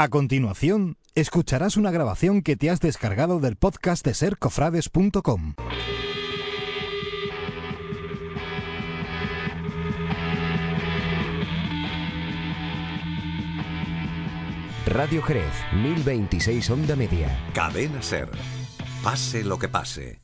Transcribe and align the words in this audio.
A 0.00 0.08
continuación, 0.08 0.96
escucharás 1.14 1.76
una 1.76 1.90
grabación 1.90 2.40
que 2.40 2.56
te 2.56 2.70
has 2.70 2.80
descargado 2.80 3.38
del 3.38 3.56
podcast 3.56 4.02
de 4.02 4.14
sercofrades.com. 4.14 5.56
Radio 14.86 15.22
Jerez, 15.22 15.52
1026 15.74 16.70
Onda 16.70 16.96
Media. 16.96 17.38
Cadena 17.52 18.00
Ser. 18.00 18.30
Pase 19.04 19.44
lo 19.44 19.58
que 19.58 19.68
pase. 19.68 20.22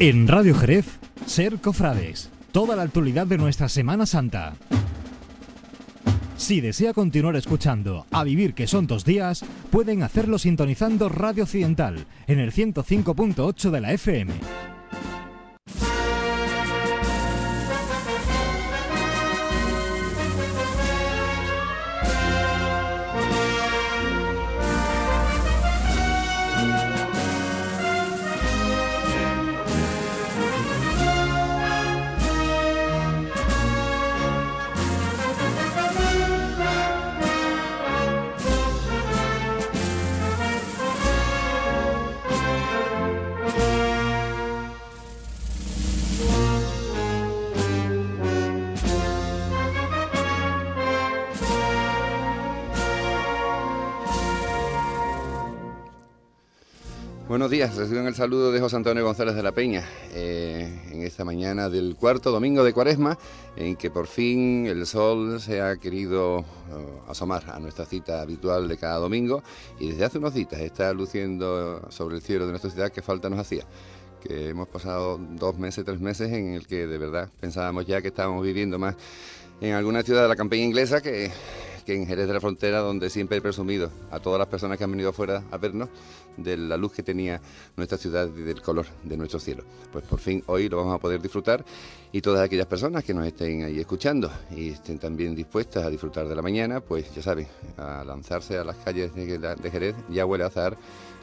En 0.00 0.26
Radio 0.26 0.56
Jerez, 0.56 0.98
Ser 1.26 1.60
Cofrades. 1.60 2.30
Toda 2.50 2.74
la 2.74 2.82
actualidad 2.82 3.28
de 3.28 3.38
nuestra 3.38 3.68
Semana 3.68 4.06
Santa. 4.06 4.54
Si 6.42 6.60
desea 6.60 6.92
continuar 6.92 7.36
escuchando 7.36 8.04
A 8.10 8.24
Vivir 8.24 8.52
que 8.52 8.66
son 8.66 8.88
dos 8.88 9.04
días, 9.04 9.44
pueden 9.70 10.02
hacerlo 10.02 10.40
sintonizando 10.40 11.08
Radio 11.08 11.44
Occidental 11.44 12.04
en 12.26 12.40
el 12.40 12.50
105.8 12.50 13.70
de 13.70 13.80
la 13.80 13.92
FM. 13.92 14.71
Días, 57.52 57.76
reciben 57.76 58.06
el 58.06 58.14
saludo 58.14 58.50
de 58.50 58.60
José 58.60 58.76
Antonio 58.76 59.04
González 59.04 59.34
de 59.34 59.42
la 59.42 59.52
Peña 59.52 59.86
eh, 60.14 60.74
en 60.90 61.02
esta 61.02 61.22
mañana 61.22 61.68
del 61.68 61.96
cuarto 61.96 62.30
domingo 62.30 62.64
de 62.64 62.72
Cuaresma, 62.72 63.18
en 63.56 63.76
que 63.76 63.90
por 63.90 64.06
fin 64.06 64.64
el 64.64 64.86
sol 64.86 65.38
se 65.38 65.60
ha 65.60 65.76
querido 65.76 66.38
eh, 66.38 66.44
asomar 67.08 67.44
a 67.50 67.58
nuestra 67.58 67.84
cita 67.84 68.22
habitual 68.22 68.68
de 68.68 68.78
cada 68.78 68.96
domingo 68.96 69.42
y 69.78 69.90
desde 69.90 70.06
hace 70.06 70.16
unos 70.16 70.32
días 70.32 70.50
está 70.54 70.94
luciendo 70.94 71.82
sobre 71.90 72.16
el 72.16 72.22
cielo 72.22 72.46
de 72.46 72.52
nuestra 72.52 72.70
ciudad 72.70 72.90
que 72.90 73.02
falta 73.02 73.28
nos 73.28 73.40
hacía 73.40 73.64
que 74.26 74.48
hemos 74.48 74.68
pasado 74.68 75.18
dos 75.18 75.58
meses, 75.58 75.84
tres 75.84 76.00
meses 76.00 76.32
en 76.32 76.54
el 76.54 76.66
que 76.66 76.86
de 76.86 76.96
verdad 76.96 77.28
pensábamos 77.38 77.84
ya 77.84 78.00
que 78.00 78.08
estábamos 78.08 78.42
viviendo 78.42 78.78
más 78.78 78.96
en 79.60 79.74
alguna 79.74 80.02
ciudad 80.02 80.22
de 80.22 80.28
la 80.28 80.36
campaña 80.36 80.62
inglesa 80.62 81.02
que, 81.02 81.30
que 81.84 81.94
en 81.94 82.06
Jerez 82.06 82.26
de 82.26 82.34
la 82.34 82.40
Frontera, 82.40 82.80
donde 82.80 83.10
siempre 83.10 83.38
he 83.38 83.40
presumido 83.40 83.90
a 84.10 84.20
todas 84.20 84.38
las 84.38 84.48
personas 84.48 84.78
que 84.78 84.84
han 84.84 84.90
venido 84.90 85.10
afuera 85.10 85.42
a 85.50 85.56
vernos 85.56 85.88
de 86.36 86.56
la 86.56 86.76
luz 86.76 86.92
que 86.92 87.02
tenía 87.02 87.40
nuestra 87.76 87.98
ciudad 87.98 88.28
y 88.28 88.42
del 88.42 88.62
color 88.62 88.86
de 89.02 89.16
nuestro 89.16 89.38
cielo. 89.38 89.64
Pues 89.90 90.04
por 90.04 90.18
fin 90.18 90.42
hoy 90.46 90.68
lo 90.68 90.78
vamos 90.78 90.94
a 90.94 90.98
poder 90.98 91.20
disfrutar 91.20 91.64
y 92.10 92.20
todas 92.20 92.42
aquellas 92.42 92.66
personas 92.66 93.04
que 93.04 93.14
nos 93.14 93.26
estén 93.26 93.64
ahí 93.64 93.80
escuchando 93.80 94.30
y 94.50 94.70
estén 94.70 94.98
también 94.98 95.34
dispuestas 95.34 95.84
a 95.84 95.90
disfrutar 95.90 96.28
de 96.28 96.34
la 96.34 96.42
mañana, 96.42 96.80
pues 96.80 97.14
ya 97.14 97.22
saben, 97.22 97.46
a 97.76 98.04
lanzarse 98.04 98.58
a 98.58 98.64
las 98.64 98.76
calles 98.76 99.14
de, 99.14 99.70
Jerez, 99.70 99.96
ya 100.08 100.26
huele 100.26 100.44
a 100.44 100.48
azar 100.48 100.76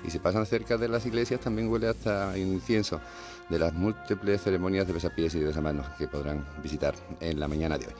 y 0.05 0.09
si 0.09 0.19
pasan 0.19 0.45
cerca 0.45 0.77
de 0.77 0.88
las 0.88 1.05
iglesias 1.05 1.39
también 1.39 1.67
huele 1.69 1.88
hasta 1.88 2.38
incienso 2.38 3.00
de 3.50 3.59
las 3.59 3.73
múltiples 3.73 4.41
ceremonias 4.41 4.88
de 4.88 4.94
besapiés 4.94 5.34
y 5.35 5.39
de 5.39 5.45
besamanos 5.45 5.88
que 5.97 6.07
podrán 6.07 6.45
visitar 6.61 6.94
en 7.19 7.39
la 7.39 7.47
mañana 7.47 7.78
de 7.78 7.88
hoy. 7.88 7.94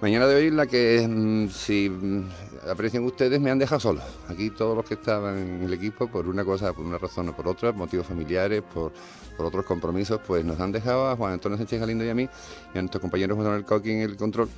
Mañana 0.00 0.26
de 0.26 0.34
hoy 0.34 0.50
la 0.50 0.66
que, 0.66 1.06
mm, 1.08 1.48
si 1.48 1.88
mm, 1.88 2.28
aprecian 2.70 3.04
ustedes, 3.04 3.40
me 3.40 3.50
han 3.50 3.58
dejado 3.58 3.80
solo. 3.80 4.02
Aquí 4.28 4.50
todos 4.50 4.76
los 4.76 4.84
que 4.84 4.94
estaban 4.94 5.38
en 5.38 5.62
el 5.62 5.72
equipo, 5.72 6.08
por 6.08 6.28
una 6.28 6.44
cosa, 6.44 6.72
por 6.72 6.84
una 6.84 6.98
razón 6.98 7.28
o 7.28 7.36
por 7.36 7.48
otra, 7.48 7.72
motivos 7.72 8.06
familiares, 8.06 8.62
por, 8.62 8.92
por 9.36 9.46
otros 9.46 9.64
compromisos, 9.64 10.20
pues 10.26 10.44
nos 10.44 10.58
han 10.60 10.72
dejado 10.72 11.08
a 11.08 11.16
Juan 11.16 11.34
Antonio 11.34 11.56
Sánchez 11.56 11.80
Galindo 11.80 12.04
y 12.04 12.08
a 12.10 12.14
mí, 12.14 12.28
y 12.74 12.78
a 12.78 12.82
nuestro 12.82 13.00
compañero 13.00 13.34
Juan 13.34 13.46
Manuel 13.46 13.64
Coqui 13.64 13.92
en 13.92 14.00
el 14.00 14.16
control, 14.16 14.48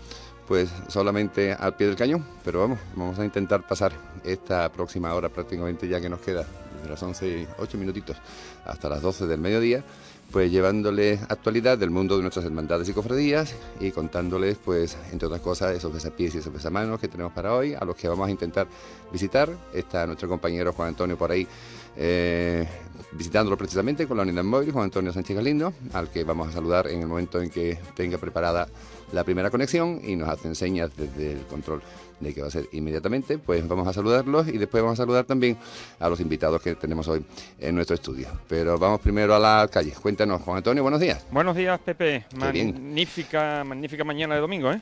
pues 0.49 0.71
solamente 0.89 1.53
al 1.53 1.77
pie 1.77 1.87
del 1.87 1.97
cañón. 1.97 2.25
Pero 2.45 2.61
vamos, 2.61 2.79
vamos 2.97 3.19
a 3.19 3.25
intentar 3.25 3.67
pasar 3.67 3.93
esta 4.25 4.73
próxima 4.73 5.15
hora 5.15 5.29
prácticamente 5.29 5.87
ya 5.87 6.01
que 6.01 6.09
nos 6.09 6.21
queda, 6.21 6.45
desde 6.77 6.89
las 6.89 7.03
11 7.03 7.29
y 7.29 7.49
8 7.59 7.79
minutitos 7.79 8.17
hasta 8.65 8.89
las 8.89 9.03
12 9.03 9.27
del 9.27 9.41
mediodía, 9.41 9.85
pues 10.31 10.51
llevándole 10.51 11.19
actualidad 11.29 11.79
del 11.79 11.91
mundo 11.91 12.17
de 12.17 12.23
nuestras 12.23 12.45
hermandades 12.45 12.89
y 12.89 12.93
cofradías 12.93 13.55
y 13.81 13.91
contándoles, 13.91 14.59
pues, 14.63 14.97
entre 15.13 15.27
otras 15.27 15.41
cosas, 15.41 15.77
esos 15.77 15.93
besapiés 15.93 16.35
y 16.35 16.39
esos 16.39 16.53
besamanos 16.53 17.01
que 17.01 17.09
tenemos 17.09 17.33
para 17.33 17.55
hoy, 17.55 17.75
a 17.75 17.85
los 17.85 17.97
que 17.97 18.09
vamos 18.09 18.29
a 18.29 18.31
intentar 18.31 18.67
visitar. 19.13 19.49
Está 19.73 20.07
nuestro 20.07 20.29
compañero 20.29 20.73
Juan 20.73 20.89
Antonio 20.89 21.17
por 21.17 21.31
ahí 21.31 21.47
eh, 21.97 22.69
visitándolo 23.13 23.57
precisamente 23.57 24.07
con 24.07 24.19
la 24.19 24.23
unidad 24.23 24.45
móvil, 24.45 24.73
Juan 24.73 24.85
Antonio 24.85 25.13
Sánchez 25.13 25.37
Galindo, 25.37 25.73
al 25.95 26.11
que 26.11 26.25
vamos 26.25 26.49
a 26.49 26.53
saludar 26.53 26.89
en 26.89 27.01
el 27.01 27.09
momento 27.09 27.41
en 27.41 27.49
que 27.49 27.79
tenga 27.95 28.19
preparada 28.19 28.69
la 29.13 29.25
primera 29.25 29.51
conexión 29.51 30.01
y 30.05 30.17
nos 30.17 30.29
hacen 30.29 30.55
señas 30.55 30.91
desde 30.97 31.33
el 31.33 31.47
control 31.47 31.81
de 32.21 32.33
que 32.33 32.41
va 32.41 32.49
a 32.49 32.51
ser 32.51 32.69
inmediatamente, 32.73 33.39
pues 33.39 33.67
vamos 33.67 33.87
a 33.89 33.93
saludarlos 33.93 34.49
y 34.49 34.59
después 34.59 34.83
vamos 34.83 34.99
a 34.99 35.03
saludar 35.03 35.25
también 35.25 35.57
a 35.99 36.09
los 36.09 36.21
invitados 36.21 36.63
que 36.63 36.75
tenemos 36.75 37.07
hoy 37.09 37.25
en 37.59 37.75
nuestro 37.75 37.95
estudio. 37.95 38.29
Pero 38.49 38.79
vamos 38.79 39.01
primero 39.01 39.35
a 39.35 39.39
la 39.39 39.69
calle. 39.71 39.93
Cuéntanos, 40.01 40.43
Juan 40.43 40.59
Antonio, 40.59 40.83
buenos 40.83 41.01
días. 41.01 41.27
Buenos 41.31 41.57
días, 41.57 41.79
Pepe. 41.81 42.25
Magnífica, 42.37 43.65
magnífica 43.65 44.05
mañana 44.05 44.35
de 44.35 44.41
domingo, 44.41 44.73
¿eh? 44.73 44.81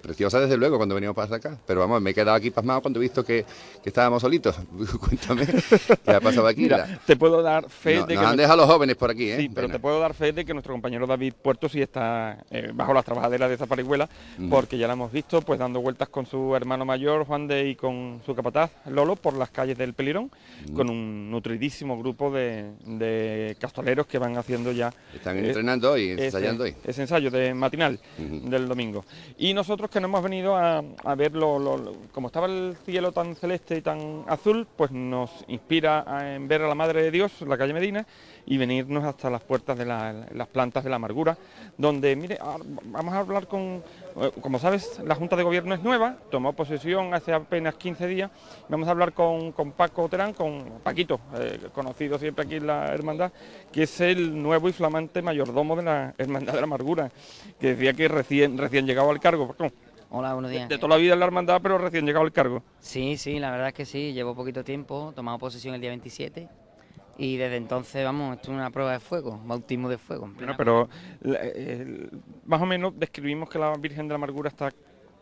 Preciosa 0.00 0.40
desde 0.40 0.56
luego 0.56 0.76
cuando 0.76 0.94
veníamos 0.94 1.16
para 1.16 1.36
acá. 1.36 1.56
Pero 1.66 1.80
vamos, 1.80 2.00
me 2.00 2.10
he 2.10 2.14
quedado 2.14 2.36
aquí 2.36 2.50
pasmado 2.50 2.82
cuando 2.82 3.00
he 3.00 3.02
visto 3.02 3.24
que, 3.24 3.44
que 3.82 3.88
estábamos 3.88 4.22
solitos. 4.22 4.56
Cuéntame, 5.00 5.46
¿qué 5.46 6.10
ha 6.12 6.20
pasado 6.20 6.46
aquí? 6.46 6.62
Mira, 6.62 7.00
te 7.06 7.16
puedo 7.16 7.42
dar 7.42 7.68
fe 7.68 7.96
no, 7.96 8.06
de 8.06 8.14
nos 8.14 8.24
que... 8.24 8.30
han 8.30 8.36
dejado 8.36 8.56
los 8.58 8.66
jóvenes 8.66 8.96
por 8.96 9.10
aquí, 9.10 9.30
¿eh? 9.30 9.36
Sí, 9.38 9.48
pero 9.48 9.66
Pena. 9.66 9.74
te 9.74 9.80
puedo 9.80 10.00
dar 10.00 10.14
fe 10.14 10.32
de 10.32 10.44
que 10.44 10.52
nuestro 10.52 10.72
compañero 10.72 11.06
David 11.06 11.34
Puerto 11.42 11.68
sí 11.68 11.82
está 11.82 12.38
eh, 12.50 12.70
bajo 12.72 12.94
las 12.94 13.04
trabajaderas 13.04 13.48
de 13.48 13.54
esa 13.56 13.66
parihuela, 13.66 14.08
porque 14.48 14.78
ya 14.78 14.86
la 14.86 14.94
hemos 14.94 15.12
visto 15.12 15.40
pues 15.42 15.58
dando 15.58 15.80
vueltas 15.80 16.08
con 16.08 16.19
su 16.26 16.54
hermano 16.56 16.84
mayor 16.84 17.24
Juan 17.26 17.46
de 17.46 17.68
y 17.68 17.74
con 17.76 18.20
su 18.24 18.34
capataz 18.34 18.70
Lolo 18.86 19.16
por 19.16 19.34
las 19.34 19.50
calles 19.50 19.76
del 19.78 19.94
Pelirón, 19.94 20.30
con 20.74 20.88
un 20.90 21.30
nutridísimo 21.30 21.98
grupo 21.98 22.30
de, 22.30 22.70
de 22.84 23.56
castoleros 23.60 24.06
que 24.06 24.18
van 24.18 24.36
haciendo 24.36 24.72
ya 24.72 24.92
Están 25.14 25.38
eh, 25.38 25.46
entrenando 25.48 25.96
y 25.96 26.10
ese- 26.10 26.26
ensayando 26.26 26.64
hoy. 26.64 26.74
Ese 26.84 27.02
ensayo 27.02 27.30
de 27.30 27.54
matinal 27.54 27.98
del 28.18 28.68
domingo. 28.68 29.04
Y 29.38 29.54
nosotros 29.54 29.90
que 29.90 30.00
no 30.00 30.06
hemos 30.08 30.22
venido 30.22 30.56
a, 30.56 30.82
a 31.04 31.14
ver, 31.14 31.32
lo, 31.34 31.58
lo- 31.58 31.76
lo- 31.76 31.94
como 32.12 32.28
estaba 32.28 32.46
el 32.46 32.76
cielo 32.84 33.12
tan 33.12 33.34
celeste 33.36 33.76
y 33.76 33.82
tan 33.82 34.24
azul, 34.26 34.66
pues 34.76 34.90
nos 34.90 35.30
inspira 35.48 36.04
a- 36.06 36.34
en 36.34 36.48
ver 36.48 36.62
a 36.62 36.68
la 36.68 36.74
Madre 36.74 37.02
de 37.02 37.10
Dios, 37.10 37.40
la 37.42 37.56
calle 37.58 37.72
Medina, 37.72 38.06
y 38.50 38.58
venirnos 38.58 39.04
hasta 39.04 39.30
las 39.30 39.42
puertas 39.42 39.78
de 39.78 39.86
la- 39.86 40.26
las 40.34 40.48
plantas 40.48 40.82
de 40.82 40.90
la 40.90 40.96
amargura, 40.96 41.38
donde, 41.78 42.16
mire, 42.16 42.36
ahora 42.40 42.64
vamos 42.86 43.14
a 43.14 43.20
hablar 43.20 43.46
con, 43.46 43.80
eh, 44.20 44.32
como 44.40 44.58
sabes, 44.58 44.98
la 45.04 45.14
Junta 45.14 45.36
de 45.36 45.44
Gobierno 45.44 45.72
es 45.72 45.82
nueva, 45.84 46.16
tomó 46.32 46.52
posesión 46.52 47.14
hace 47.14 47.32
apenas 47.32 47.76
15 47.76 48.08
días, 48.08 48.28
vamos 48.68 48.88
a 48.88 48.90
hablar 48.90 49.12
con, 49.12 49.52
con 49.52 49.70
Paco 49.70 50.08
Terán, 50.08 50.32
con 50.34 50.80
Paquito, 50.82 51.20
eh, 51.38 51.60
conocido 51.72 52.18
siempre 52.18 52.44
aquí 52.44 52.56
en 52.56 52.66
la 52.66 52.92
hermandad, 52.92 53.30
que 53.70 53.84
es 53.84 54.00
el 54.00 54.42
nuevo 54.42 54.68
y 54.68 54.72
flamante 54.72 55.22
mayordomo 55.22 55.76
de 55.76 55.84
la 55.84 56.14
Hermandad 56.18 56.54
de 56.54 56.60
la 56.60 56.64
Amargura, 56.64 57.08
que 57.60 57.76
decía 57.76 57.92
que 57.92 58.08
recién, 58.08 58.58
recién 58.58 58.84
llegado 58.84 59.10
al 59.10 59.20
cargo, 59.20 59.54
bueno, 59.56 59.72
Hola, 60.10 60.32
buenos 60.34 60.50
de, 60.50 60.56
días. 60.56 60.68
de 60.68 60.76
toda 60.76 60.88
la 60.88 60.96
vida 60.96 61.12
en 61.12 61.20
la 61.20 61.26
hermandad, 61.26 61.60
pero 61.62 61.78
recién 61.78 62.04
llegado 62.04 62.24
al 62.24 62.32
cargo. 62.32 62.64
Sí, 62.80 63.16
sí, 63.16 63.38
la 63.38 63.52
verdad 63.52 63.68
es 63.68 63.74
que 63.74 63.86
sí, 63.86 64.12
llevo 64.12 64.34
poquito 64.34 64.64
tiempo, 64.64 65.12
tomado 65.14 65.38
posesión 65.38 65.72
el 65.76 65.80
día 65.80 65.90
27 65.90 66.48
y 67.20 67.36
desde 67.36 67.56
entonces, 67.56 68.02
vamos, 68.02 68.36
esto 68.36 68.50
es 68.50 68.56
una 68.56 68.70
prueba 68.70 68.92
de 68.92 68.98
fuego, 68.98 69.38
bautismo 69.44 69.90
de 69.90 69.98
fuego. 69.98 70.24
en 70.24 70.36
Bueno, 70.36 70.54
pero 70.56 70.88
eh, 71.22 72.08
más 72.46 72.62
o 72.62 72.64
menos 72.64 72.98
describimos 72.98 73.50
que 73.50 73.58
la 73.58 73.76
Virgen 73.76 74.08
de 74.08 74.12
la 74.12 74.14
Amargura 74.14 74.48
está 74.48 74.72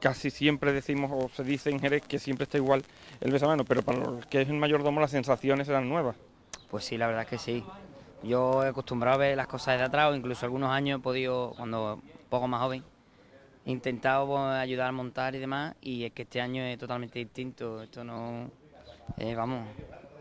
casi 0.01 0.31
siempre 0.31 0.73
decimos 0.73 1.11
o 1.13 1.29
se 1.29 1.43
dice 1.43 1.71
en 1.71 1.81
Jerez 1.81 2.03
que 2.03 2.21
siempre 2.21 2.45
está 2.45 2.57
igual 2.57 2.85
el 3.21 3.33
besamano, 3.33 3.65
pero 3.65 3.83
para 3.83 3.99
los 3.99 4.27
que 4.27 4.43
es 4.43 4.49
el 4.49 4.55
mayordomo 4.55 5.01
las 5.01 5.11
sensaciones 5.11 5.69
eran 5.69 5.89
nuevas. 5.89 6.15
Pues 6.71 6.85
sí, 6.85 6.97
la 6.97 7.09
verdad 7.09 7.25
es 7.25 7.31
que 7.31 7.39
sí. 7.39 7.65
Yo 8.23 8.63
he 8.63 8.69
acostumbrado 8.69 9.17
a 9.17 9.19
ver 9.19 9.37
las 9.37 9.49
cosas 9.49 9.75
desde 9.75 9.87
atrás, 9.87 10.13
o 10.13 10.15
incluso 10.15 10.47
algunos 10.47 10.71
años 10.71 11.01
he 11.01 11.03
podido, 11.03 11.53
cuando 11.57 11.95
un 11.97 12.29
poco 12.29 12.47
más 12.47 12.61
joven, 12.61 12.85
he 13.67 13.73
intentado 13.73 14.25
pues, 14.29 14.41
ayudar 14.41 14.87
a 14.87 14.93
montar 14.93 15.35
y 15.35 15.41
demás, 15.41 15.75
y 15.81 16.05
es 16.05 16.13
que 16.13 16.23
este 16.23 16.41
año 16.41 16.63
es 16.63 16.79
totalmente 16.79 17.19
distinto. 17.19 17.83
Esto 17.83 18.05
no. 18.05 18.49
eh, 19.17 19.35
vamos, 19.35 19.67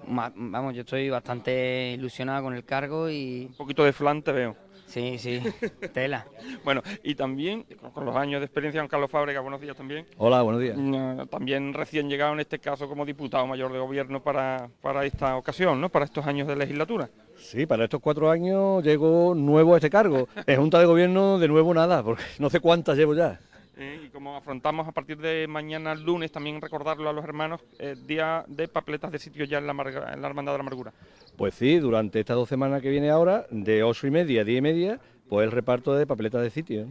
vamos, 0.08 0.74
yo 0.76 0.82
estoy 0.82 1.10
bastante 1.10 1.92
ilusionado 1.94 2.44
con 2.44 2.54
el 2.54 2.64
cargo 2.64 3.10
y 3.10 3.48
Un 3.50 3.56
poquito 3.58 3.84
de 3.84 3.94
flan 3.94 4.22
te 4.22 4.32
veo. 4.32 4.56
Sí, 4.88 5.18
sí, 5.20 5.42
tela. 5.94 6.26
Bueno, 6.64 6.82
y 7.04 7.14
también 7.14 7.66
con 7.94 8.06
los 8.06 8.16
años 8.16 8.40
de 8.40 8.46
experiencia 8.46 8.80
con 8.82 8.88
Carlos 8.88 9.12
Fábrega, 9.12 9.42
buenos 9.42 9.60
días 9.60 9.76
también. 9.76 10.06
Hola, 10.18 10.42
buenos 10.44 10.62
días. 10.62 10.78
Mm, 10.78 11.28
También 11.28 11.74
recién 11.74 12.10
llegado 12.10 12.32
en 12.34 12.40
este 12.40 12.60
caso 12.60 12.88
como 12.88 13.06
diputado 13.06 13.46
mayor 13.46 13.74
de 13.74 13.80
gobierno 13.80 14.24
para, 14.24 14.70
para 14.82 15.04
esta 15.06 15.36
ocasión, 15.36 15.82
¿no? 15.82 15.90
Para 15.90 16.06
estos 16.06 16.26
años 16.26 16.48
de 16.48 16.56
legislatura. 16.56 17.10
Sí, 17.36 17.66
para 17.66 17.84
estos 17.84 18.00
cuatro 18.00 18.32
años 18.32 18.82
llego 18.82 19.36
nuevo 19.36 19.74
a 19.74 19.78
este 19.78 19.90
cargo. 19.90 20.30
En 20.48 20.58
Junta 20.62 20.80
de 20.80 20.86
Gobierno 20.86 21.38
de 21.38 21.50
nuevo 21.50 21.74
nada, 21.74 22.02
porque 22.02 22.24
no 22.40 22.50
sé 22.50 22.62
cuántas 22.62 22.98
llevo 22.98 23.14
ya. 23.14 23.42
Eh, 23.80 24.06
y 24.06 24.10
como 24.10 24.36
afrontamos 24.36 24.88
a 24.88 24.92
partir 24.92 25.18
de 25.20 25.48
mañana 25.48 25.94
lunes, 25.94 26.32
también 26.32 26.60
recordarlo 26.60 27.10
a 27.10 27.14
los 27.14 27.24
hermanos, 27.24 27.62
eh, 27.78 27.96
día 28.08 28.44
de 28.48 28.68
papeletas 28.68 29.12
de 29.12 29.20
sitio 29.20 29.46
ya 29.46 29.60
en 29.60 29.68
la, 29.68 29.74
Amarga- 29.74 30.14
en 30.14 30.22
la 30.22 30.28
Hermandad 30.28 30.54
de 30.54 30.58
la 30.58 30.62
Amargura. 30.64 30.94
Pues 31.36 31.54
sí, 31.54 31.78
durante 31.78 32.20
estas 32.20 32.36
dos 32.38 32.50
semanas 32.50 32.82
que 32.82 32.90
viene 32.90 33.12
ahora, 33.12 33.46
de 33.52 33.84
ocho 33.84 34.08
y 34.08 34.12
media 34.12 34.42
a 34.42 34.44
diez 34.46 34.58
y 34.58 34.62
media, 34.62 35.00
pues 35.30 35.46
el 35.46 35.52
reparto 35.52 35.94
de 35.94 36.08
papeletas 36.08 36.42
de 36.42 36.50
sitio. 36.50 36.82
¿eh? 36.82 36.88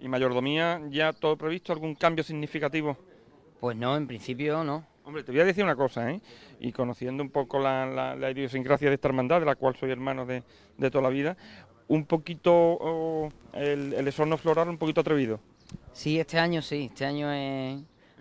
Y 0.00 0.08
mayordomía, 0.08 0.80
ya 0.88 1.12
todo 1.12 1.36
previsto, 1.36 1.72
algún 1.74 1.94
cambio 1.96 2.24
significativo. 2.24 2.96
Pues 3.60 3.76
no, 3.76 3.94
en 3.96 4.06
principio 4.06 4.64
no. 4.64 4.86
Hombre, 5.04 5.22
te 5.22 5.32
voy 5.32 5.40
a 5.40 5.44
decir 5.44 5.64
una 5.64 5.74
cosa, 5.76 6.10
¿eh? 6.10 6.20
Y 6.60 6.72
conociendo 6.72 7.22
un 7.22 7.30
poco 7.30 7.58
la, 7.58 7.84
la- 7.84 8.14
la 8.16 8.30
idiosincrasia 8.30 8.88
de 8.88 8.94
esta 8.94 9.08
hermandad, 9.08 9.40
de 9.40 9.46
la 9.46 9.56
cual 9.56 9.74
soy 9.76 9.90
hermano 9.90 10.24
de, 10.24 10.42
de 10.78 10.90
toda 10.90 11.02
la 11.02 11.08
vida, 11.10 11.36
un 11.88 12.04
poquito 12.06 12.52
oh, 12.54 13.30
el, 13.52 13.92
el 13.94 14.08
esorno 14.08 14.38
floral 14.38 14.68
un 14.68 14.78
poquito 14.78 15.00
atrevido. 15.02 15.40
Sí, 15.98 16.20
este 16.20 16.38
año 16.38 16.62
sí, 16.62 16.84
este 16.92 17.04
año 17.06 17.26
eh, 17.32 17.76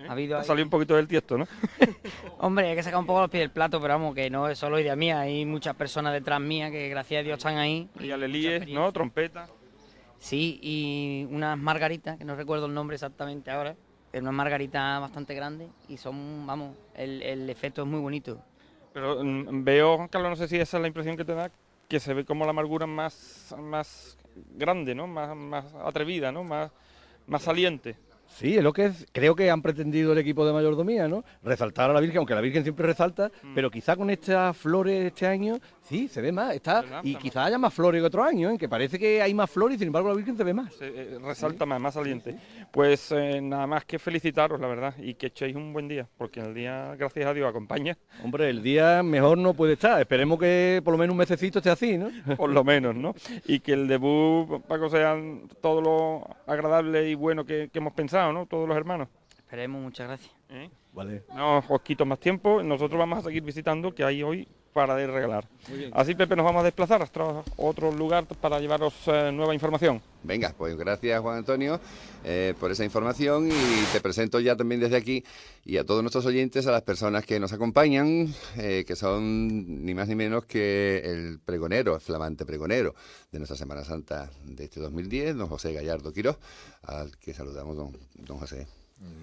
ha 0.07 0.11
habido... 0.11 0.35
Ha 0.35 0.41
ahí- 0.41 0.47
salido 0.47 0.65
un 0.65 0.71
poquito 0.71 0.95
del 0.95 1.07
tiesto, 1.07 1.37
¿no? 1.37 1.47
Hombre, 2.39 2.69
hay 2.69 2.75
que 2.75 2.81
sacar 2.81 2.99
un 2.99 3.05
poco 3.05 3.21
los 3.21 3.29
pies 3.29 3.41
del 3.41 3.51
plato, 3.51 3.79
pero 3.79 3.93
vamos, 3.93 4.15
que 4.15 4.31
no 4.31 4.49
es 4.49 4.57
solo 4.57 4.79
idea 4.79 4.95
mía, 4.95 5.19
hay 5.19 5.45
muchas 5.45 5.75
personas 5.75 6.11
detrás 6.13 6.41
mía 6.41 6.71
que 6.71 6.89
gracias 6.89 7.19
a 7.19 7.23
Dios 7.23 7.37
están 7.37 7.57
ahí. 7.57 7.87
Y 7.99 8.09
alelíes, 8.09 8.67
¿no? 8.67 8.91
Trompeta. 8.91 9.47
Sí, 10.17 10.59
y 10.63 11.27
unas 11.29 11.55
margaritas, 11.55 12.17
que 12.17 12.25
no 12.25 12.35
recuerdo 12.35 12.65
el 12.65 12.73
nombre 12.73 12.95
exactamente 12.95 13.51
ahora, 13.51 13.75
pero 14.11 14.23
unas 14.23 14.33
margaritas 14.33 14.99
bastante 14.99 15.35
grandes 15.35 15.69
y 15.87 15.97
son, 15.97 16.47
vamos, 16.47 16.75
el, 16.95 17.21
el 17.21 17.47
efecto 17.47 17.83
es 17.83 17.87
muy 17.87 17.99
bonito. 17.99 18.39
Pero 18.91 19.23
mm, 19.23 19.63
veo, 19.63 20.07
Carlos, 20.09 20.31
no 20.31 20.35
sé 20.35 20.47
si 20.47 20.55
esa 20.55 20.77
es 20.77 20.81
la 20.81 20.87
impresión 20.87 21.15
que 21.15 21.25
te 21.25 21.35
da, 21.35 21.51
que 21.87 21.99
se 21.99 22.15
ve 22.15 22.25
como 22.25 22.43
la 22.45 22.49
amargura 22.49 22.87
más, 22.87 23.53
más 23.59 24.17
grande, 24.55 24.95
¿no? 24.95 25.05
Más, 25.05 25.35
más 25.35 25.65
atrevida, 25.85 26.31
¿no? 26.31 26.43
Más, 26.43 26.71
más 27.27 27.43
saliente. 27.43 27.95
Sí, 28.37 28.55
es 28.55 28.63
lo 28.63 28.71
que 28.71 28.85
es- 28.85 29.07
creo 29.11 29.35
que 29.35 29.49
han 29.49 29.63
pretendido 29.63 30.11
el 30.13 30.19
equipo 30.19 30.45
de 30.45 30.53
mayordomía, 30.53 31.07
¿no? 31.07 31.23
Resaltar 31.43 31.89
a 31.89 31.93
la 31.93 31.99
Virgen, 31.99 32.19
aunque 32.19 32.35
la 32.35 32.41
Virgen 32.41 32.61
siempre 32.61 32.85
resalta, 32.85 33.31
pero 33.55 33.71
quizá 33.71 33.95
con 33.95 34.11
estas 34.11 34.55
flores 34.55 35.05
este 35.05 35.25
año, 35.25 35.57
sí, 35.81 36.07
se 36.07 36.21
ve 36.21 36.31
más, 36.31 36.53
está, 36.53 36.81
¿Verdad? 36.81 37.01
y 37.03 37.11
Está 37.13 37.21
quizá 37.21 37.45
haya 37.45 37.57
más 37.57 37.73
flores 37.73 37.99
que 37.99 38.05
otro 38.05 38.23
año, 38.23 38.51
¿eh? 38.51 38.57
que 38.59 38.69
parece 38.69 38.99
que 38.99 39.23
hay 39.23 39.33
más 39.33 39.49
flores 39.49 39.77
y 39.77 39.79
sin 39.79 39.87
embargo 39.87 40.09
la 40.09 40.15
Virgen 40.15 40.37
se 40.37 40.43
ve 40.43 40.53
más. 40.53 40.71
Se, 40.75 40.85
eh, 40.87 41.17
resalta 41.19 41.65
más, 41.65 41.81
más 41.81 41.95
saliente. 41.95 42.35
Pues 42.71 43.11
eh, 43.11 43.41
nada 43.41 43.65
más 43.65 43.85
que 43.85 43.97
felicitaros, 43.97 44.59
la 44.59 44.67
verdad, 44.67 44.93
y 44.99 45.15
que 45.15 45.27
echéis 45.27 45.55
un 45.55 45.73
buen 45.73 45.87
día, 45.87 46.07
porque 46.17 46.39
el 46.39 46.53
día, 46.53 46.93
gracias 46.95 47.25
a 47.25 47.33
Dios, 47.33 47.49
acompaña, 47.49 47.97
Hombre, 48.23 48.49
el 48.51 48.61
día 48.61 49.01
mejor 49.01 49.39
no 49.39 49.55
puede 49.55 49.73
estar, 49.73 49.99
esperemos 49.99 50.37
que 50.37 50.79
por 50.83 50.91
lo 50.91 50.99
menos 50.99 51.13
un 51.13 51.17
mesecito 51.17 51.57
esté 51.57 51.71
así, 51.71 51.97
¿no? 51.97 52.09
por 52.37 52.51
lo 52.51 52.63
menos, 52.63 52.95
¿no? 52.95 53.15
Y 53.47 53.61
que 53.61 53.73
el 53.73 53.87
debut, 53.87 54.61
Paco, 54.67 54.89
sea 54.89 55.17
todo 55.59 55.81
lo 55.81 56.27
agradable 56.45 57.09
y 57.09 57.15
bueno 57.15 57.43
que, 57.43 57.69
que 57.73 57.79
hemos 57.79 57.93
pensado, 57.93 58.26
¿no? 58.33 58.45
Todos 58.45 58.67
los 58.67 58.77
hermanos. 58.77 59.09
Esperemos, 59.37 59.81
muchas 59.81 60.07
gracias. 60.07 60.35
¿eh? 60.49 60.69
Vale. 60.93 61.23
No 61.33 61.59
os 61.59 61.81
quito 61.81 62.05
más 62.05 62.19
tiempo, 62.19 62.61
nosotros 62.63 62.99
vamos 62.99 63.19
a 63.19 63.21
seguir 63.21 63.43
visitando, 63.43 63.93
que 63.93 64.03
hay 64.03 64.23
hoy 64.23 64.47
para 64.77 64.95
de 64.95 65.07
regalar. 65.07 65.43
Así, 65.91 66.13
Pepe, 66.13 66.35
nos 66.35 66.45
vamos 66.45 66.61
a 66.61 66.65
desplazar 66.65 67.01
hasta 67.01 67.43
otro 67.55 67.91
lugar 67.91 68.27
para 68.27 68.59
llevaros 68.59 68.93
eh, 69.07 69.31
nueva 69.33 69.55
información. 69.55 69.99
Venga, 70.21 70.53
pues 70.55 70.77
gracias 70.77 71.19
Juan 71.19 71.39
Antonio 71.39 71.79
eh, 72.23 72.53
por 72.59 72.69
esa 72.69 72.85
información 72.85 73.47
y 73.47 73.85
te 73.91 74.01
presento 74.01 74.39
ya 74.39 74.55
también 74.55 74.79
desde 74.79 74.95
aquí 74.95 75.23
y 75.65 75.77
a 75.77 75.83
todos 75.83 76.03
nuestros 76.03 76.27
oyentes, 76.27 76.67
a 76.67 76.71
las 76.71 76.83
personas 76.83 77.25
que 77.25 77.39
nos 77.39 77.53
acompañan, 77.53 78.31
eh, 78.55 78.83
que 78.85 78.95
son 78.95 79.83
ni 79.83 79.95
más 79.95 80.09
ni 80.09 80.13
menos 80.13 80.45
que 80.45 81.01
el 81.03 81.39
pregonero, 81.43 81.95
el 81.95 82.01
flamante 82.01 82.45
pregonero 82.45 82.93
de 83.31 83.39
nuestra 83.39 83.57
Semana 83.57 83.83
Santa 83.83 84.29
de 84.45 84.65
este 84.65 84.79
2010, 84.79 85.37
don 85.37 85.47
José 85.47 85.73
Gallardo 85.73 86.13
Quirós, 86.13 86.37
al 86.83 87.17
que 87.17 87.33
saludamos, 87.33 87.75
don, 87.75 87.97
don 88.13 88.37
José. 88.37 88.67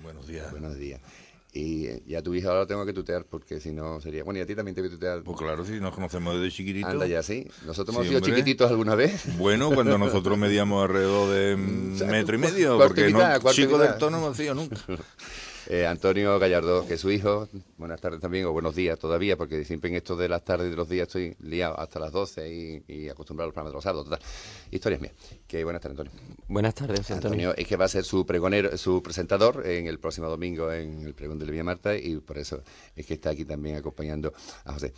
Buenos 0.02 0.26
días. 0.26 0.50
Buenos 0.50 0.76
días. 0.76 1.00
Y 1.56 1.86
eh, 1.86 2.02
ya 2.04 2.20
tu 2.20 2.34
hija 2.34 2.48
ahora 2.48 2.66
tengo 2.66 2.84
que 2.84 2.92
tutear 2.92 3.24
porque 3.26 3.60
si 3.60 3.70
no 3.72 4.00
sería... 4.00 4.24
Bueno, 4.24 4.40
y 4.40 4.42
a 4.42 4.46
ti 4.46 4.56
también 4.56 4.74
te 4.74 4.80
voy 4.80 4.88
a 4.88 4.92
tutear. 4.92 5.22
Pues 5.22 5.38
claro, 5.38 5.64
si 5.64 5.78
nos 5.78 5.94
conocemos 5.94 6.34
desde 6.34 6.50
chiquitito. 6.50 6.88
Anda 6.88 7.06
ya, 7.06 7.22
sí. 7.22 7.46
Nosotros 7.64 7.94
hemos 7.94 8.02
Sí, 8.06 8.08
sido 8.08 8.18
hombre. 8.18 8.32
chiquititos 8.34 8.68
alguna 8.68 8.96
vez. 8.96 9.24
Bueno, 9.38 9.70
cuando 9.70 9.96
nosotros 9.96 10.36
medíamos 10.36 10.82
alrededor 10.82 11.30
de 11.30 11.54
O 11.94 11.96
sea, 11.96 12.08
metro 12.08 12.34
y 12.34 12.38
medio, 12.38 12.76
porque 12.76 13.08
y 13.08 13.12
no, 13.12 13.20
y 13.20 13.54
chico 13.54 13.78
tono 14.00 14.18
no 14.18 14.24
hemos 14.24 14.36
sido 14.36 14.54
nunca. 14.54 14.76
Eh, 15.68 15.86
Antonio 15.86 16.38
Gallardo, 16.38 16.86
que 16.86 16.94
es 16.94 17.00
su 17.00 17.10
hijo, 17.10 17.48
buenas 17.78 18.00
tardes 18.00 18.20
también, 18.20 18.44
o 18.44 18.52
buenos 18.52 18.74
días 18.74 18.98
todavía, 18.98 19.36
porque 19.36 19.64
siempre 19.64 19.88
en 19.90 19.96
esto 19.96 20.14
de 20.14 20.28
las 20.28 20.44
tardes 20.44 20.66
y 20.66 20.70
de 20.70 20.76
los 20.76 20.88
días 20.88 21.08
estoy 21.08 21.36
liado 21.40 21.78
hasta 21.78 21.98
las 21.98 22.12
12 22.12 22.52
y, 22.52 22.84
y 22.86 23.08
acostumbrado 23.08 23.46
a 23.46 23.48
los 23.48 23.54
programas 23.54 23.72
de 23.72 23.76
los 23.76 23.84
sábados, 23.84 24.04
total. 24.04 24.20
Historias 24.70 25.00
mías. 25.00 25.14
Que 25.46 25.64
buenas 25.64 25.80
tardes, 25.80 25.98
Antonio. 25.98 26.12
Buenas 26.48 26.74
tardes, 26.74 26.98
Antonio. 27.10 27.50
Antonio 27.50 27.54
es 27.56 27.66
que 27.66 27.76
va 27.76 27.86
a 27.86 27.88
ser 27.88 28.04
su 28.04 28.26
pregonero, 28.26 28.76
su 28.76 29.02
presentador 29.02 29.66
en 29.66 29.86
el 29.86 29.98
próximo 29.98 30.28
domingo 30.28 30.70
en 30.70 31.00
el 31.02 31.14
pregón 31.14 31.38
de 31.38 31.46
la 31.46 31.52
Villa 31.52 31.64
Marta 31.64 31.96
y 31.96 32.16
por 32.16 32.36
eso 32.36 32.62
es 32.94 33.06
que 33.06 33.14
está 33.14 33.30
aquí 33.30 33.44
también 33.44 33.76
acompañando 33.76 34.32
a 34.64 34.72
José. 34.74 34.92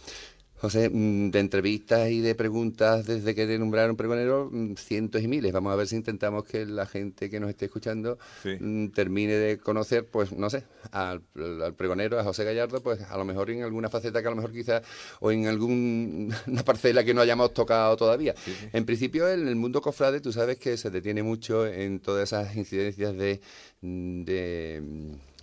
José, 0.58 0.88
mm, 0.90 1.30
de 1.30 1.38
entrevistas 1.40 2.10
y 2.10 2.20
de 2.20 2.34
preguntas 2.34 3.06
desde 3.06 3.34
que 3.34 3.46
te 3.46 3.58
nombraron 3.58 3.94
pregonero, 3.96 4.48
mm, 4.50 4.74
cientos 4.76 5.22
y 5.22 5.28
miles. 5.28 5.52
Vamos 5.52 5.72
a 5.72 5.76
ver 5.76 5.86
si 5.86 5.96
intentamos 5.96 6.44
que 6.44 6.64
la 6.64 6.86
gente 6.86 7.28
que 7.28 7.38
nos 7.40 7.50
esté 7.50 7.66
escuchando 7.66 8.18
Sí. 8.42 8.56
mm, 8.58 8.88
termine 8.88 9.34
de 9.34 9.58
conocer, 9.58 10.06
pues 10.06 10.32
no 10.32 10.48
sé, 10.48 10.64
al, 10.92 11.22
al 11.62 11.74
pregonero, 11.74 12.18
a 12.18 12.24
José 12.24 12.44
Gallardo, 12.44 12.82
pues 12.82 13.02
a 13.02 13.16
lo 13.18 13.24
mejor 13.24 13.50
en 13.50 13.62
alguna 13.64 13.90
faceta 13.90 14.22
que 14.22 14.28
a 14.28 14.30
lo 14.30 14.36
mejor 14.36 14.52
quizás, 14.52 14.82
o 15.20 15.30
en 15.30 15.46
alguna 15.46 16.34
parcela 16.64 17.04
que 17.04 17.12
no 17.12 17.20
hayamos 17.20 17.52
tocado 17.52 17.96
todavía. 17.96 18.34
En 18.72 18.84
principio, 18.86 19.28
en 19.28 19.46
el 19.48 19.56
mundo 19.56 19.80
cofrade, 19.82 20.20
tú 20.20 20.32
sabes 20.32 20.56
que 20.56 20.76
se 20.78 20.90
detiene 20.90 21.22
mucho 21.22 21.66
en 21.66 22.00
todas 22.00 22.32
esas 22.32 22.56
incidencias 22.56 23.14
de, 23.16 23.40
de 23.82 24.82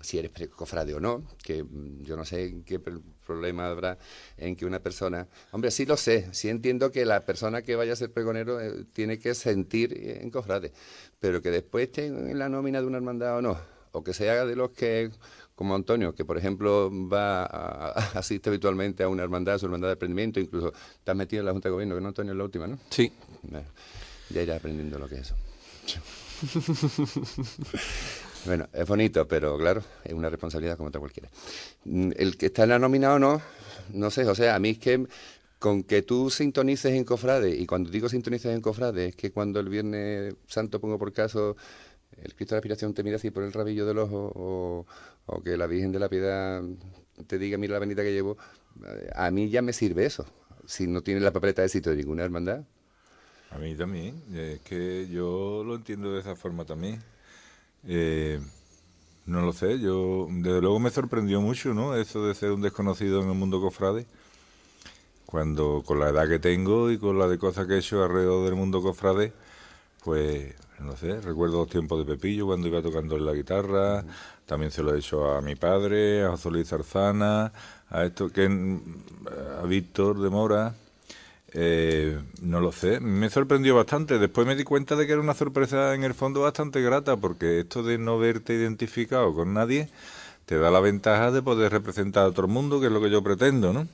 si 0.02 0.18
eres 0.18 0.32
cofrade 0.50 0.94
o 0.94 1.00
no, 1.00 1.24
que 1.44 1.64
yo 2.02 2.18
no 2.18 2.26
sé 2.26 2.64
qué 2.66 2.80
problema 3.24 3.68
habrá 3.68 3.98
en 4.38 4.56
que 4.56 4.66
una 4.66 4.80
persona... 4.80 5.28
Hombre, 5.52 5.72
sí 5.72 5.86
lo 5.86 5.98
sé, 5.98 6.28
sí 6.32 6.50
entiendo 6.50 6.92
que 6.92 7.06
la 7.06 7.22
persona 7.22 7.62
que 7.62 7.76
vaya 7.76 7.94
a 7.94 7.96
ser 7.96 8.12
pregonero 8.12 8.62
eh, 8.62 8.86
tiene 8.94 9.20
que 9.20 9.34
sentir 9.34 9.94
en 10.22 10.30
cofrade, 10.30 10.72
pero 11.20 11.42
que 11.42 11.52
después 11.52 11.88
esté 11.88 12.08
en 12.08 12.38
la 12.38 12.50
nómina 12.50 12.82
de 12.82 12.88
una 12.88 12.98
hermandad 12.98 13.38
o 13.38 13.42
no, 13.42 13.58
o 13.92 14.04
que 14.04 14.14
sea 14.14 14.46
de 14.46 14.56
los 14.56 14.72
que, 14.72 15.12
como 15.56 15.76
Antonio, 15.76 16.14
que 16.14 16.26
por 16.26 16.38
ejemplo 16.38 16.92
va 16.92 17.44
a, 17.46 17.90
asiste 18.18 18.50
habitualmente 18.50 19.04
a 19.04 19.10
una 19.10 19.24
hermandad, 19.24 19.56
a 19.56 19.60
su 19.60 19.66
hermandad 19.66 19.90
de 19.90 19.94
aprendimiento, 19.94 20.40
incluso 20.40 20.74
está 20.98 21.14
metido 21.14 21.42
en 21.42 21.46
la 21.46 21.52
Junta 21.52 21.70
de 21.70 21.74
Gobierno, 21.74 21.96
que 21.96 22.02
no 22.02 22.08
Antonio 22.10 22.34
es 22.34 22.38
la 22.38 22.44
última, 22.44 22.68
¿no? 22.68 22.78
Sí. 22.90 23.12
Bueno, 23.44 23.68
ya 24.30 24.42
irás 24.42 24.58
aprendiendo 24.58 25.00
lo 25.00 25.08
que 25.08 25.16
es 25.16 25.22
eso. 25.22 25.36
bueno, 28.46 28.68
es 28.74 28.88
bonito, 28.88 29.28
pero 29.28 29.58
claro, 29.58 29.84
es 30.04 30.14
una 30.14 30.30
responsabilidad 30.30 30.78
como 30.78 30.90
otra 30.90 31.00
cualquiera. 31.00 31.30
Mm, 31.86 32.12
El 32.16 32.38
que 32.38 32.48
está 32.48 32.64
en 32.64 32.70
la 32.70 32.80
nómina 32.80 33.14
o 33.14 33.20
no, 33.20 33.42
no 33.94 34.12
sé, 34.12 34.26
o 34.26 34.36
sea, 34.36 34.56
a 34.56 34.60
mí 34.60 34.72
es 34.72 34.80
que 34.80 35.08
con 35.60 35.84
que 35.84 36.02
tú 36.02 36.30
sintonices 36.30 36.94
en 36.94 37.06
Cofrade, 37.06 37.56
y 37.56 37.66
cuando 37.66 37.90
digo 37.90 38.10
sintonices 38.10 38.54
en 38.54 38.62
Cofrade, 38.62 39.08
es 39.08 39.16
que 39.16 39.32
cuando 39.32 39.60
el 39.62 39.70
Viernes 39.70 40.36
Santo 40.48 40.82
pongo 40.82 41.00
por 41.00 41.14
caso 41.14 41.56
el 42.22 42.36
Cristo 42.36 42.54
de 42.54 42.58
la 42.58 42.60
Aspiración 42.60 42.94
te 42.94 43.04
mira 43.04 43.16
así 43.16 43.32
por 43.32 43.44
el 43.44 43.54
rabillo 43.54 43.86
del 43.86 44.00
ojo, 44.00 44.86
o, 45.26 45.42
que 45.44 45.58
la 45.58 45.68
Virgen 45.68 45.92
de 45.92 46.00
la 46.00 46.10
Piedad 46.10 46.62
te 47.28 47.38
diga, 47.38 47.58
mira 47.58 47.74
la 47.74 47.80
benita 47.80 48.04
que 48.04 48.12
llevo, 48.12 48.38
eh, 48.86 49.10
a 49.16 49.32
mí 49.32 49.50
ya 49.50 49.62
me 49.62 49.74
sirve 49.74 50.06
eso. 50.06 50.26
Si 50.66 50.88
no 50.88 51.02
tienes 51.02 51.24
la 51.24 51.32
papeleta 51.32 51.62
de 51.62 51.70
sitio 51.70 51.92
de 51.92 51.98
ninguna 51.98 52.24
hermandad, 52.24 52.64
A 53.52 53.58
mí 53.58 53.76
también. 53.76 54.22
Es 54.34 54.62
que 54.62 55.08
yo 55.10 55.64
lo 55.66 55.76
entiendo 55.76 56.14
de 56.14 56.22
esa 56.22 56.36
forma 56.36 56.66
también. 56.66 57.02
Eh, 57.86 58.40
no 59.26 59.42
lo 59.42 59.54
sé, 59.54 59.80
yo 59.80 60.28
desde 60.30 60.62
luego 60.62 60.80
me 60.80 60.90
sorprendió 60.90 61.42
mucho, 61.42 61.74
¿no? 61.74 61.96
Eso 61.96 62.26
de 62.26 62.36
ser 62.36 62.52
un 62.52 62.62
desconocido 62.62 63.22
en 63.22 63.30
el 63.30 63.36
mundo 63.36 63.62
cofrade. 63.62 64.06
Cuando 65.26 65.84
con 65.86 66.00
la 66.00 66.10
edad 66.10 66.28
que 66.28 66.40
tengo 66.40 66.92
y 66.92 66.98
con 66.98 67.18
la 67.18 67.28
de 67.28 67.38
cosas 67.40 67.68
que 67.68 67.76
he 67.76 67.80
hecho 67.80 68.04
alrededor 68.04 68.46
del 68.46 68.56
mundo 68.56 68.82
cofrade, 68.82 69.34
pues 70.04 70.54
no 70.80 70.98
sé, 70.98 71.22
recuerdo 71.22 71.60
los 71.60 71.70
tiempos 71.70 72.00
de 72.00 72.06
Pepillo 72.14 72.46
cuando 72.46 72.68
iba 72.68 72.82
tocando 72.82 73.18
la 73.18 73.34
guitarra, 73.34 74.04
también 74.46 74.72
se 74.72 74.84
lo 74.84 74.94
he 74.94 75.00
hecho 75.00 75.32
a 75.32 75.42
mi 75.42 75.56
padre, 75.56 76.24
a 76.24 76.32
José 76.32 76.52
Luis 76.52 76.68
Zarzana, 76.68 77.52
a 77.90 78.04
esto 78.04 78.30
que 78.30 78.46
a 79.62 79.66
Víctor 79.66 80.20
de 80.20 80.30
Mora, 80.30 80.76
eh, 81.56 82.20
no 82.42 82.60
lo 82.60 82.72
sé, 82.72 83.00
me 83.00 83.30
sorprendió 83.30 83.76
bastante. 83.76 84.18
Después 84.18 84.48
me 84.48 84.56
di 84.56 84.64
cuenta 84.64 84.96
de 84.96 85.06
que 85.06 85.14
era 85.14 85.22
una 85.22 85.36
sorpresa 85.36 85.94
en 85.94 86.04
el 86.04 86.14
fondo 86.14 86.42
bastante 86.42 86.82
grata, 86.82 87.18
porque 87.18 87.60
esto 87.60 87.84
de 87.84 87.98
no 87.98 88.18
verte 88.18 88.54
identificado 88.54 89.34
con 89.34 89.54
nadie, 89.54 89.90
te 90.46 90.58
da 90.58 90.72
la 90.72 90.80
ventaja 90.80 91.32
de 91.32 91.42
poder 91.42 91.72
representar 91.72 92.26
a 92.26 92.42
el 92.42 92.48
mundo, 92.48 92.80
que 92.80 92.88
es 92.88 92.92
lo 92.92 93.02
que 93.02 93.12
yo 93.12 93.22
pretendo, 93.24 93.72
¿no? 93.72 93.88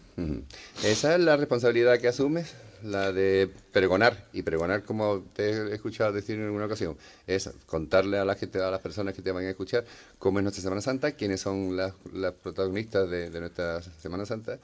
Esa 0.83 1.15
es 1.15 1.21
la 1.21 1.35
responsabilidad 1.35 1.99
que 1.99 2.07
asumes, 2.07 2.55
la 2.81 3.11
de 3.11 3.49
pregonar, 3.73 4.25
y 4.31 4.41
pregonar, 4.41 4.83
como 4.83 5.23
te 5.35 5.49
he 5.49 5.73
escuchado 5.73 6.13
decir 6.13 6.37
en 6.37 6.45
alguna 6.45 6.65
ocasión, 6.65 6.97
es 7.27 7.49
contarle 7.65 8.19
a 8.19 8.25
la 8.25 8.35
gente, 8.35 8.61
a 8.61 8.71
las 8.71 8.79
personas 8.79 9.13
que 9.13 9.21
te 9.21 9.33
van 9.33 9.43
a 9.43 9.49
escuchar 9.49 9.83
cómo 10.17 10.39
es 10.39 10.43
nuestra 10.43 10.63
Semana 10.63 10.81
Santa, 10.81 11.11
quiénes 11.11 11.41
son 11.41 11.75
las, 11.75 11.93
protagonistas 12.41 13.09
de, 13.09 13.29
de 13.29 13.39
nuestra 13.41 13.81
Semana 13.81 14.25
Santa, 14.25 14.59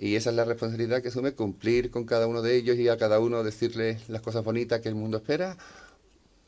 y 0.00 0.16
esa 0.16 0.30
es 0.30 0.36
la 0.36 0.46
responsabilidad 0.46 1.02
que 1.02 1.08
asume, 1.08 1.32
cumplir 1.32 1.90
con 1.90 2.04
cada 2.04 2.26
uno 2.26 2.40
de 2.40 2.56
ellos 2.56 2.76
y 2.78 2.88
a 2.88 2.96
cada 2.96 3.20
uno 3.20 3.44
decirle 3.44 4.00
las 4.08 4.22
cosas 4.22 4.42
bonitas 4.42 4.80
que 4.80 4.88
el 4.88 4.94
mundo 4.94 5.18
espera, 5.18 5.56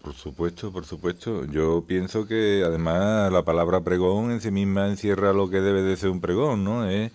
por 0.03 0.15
supuesto, 0.15 0.73
por 0.73 0.85
supuesto. 0.85 1.45
Yo 1.45 1.85
pienso 1.87 2.27
que 2.27 2.65
además 2.67 3.31
la 3.33 3.45
palabra 3.45 3.83
pregón 3.83 4.33
en 4.33 4.41
sí 4.41 4.51
misma 4.51 4.89
encierra 4.89 5.33
lo 5.33 5.49
que 5.49 5.61
debe 5.61 5.83
de 5.83 5.97
ser 5.97 6.11
un 6.11 6.21
pregón, 6.21 6.65
¿no? 6.65 6.89
Es 6.91 7.13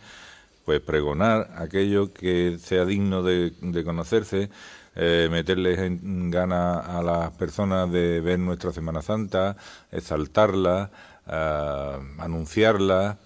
pues 0.64 0.80
pregonar 0.80 1.50
aquello 1.58 2.14
que 2.14 2.58
sea 2.60 2.86
digno 2.86 3.24
de, 3.24 3.52
conocerse, 3.84 4.50
eh, 4.96 5.28
meterles 5.30 5.80
en 5.80 6.32
gana 6.32 6.80
a 6.80 7.02
las 7.04 7.32
personas 7.32 7.92
de 7.92 8.22
ver 8.22 8.40
nuestra 8.40 8.72
Semana 8.72 9.02
Santa, 9.02 9.58
exaltarla, 9.92 10.90
eh, 11.28 12.00
anunciarla 12.20 13.18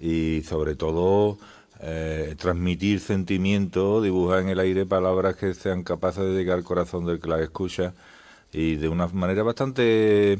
y 0.00 0.42
sobre 0.42 0.74
todo 0.74 1.38
eh, 1.82 2.36
transmitir 2.38 3.00
sentimientos, 3.00 4.02
dibujar 4.04 4.40
en 4.40 4.48
el 4.48 4.60
aire 4.60 4.86
palabras 4.86 5.36
que 5.36 5.52
sean 5.54 5.82
capaces 5.82 6.22
de 6.24 6.32
llegar 6.32 6.58
al 6.58 6.64
corazón 6.64 7.06
del 7.06 7.20
que 7.20 7.28
las 7.28 7.40
escucha 7.40 7.92
y 8.52 8.76
de 8.76 8.88
una 8.88 9.08
manera 9.08 9.42
bastante 9.42 10.38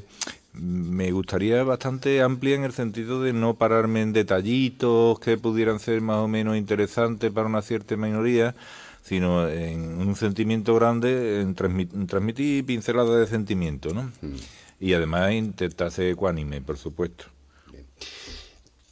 me 0.53 1.11
gustaría 1.13 1.65
bastante 1.65 2.21
amplia 2.23 2.55
en 2.55 2.65
el 2.65 2.73
sentido 2.73 3.23
de 3.23 3.33
no 3.33 3.55
pararme 3.55 4.03
en 4.03 4.13
detallitos 4.13 5.19
que 5.19 5.39
pudieran 5.39 5.81
ser 5.81 6.01
más 6.01 6.19
o 6.19 6.29
menos 6.29 6.57
interesantes 6.57 7.31
para 7.31 7.49
una 7.49 7.63
cierta 7.63 7.97
minoría, 7.97 8.55
sino 9.03 9.49
en 9.49 9.99
un 9.99 10.15
sentimiento 10.15 10.75
grande, 10.75 11.41
en, 11.41 11.55
transmitir 11.55 12.65
pinceladas 12.67 13.19
de 13.19 13.27
sentimiento, 13.27 13.95
¿no? 13.95 14.03
Mm. 14.21 14.37
Y 14.79 14.95
además 14.95 15.33
intentar 15.33 15.91
ser 15.91 16.09
ecuánime, 16.09 16.61
por 16.61 16.77
supuesto. 16.77 17.32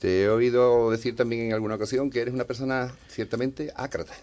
Te 0.01 0.23
he 0.23 0.29
oído 0.31 0.91
decir 0.91 1.15
también 1.15 1.43
en 1.43 1.53
alguna 1.53 1.75
ocasión 1.75 2.09
que 2.09 2.21
eres 2.21 2.33
una 2.33 2.45
persona 2.45 2.91
ciertamente 3.09 3.71
ácrata. 3.77 4.15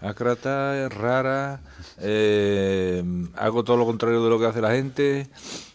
Acrata, 0.00 0.88
rara, 0.88 1.60
eh, 2.00 3.02
hago 3.34 3.62
todo 3.64 3.76
lo 3.76 3.86
contrario 3.86 4.22
de 4.22 4.30
lo 4.30 4.38
que 4.38 4.46
hace 4.46 4.60
la 4.60 4.72
gente, 4.72 5.28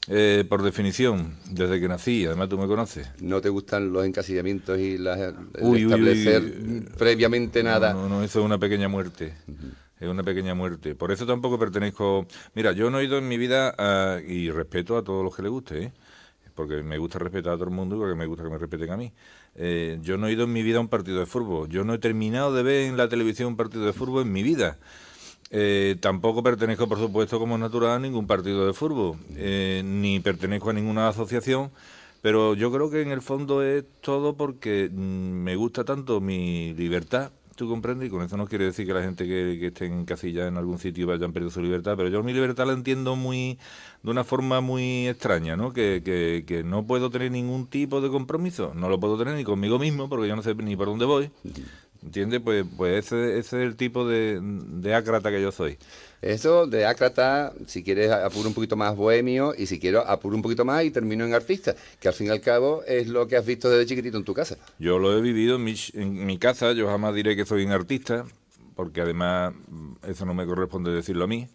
eh, 0.08 0.46
por 0.48 0.62
definición, 0.62 1.38
desde 1.50 1.80
que 1.80 1.88
nací, 1.88 2.26
además 2.26 2.50
tú 2.50 2.58
me 2.58 2.68
conoces. 2.68 3.10
¿No 3.22 3.40
te 3.40 3.48
gustan 3.48 3.92
los 3.94 4.06
encasillamientos 4.06 4.78
y 4.80 4.98
las, 4.98 5.34
establecer 5.54 6.44
previamente 6.98 7.64
nada? 7.64 7.94
No, 7.94 8.10
no, 8.10 8.24
eso 8.24 8.40
es 8.40 8.46
una 8.46 8.58
pequeña 8.58 8.90
muerte. 8.90 9.34
Es 10.00 10.10
una 10.10 10.24
pequeña 10.24 10.54
muerte. 10.54 10.96
Por 10.96 11.14
eso 11.14 11.26
tampoco 11.26 11.58
pertenezco. 11.58 12.28
Mira, 12.56 12.74
yo 12.74 12.90
no 12.90 13.00
he 13.00 13.06
ido 13.06 13.18
en 13.18 13.28
mi 13.28 13.38
vida, 13.38 13.74
y 14.26 14.52
respeto 14.52 14.98
a 14.98 15.04
todos 15.04 15.24
los 15.24 15.34
que 15.34 15.44
les 15.44 15.52
guste, 15.52 15.84
¿eh? 15.84 15.92
Porque 16.56 16.84
me 16.84 16.98
gusta 16.98 17.20
respetar 17.20 17.54
a 17.54 17.56
todo 17.56 17.66
el 17.66 17.72
mundo 17.72 17.96
y 17.96 18.00
porque 18.00 18.16
me 18.16 18.26
gusta 18.26 18.44
que 18.44 18.50
me 18.50 18.58
respeten 18.58 18.92
a 18.92 18.98
mí. 18.98 19.12
Eh, 19.56 20.00
yo 20.02 20.18
no 20.18 20.28
he 20.28 20.34
ido 20.34 20.44
en 20.44 20.54
mi 20.54 20.64
vida 20.64 20.78
a 20.78 20.82
un 20.82 20.88
partido 20.88 21.20
de 21.20 21.26
fútbol. 21.26 21.70
Yo 21.70 21.84
no 21.84 21.94
he 21.94 22.00
terminado 22.00 22.54
de 22.54 22.64
ver 22.64 22.88
en 22.88 22.98
la 22.98 23.10
televisión 23.10 23.50
un 23.50 23.58
partido 23.58 23.86
de 23.86 23.94
fútbol 23.94 24.24
en 24.24 24.32
mi 24.32 24.44
vida. 24.44 24.78
Eh, 25.56 25.98
tampoco 26.00 26.42
pertenezco, 26.42 26.88
por 26.88 26.98
supuesto, 26.98 27.38
como 27.38 27.58
natural 27.58 27.92
a 27.92 28.00
ningún 28.00 28.26
partido 28.26 28.66
de 28.66 28.74
fútbol, 28.74 29.18
eh, 29.36 29.84
ni 29.86 30.20
pertenezco 30.20 30.72
a 30.72 30.74
ninguna 30.74 31.10
asociación, 31.10 31.70
pero 32.24 32.56
yo 32.56 32.72
creo 32.72 32.90
que 32.90 33.02
en 33.02 33.12
el 33.12 33.22
fondo 33.22 33.62
es 33.62 33.84
todo 34.02 34.36
porque 34.36 34.90
mm, 34.92 34.96
me 34.96 35.56
gusta 35.56 35.84
tanto 35.84 36.20
mi 36.22 36.74
libertad 36.74 37.32
¿Tú 37.56 37.70
comprendes? 37.70 38.08
Y 38.08 38.10
con 38.12 38.24
eso 38.24 38.36
no 38.36 38.48
quiere 38.48 38.66
decir 38.66 38.88
que 38.88 38.94
la 38.94 39.04
gente 39.04 39.26
que, 39.26 39.58
que 39.60 39.68
esté 39.68 39.86
en 39.86 40.06
casilla 40.06 40.48
en 40.48 40.58
algún 40.58 40.80
sitio 40.80 41.08
vayan 41.08 41.34
perdido 41.34 41.52
su 41.52 41.62
libertad, 41.62 41.96
pero 41.96 42.10
yo 42.10 42.24
mi 42.24 42.34
libertad 42.34 42.66
la 42.66 42.74
entiendo 42.74 43.16
muy 43.16 43.60
de 44.02 44.12
una 44.12 44.24
forma 44.24 44.60
muy 44.62 45.08
extraña, 45.08 45.56
¿no? 45.56 45.72
Que, 45.72 46.02
que, 46.04 46.44
que 46.48 46.64
no 46.64 46.86
puedo 46.86 47.10
tener 47.10 47.32
ningún 47.32 47.68
tipo 47.68 48.02
de 48.02 48.10
compromiso, 48.10 48.74
no 48.74 48.90
lo 48.90 49.00
puedo 49.00 49.18
tener 49.18 49.36
ni 49.36 49.44
conmigo 49.44 49.78
mismo, 49.78 50.10
porque 50.10 50.28
yo 50.28 50.36
no 50.36 50.42
sé 50.42 50.56
ni 50.56 50.76
por 50.76 50.88
dónde 50.88 51.06
voy. 51.06 51.30
¿Entiendes? 52.04 52.42
Pues, 52.44 52.66
pues 52.76 53.06
ese, 53.06 53.40
ese 53.40 53.58
es 53.58 53.68
el 53.68 53.76
tipo 53.76 54.08
de, 54.08 54.40
de 54.42 54.94
ácrata 54.94 55.32
que 55.32 55.42
yo 55.42 55.52
soy. 55.52 55.78
Eso 56.22 56.68
de 56.68 56.86
ácrata, 56.86 57.54
si 57.68 57.84
quieres 57.84 58.12
apuro 58.12 58.48
un 58.48 58.54
poquito 58.54 58.76
más 58.76 58.96
bohemio 58.96 59.54
y 59.58 59.66
si 59.66 59.80
quiero 59.80 60.08
apuro 60.08 60.36
un 60.36 60.42
poquito 60.42 60.64
más 60.66 60.84
y 60.84 60.92
termino 60.92 61.26
en 61.26 61.34
artista, 61.34 61.76
que 62.00 62.08
al 62.08 62.14
fin 62.14 62.28
y 62.28 62.30
al 62.30 62.42
cabo 62.42 62.84
es 62.88 63.08
lo 63.08 63.28
que 63.28 63.36
has 63.36 63.46
visto 63.46 63.70
desde 63.70 63.86
chiquitito 63.86 64.18
en 64.18 64.24
tu 64.24 64.34
casa. 64.34 64.58
Yo 64.80 65.00
lo 65.00 65.18
he 65.18 65.22
vivido 65.22 65.58
en 65.58 65.64
mi, 65.64 65.76
en 65.94 66.26
mi 66.26 66.38
casa, 66.38 66.72
yo 66.74 66.88
jamás 66.88 67.14
diré 67.14 67.36
que 67.36 67.46
soy 67.46 67.66
un 67.66 67.72
artista, 67.72 68.26
porque 68.76 69.02
además 69.02 69.54
mm, 69.68 69.94
eso 70.10 70.26
no 70.26 70.34
me 70.34 70.46
corresponde 70.46 70.92
decirlo 70.92 71.26
a 71.26 71.28
mí, 71.28 71.48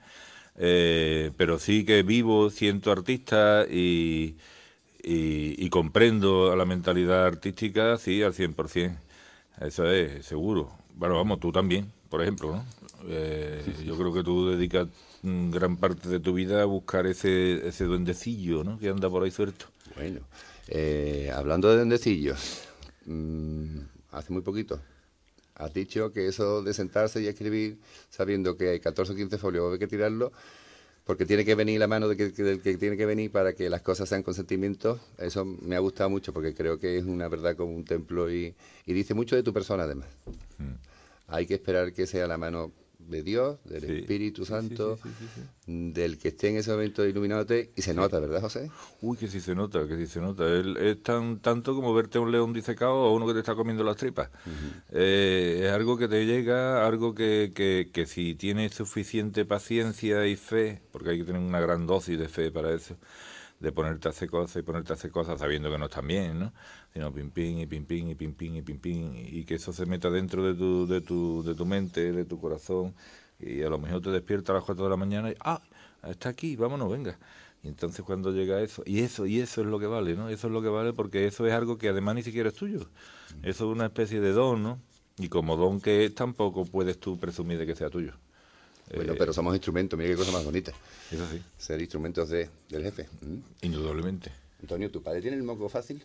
eh, 0.57 1.31
pero 1.37 1.59
sí 1.59 1.85
que 1.85 2.02
vivo, 2.02 2.50
siento 2.50 2.93
artista 2.93 3.64
y, 3.71 4.37
y, 5.02 5.64
y 5.64 5.71
comprendo 5.71 6.55
la 6.57 6.64
mentalidad 6.64 7.26
artística, 7.26 7.97
sí, 7.97 8.23
al 8.23 8.35
100%. 8.35 8.99
Eso 9.61 9.91
es, 9.91 10.25
seguro. 10.27 10.71
Bueno, 10.95 11.17
vamos, 11.17 11.41
tú 11.41 11.53
también, 11.53 11.91
por 12.09 12.23
ejemplo, 12.23 12.57
¿no? 12.57 12.65
Eh, 13.09 13.62
yo 13.85 13.97
creo 13.97 14.12
que 14.12 14.23
tú 14.23 14.50
dedicas 14.50 14.88
gran 15.23 15.77
parte 15.77 16.09
de 16.09 16.21
tu 16.21 16.33
vida 16.33 16.62
a 16.62 16.65
buscar 16.65 17.07
ese, 17.07 17.67
ese 17.67 17.85
duendecillo, 17.85 18.65
¿no? 18.65 18.79
Que 18.79 18.88
anda 18.88 19.09
por 19.09 19.23
ahí 19.23 19.31
suelto. 19.31 19.67
Bueno, 19.97 20.21
eh, 20.69 21.31
hablando 21.35 21.69
de 21.69 21.77
duendecillos, 21.77 22.62
mm, 23.07 23.79
hace 24.12 24.33
muy 24.33 24.43
poquito 24.43 24.81
has 25.59 25.75
dicho 25.75 26.12
que 26.12 26.29
eso 26.29 26.62
de 26.62 26.73
sentarse 26.73 27.21
y 27.21 27.27
escribir 27.27 27.79
sabiendo 28.09 28.57
que 28.57 28.71
hay 28.71 28.81
14 28.81 29.12
o 29.12 29.17
15 29.17 29.38
folios, 29.38 29.73
hay 29.73 29.79
que 29.79 29.88
tirarlo 29.88 30.33
porque 31.09 31.25
tiene 31.25 31.43
que 31.43 31.55
venir 31.55 31.81
la 31.81 31.87
mano 31.87 32.07
de 32.07 32.19
que, 32.19 32.29
del 32.43 32.61
que 32.61 32.77
tiene 32.77 32.95
que 32.99 33.07
venir 33.07 33.33
para 33.33 33.55
que 33.55 33.71
las 33.71 33.81
cosas 33.81 34.11
sean 34.11 34.23
con 34.23 34.35
sentimientos. 34.35 35.00
Eso 35.17 35.47
me 35.47 35.75
ha 35.75 35.79
gustado 35.79 36.11
mucho 36.11 36.35
porque 36.35 36.53
creo 36.53 36.79
que 36.79 36.99
es 36.99 37.05
una 37.05 37.29
verdad 37.29 37.57
como 37.57 37.75
un 37.75 37.87
templo 37.87 38.31
y, 38.31 38.55
dice 38.85 39.15
mucho 39.15 39.35
de 39.35 39.43
tu 39.43 39.55
persona 39.55 39.85
además. 39.85 40.07
Mm. 40.59 40.75
Hay 41.29 41.47
que 41.47 41.55
esperar 41.55 41.95
que 41.95 42.07
sea 42.07 42.27
la 42.27 42.37
mano 42.37 42.73
de 43.09 43.23
Dios, 43.23 43.59
del 43.65 43.85
Espíritu 43.85 44.45
Santo, 44.45 44.99
del 45.67 46.19
que 46.19 46.29
esté 46.29 46.50
en 46.50 46.57
ese 46.59 46.71
momento 46.71 47.07
iluminándote 47.07 47.73
y 47.75 47.83
se 47.83 47.95
nota, 47.95 48.21
¿verdad, 48.21 48.41
José? 48.41 48.71
Uy, 49.00 49.17
que 49.17 49.29
sí 49.29 49.41
se 49.41 49.55
nota, 49.55 49.87
que 49.88 49.97
sí 49.97 50.07
se 50.07 50.21
nota. 50.21 50.45
es 50.55 51.03
tan 51.03 51.41
tanto 51.41 51.75
como 51.75 51.95
verte 51.95 52.19
a 52.19 52.21
un 52.21 52.31
león 52.31 52.53
disecado 52.53 52.93
o 52.93 53.09
a 53.09 53.12
uno 53.12 53.27
que 53.27 53.33
te 53.33 53.41
está 53.41 53.55
comiendo 53.55 53.83
las 53.83 53.97
tripas. 53.97 54.31
Eh, 54.93 55.62
es 55.65 55.73
algo 55.73 55.97
que 55.97 56.09
te 56.09 56.27
llega, 56.27 56.87
algo 56.87 57.15
que, 57.15 57.53
que, 57.55 57.91
que 57.93 58.07
si 58.07 58.35
tienes 58.35 58.75
suficiente 58.75 59.45
paciencia 59.45 60.27
y 60.27 60.37
fe, 60.37 60.83
porque 60.93 61.11
hay 61.11 61.19
que 61.19 61.25
tener 61.25 61.41
una 61.41 61.61
gran 61.61 61.87
dosis 61.87 62.19
de 62.19 62.29
fe 62.29 62.50
para 62.50 62.75
eso, 62.75 62.97
de 63.61 63.73
ponerte 63.73 64.09
a 64.09 64.11
hacer 64.11 64.31
cosas 64.31 64.57
y 64.57 64.62
ponerte 64.62 64.93
a 64.93 64.97
hacer 64.97 65.11
cosas 65.11 65.41
sabiendo 65.41 65.71
que 65.71 65.79
no 65.79 65.87
están 65.87 66.07
bien, 66.07 66.38
¿no? 66.38 66.53
Sino 66.93 67.12
pim 67.12 67.31
pim 67.31 67.59
y 67.59 67.67
pim 67.67 67.85
pim 67.85 68.11
y 68.11 68.15
pim 68.15 68.35
pim 68.35 68.57
y 68.57 68.62
pim 68.62 68.79
pim 68.79 69.12
y 69.17 69.45
que 69.45 69.57
eso 69.57 69.73
se 69.73 69.87
meta 69.87 70.11
dentro 70.11 70.45
de 70.45 70.55
tu, 70.55 70.87
de 70.87 71.00
tu, 71.00 71.43
de 71.43 71.55
tu 71.55 71.67
mente, 71.67 72.12
de 72.12 72.25
tu 72.25 72.41
corazón 72.41 72.95
y 73.41 73.62
a 73.62 73.69
lo 73.69 73.79
mejor 73.79 74.03
te 74.03 74.11
despiertas 74.11 74.50
a 74.50 74.55
las 74.55 74.65
4 74.65 74.85
de 74.85 74.91
la 74.91 74.97
mañana 74.97 75.31
y 75.31 75.35
¡ah! 75.41 75.61
Está 76.03 76.29
aquí, 76.29 76.57
vámonos, 76.57 76.91
venga. 76.91 77.19
Y 77.62 77.69
entonces 77.69 78.05
cuando 78.05 78.31
llega 78.33 78.61
eso, 78.61 78.83
y 78.87 79.00
eso, 79.00 79.27
y 79.27 79.41
eso 79.41 79.62
es 79.62 79.67
lo 79.67 79.81
que 79.81 79.87
vale, 79.87 80.15
¿no? 80.15 80.29
Eso 80.29 80.47
es 80.47 80.53
lo 80.53 80.62
que 80.62 80.69
vale 80.69 80.93
porque 80.93 81.27
eso 81.27 81.47
es 81.47 81.53
algo 81.53 81.77
que 81.77 81.88
además 81.88 82.15
ni 82.15 82.23
siquiera 82.23 82.50
es 82.50 82.55
tuyo. 82.55 82.88
Eso 83.43 83.71
es 83.71 83.77
una 83.77 83.87
especie 83.87 84.21
de 84.21 84.33
don, 84.33 84.62
¿no? 84.62 84.79
Y 85.19 85.29
como 85.29 85.57
don 85.57 85.81
que 85.81 86.05
es, 86.05 86.15
tampoco 86.15 86.65
puedes 86.65 86.99
tú 86.99 87.19
presumir 87.19 87.59
de 87.59 87.67
que 87.67 87.75
sea 87.75 87.91
tuyo. 87.91 88.12
Bueno, 88.95 89.14
pero 89.18 89.33
somos 89.33 89.54
instrumentos, 89.54 89.99
mira 89.99 90.11
qué 90.11 90.16
cosa 90.16 90.33
más 90.33 90.45
bonita. 90.45 90.73
Eso 91.11 91.26
sí. 91.30 91.42
Ser 91.57 91.80
instrumentos 91.80 92.28
de, 92.28 92.49
del 92.68 92.83
jefe. 92.83 93.09
Indudablemente. 93.62 94.33
Antonio, 94.61 94.90
¿tu 94.90 95.02
padre 95.02 95.21
tiene 95.21 95.37
el 95.37 95.42
moco 95.42 95.68
fácil? 95.68 96.02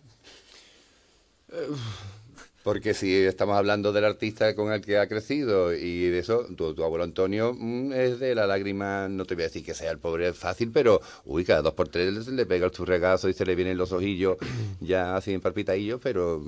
Porque 2.64 2.94
si 2.94 3.14
estamos 3.14 3.58
hablando 3.58 3.92
del 3.92 4.06
artista 4.06 4.56
con 4.56 4.72
el 4.72 4.82
que 4.82 4.98
ha 4.98 5.08
crecido 5.08 5.74
y 5.74 6.08
de 6.08 6.20
eso, 6.20 6.46
tu, 6.56 6.82
abuelo 6.82 7.04
Antonio 7.04 7.54
mm, 7.54 7.92
es 7.92 8.20
de 8.20 8.34
la 8.36 8.48
lágrima, 8.48 9.10
no 9.10 9.26
te 9.26 9.36
voy 9.36 9.44
a 9.44 9.48
decir 9.48 9.66
que 9.66 9.74
sea 9.74 9.92
el 9.92 10.00
pobre 10.00 10.34
fácil, 10.34 10.72
pero 10.72 11.02
uy, 11.26 11.44
cada 11.44 11.62
dos 11.62 11.74
por 11.74 11.90
tres 11.90 12.28
le 12.28 12.46
pega 12.46 12.68
el 12.68 12.86
regazo 12.86 13.28
y 13.28 13.34
se 13.34 13.46
le 13.46 13.56
vienen 13.56 13.78
los 13.78 13.92
ojillos 13.92 14.38
ya 14.80 15.16
así 15.18 15.34
en 15.34 15.42
palpitadillos, 15.42 16.00
pero 16.02 16.42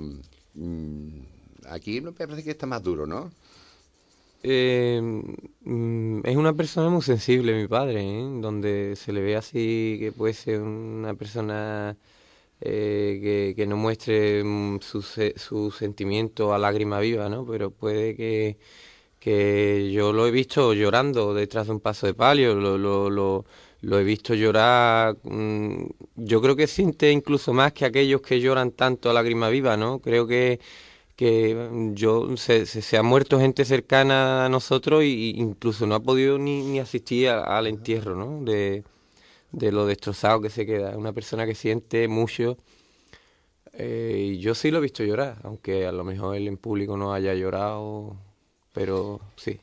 mm, 0.54 1.20
aquí 1.68 2.00
me 2.00 2.12
parece 2.12 2.42
que 2.42 2.52
está 2.52 2.66
más 2.66 2.82
duro, 2.82 3.06
¿no? 3.06 3.30
Eh, 4.42 5.00
mm, 5.64 6.20
es 6.24 6.36
una 6.36 6.52
persona 6.54 6.88
muy 6.90 7.02
sensible, 7.02 7.54
mi 7.54 7.66
padre, 7.68 8.02
¿eh? 8.02 8.22
donde 8.40 8.94
se 8.96 9.12
le 9.12 9.20
ve 9.20 9.36
así 9.36 9.96
que 10.00 10.12
puede 10.12 10.34
ser 10.34 10.60
una 10.62 11.14
persona 11.14 11.96
eh, 12.60 13.54
que, 13.56 13.66
no 13.66 13.76
muestre 13.76 14.44
mm, 14.44 14.80
su, 14.80 15.02
su 15.02 15.70
sentimiento 15.72 16.54
a 16.54 16.58
lágrima 16.58 17.00
viva, 17.00 17.28
¿no? 17.28 17.46
Pero 17.46 17.70
puede 17.70 18.16
que, 18.16 18.58
que 19.20 19.90
yo 19.92 20.12
lo 20.12 20.26
he 20.26 20.30
visto 20.30 20.74
llorando 20.74 21.34
detrás 21.34 21.66
de 21.68 21.74
un 21.74 21.80
paso 21.80 22.06
de 22.06 22.14
palio, 22.14 22.54
lo, 22.54 22.78
lo, 22.78 23.10
lo, 23.10 23.44
lo 23.82 23.98
he 23.98 24.04
visto 24.04 24.34
llorar. 24.34 25.16
mm, 25.24 25.86
yo 26.16 26.42
creo 26.42 26.56
que 26.56 26.66
siente 26.66 27.10
incluso 27.12 27.52
más 27.52 27.72
que 27.72 27.84
aquellos 27.86 28.20
que 28.22 28.40
lloran 28.40 28.72
tanto 28.72 29.10
a 29.10 29.14
lágrima 29.14 29.48
viva, 29.50 29.76
¿no? 29.76 30.00
Creo 30.00 30.26
que, 30.26 30.60
que 31.16 31.54
mm, 31.70 31.94
yo 31.94 32.36
se, 32.36 32.66
se, 32.66 32.82
se 32.82 32.96
ha 32.98 33.02
muerto 33.02 33.40
gente 33.40 33.64
cercana 33.64 34.46
a 34.46 34.48
nosotros 34.48 35.04
y 35.04 35.32
y 35.36 35.40
incluso 35.40 35.86
no 35.86 35.94
ha 35.96 36.00
podido 36.00 36.38
ni, 36.38 36.62
ni 36.64 36.78
asistir 36.80 37.28
a- 37.30 37.44
al 37.58 37.66
entierro, 37.68 38.14
¿no? 38.16 38.44
De, 38.44 38.84
de 39.52 39.72
lo 39.72 39.86
destrozado 39.86 40.40
que 40.42 40.50
se 40.50 40.66
queda. 40.66 40.96
Una 40.98 41.12
persona 41.14 41.46
que 41.46 41.54
siente 41.56 42.08
mucho. 42.08 42.58
eh, 43.72 44.32
y 44.34 44.38
yo 44.38 44.54
sí 44.54 44.70
lo 44.70 44.78
he 44.78 44.80
visto 44.80 45.04
llorar, 45.04 45.38
aunque 45.42 45.86
a 45.86 45.92
lo 45.92 46.04
mejor 46.04 46.36
él 46.36 46.48
en 46.48 46.56
público 46.56 46.96
no 46.96 47.12
haya 47.12 47.34
llorado, 47.34 48.16
pero 48.72 49.20
sí. 49.36 49.60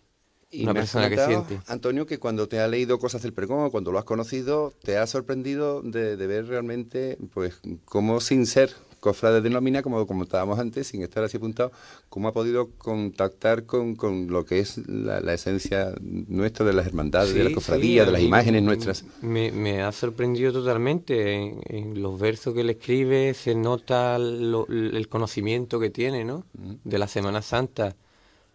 Y 0.51 0.63
una 0.63 0.73
me 0.73 0.79
has 0.81 0.85
persona 0.91 1.09
que 1.09 1.17
siente. 1.17 1.59
Antonio, 1.67 2.05
que 2.05 2.19
cuando 2.19 2.47
te 2.47 2.59
ha 2.59 2.67
leído 2.67 2.99
cosas 2.99 3.23
del 3.23 3.33
pregón 3.33 3.65
o 3.65 3.71
cuando 3.71 3.91
lo 3.91 3.97
has 3.97 4.05
conocido, 4.05 4.71
te 4.83 4.97
ha 4.97 5.07
sorprendido 5.07 5.81
de, 5.81 6.15
de 6.15 6.27
ver 6.27 6.45
realmente, 6.45 7.17
pues, 7.33 7.59
cómo 7.85 8.19
sin 8.19 8.45
ser 8.45 8.75
cofrade 9.03 9.41
de 9.41 9.49
nómina, 9.49 9.81
como 9.83 10.07
comentábamos 10.07 10.57
antes, 10.59 10.87
sin 10.87 11.03
estar 11.03 11.23
así 11.25 11.35
apuntado, 11.37 11.71
cómo 12.09 12.29
ha 12.29 12.33
podido 12.33 12.69
contactar 12.77 13.65
con, 13.65 13.95
con 13.95 14.27
lo 14.27 14.45
que 14.45 14.59
es 14.59 14.77
la, 14.87 15.19
la 15.19 15.33
esencia 15.33 15.93
nuestra 16.01 16.65
de 16.65 16.73
las 16.73 16.87
hermandades, 16.87 17.33
de 17.33 17.43
la 17.43 17.51
cofradía, 17.51 18.03
sí, 18.03 18.05
de 18.07 18.11
las 18.13 18.21
imágenes 18.21 18.63
nuestras. 18.63 19.03
Me, 19.21 19.51
me 19.51 19.81
ha 19.81 19.91
sorprendido 19.91 20.53
totalmente. 20.53 21.33
En, 21.35 21.59
en 21.65 22.01
los 22.01 22.17
versos 22.17 22.53
que 22.53 22.61
él 22.61 22.69
escribe 22.69 23.33
se 23.33 23.55
nota 23.55 24.17
lo- 24.17 24.67
el 24.69 25.07
conocimiento 25.09 25.79
que 25.81 25.89
tiene, 25.89 26.23
¿no? 26.23 26.45
De 26.85 26.97
la 26.97 27.07
Semana 27.09 27.41
Santa. 27.41 27.95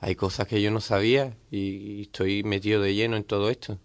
Hay 0.00 0.14
cosas 0.14 0.46
que 0.48 0.62
yo 0.62 0.70
no 0.70 0.80
sabía 0.80 1.36
y, 1.50 1.58
y 1.58 2.02
estoy 2.02 2.42
metido 2.44 2.80
de 2.80 2.94
lleno 2.94 3.16
en 3.16 3.24
todo 3.24 3.50
esto. 3.50 3.78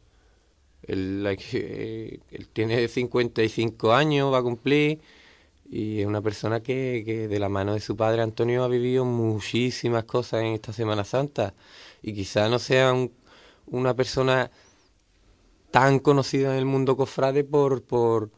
Él, 0.83 1.25
que- 1.49 2.19
él 2.31 2.47
tiene 2.51 2.87
55 2.87 3.93
años, 3.93 4.31
va 4.33 4.39
a 4.39 4.43
cumplir, 4.43 4.99
y 5.73 6.01
es 6.01 6.07
una 6.07 6.21
persona 6.21 6.61
que, 6.61 7.03
que 7.05 7.27
de 7.27 7.39
la 7.39 7.49
mano 7.49 7.73
de 7.73 7.79
su 7.79 7.95
padre 7.97 8.21
Antonio 8.21 8.63
ha 8.63 8.67
vivido 8.67 9.05
muchísimas 9.05 10.03
cosas 10.05 10.41
en 10.41 10.47
esta 10.53 10.71
Semana 10.73 11.03
Santa. 11.03 11.53
Y 12.01 12.13
quizá 12.13 12.49
no 12.49 12.59
sea 12.59 12.93
un- 12.93 13.11
una 13.67 13.93
persona 13.95 14.51
tan 15.71 15.99
conocida 15.99 16.51
en 16.53 16.59
el 16.59 16.65
mundo 16.65 16.95
cofrade 16.95 17.43
por, 17.43 17.81
por, 17.83 18.29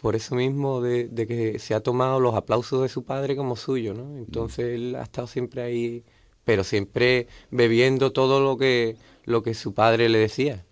por 0.00 0.16
eso 0.16 0.34
mismo 0.34 0.80
de, 0.80 1.08
de 1.08 1.26
que 1.26 1.58
se 1.58 1.74
ha 1.74 1.80
tomado 1.80 2.18
los 2.20 2.34
aplausos 2.34 2.82
de 2.82 2.88
su 2.88 3.04
padre 3.04 3.36
como 3.36 3.56
suyo, 3.56 3.94
¿no? 3.94 4.16
Entonces 4.18 4.74
él 4.74 4.96
ha 4.96 5.02
estado 5.02 5.26
siempre 5.28 5.62
ahí, 5.62 6.04
pero 6.44 6.64
siempre 6.64 7.28
bebiendo 7.50 8.12
todo 8.12 8.40
lo 8.40 8.56
que, 8.58 8.96
lo 9.24 9.42
que 9.42 9.54
su 9.54 9.74
padre 9.74 10.08
le 10.08 10.18
decía. 10.18 10.64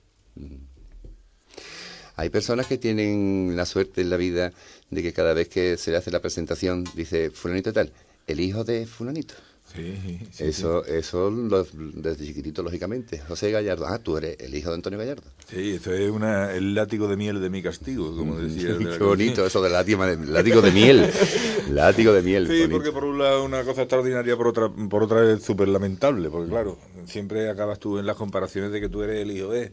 Hay 2.17 2.29
personas 2.29 2.67
que 2.67 2.76
tienen 2.76 3.55
la 3.57 3.64
suerte 3.64 4.00
en 4.02 4.11
la 4.11 4.17
vida 4.17 4.52
de 4.90 5.02
que 5.02 5.12
cada 5.12 5.35
vez 5.35 5.49
que 5.49 5.76
se 5.76 5.90
le 5.90 5.97
hace 5.97 6.11
la 6.11 6.20
presentación 6.20 6.85
dice 6.94 7.30
fulanito 7.30 7.73
tal, 7.73 7.92
el 8.26 8.40
hijo 8.40 8.64
de 8.64 8.87
fulanito. 8.87 9.35
Sí, 9.73 9.94
sí, 10.32 10.44
eso, 10.44 10.85
eso 10.85 11.30
lo- 11.30 11.64
desde 11.73 12.26
chiquitito, 12.26 12.61
lógicamente. 12.64 13.20
José 13.20 13.52
Gallardo, 13.52 13.87
ah, 13.87 14.00
tú 14.00 14.16
eres 14.16 14.37
el 14.40 14.52
hijo 14.52 14.70
de 14.70 14.75
Antonio 14.75 14.99
Gallardo. 14.99 15.23
Sí, 15.49 15.75
eso 15.76 15.92
es 15.92 16.11
una, 16.11 16.52
el 16.52 16.75
látigo 16.75 17.06
de 17.06 17.16
miel 17.16 17.40
de 17.40 17.50
mi 17.50 17.62
castigo, 17.62 18.16
como 18.16 18.37
decía. 18.37 18.70
el 18.70 18.78
de 18.80 18.85
la 18.87 18.90
Qué 18.99 19.04
bonito 19.04 19.47
eso 19.47 19.62
del 19.62 19.73
látigo 19.73 20.04
de, 20.04 20.16
látigo 20.26 20.61
de 20.61 20.73
miel. 20.73 21.09
Látigo 21.70 22.12
de 22.12 22.23
miel. 22.23 22.49
Sí, 22.49 22.52
bonito. 22.62 22.70
porque 22.73 22.90
por 22.90 23.04
un 23.04 23.18
lado 23.20 23.44
una 23.44 23.62
cosa 23.62 23.82
extraordinaria, 23.82 24.37
por 24.37 24.49
otra, 24.49 24.68
por 24.68 25.04
otra 25.04 25.32
es 25.35 25.44
súper 25.44 25.68
lamentable, 25.68 26.28
porque 26.30 26.50
claro, 26.50 26.76
siempre 27.06 27.49
acabas 27.49 27.78
tú 27.78 28.00
en 28.00 28.06
las 28.06 28.16
comparaciones 28.16 28.73
de 28.73 28.80
que 28.80 28.88
tú 28.88 29.02
eres 29.04 29.20
el 29.23 29.30
hijo 29.30 29.50
de... 29.50 29.70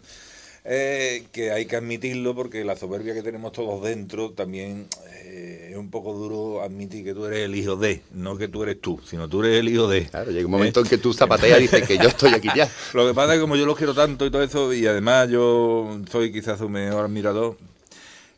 Eh, 0.70 1.24
que 1.32 1.52
hay 1.52 1.66
que 1.66 1.78
admitirlo 1.78 2.36
porque 2.36 2.66
la 2.66 2.76
soberbia 2.76 3.14
que 3.14 3.22
tenemos 3.22 3.54
todos 3.54 3.82
dentro 3.82 4.32
también 4.32 4.88
eh, 5.14 5.70
es 5.72 5.78
un 5.78 5.90
poco 5.90 6.12
duro 6.12 6.62
admitir 6.62 7.06
que 7.06 7.14
tú 7.14 7.26
eres 7.26 7.46
el 7.46 7.56
hijo 7.56 7.78
de, 7.78 8.02
no 8.12 8.36
que 8.38 8.50
tú 8.50 8.64
eres 8.64 8.82
tú, 8.82 9.00
sino 9.06 9.30
tú 9.30 9.46
eres 9.46 9.62
el 9.62 9.70
hijo 9.70 9.88
de. 9.88 10.08
Claro, 10.08 10.30
llega 10.30 10.46
un 10.46 10.52
momento 10.52 10.82
en 10.82 10.88
que 10.88 10.98
tú 10.98 11.14
zapateas 11.14 11.60
y 11.60 11.62
dices 11.62 11.88
que 11.88 11.98
yo 11.98 12.10
estoy 12.10 12.34
aquí 12.34 12.50
ya. 12.54 12.70
Lo 12.94 13.08
que 13.08 13.14
pasa 13.14 13.34
es 13.34 13.38
que 13.38 13.42
como 13.44 13.56
yo 13.56 13.66
los 13.66 13.78
quiero 13.78 13.94
tanto 13.94 14.26
y 14.26 14.30
todo 14.30 14.44
eso, 14.44 14.74
y 14.74 14.86
además 14.86 15.30
yo 15.30 16.02
soy 16.12 16.34
quizás 16.34 16.60
su 16.60 16.68
mejor 16.68 17.06
admirador, 17.06 17.56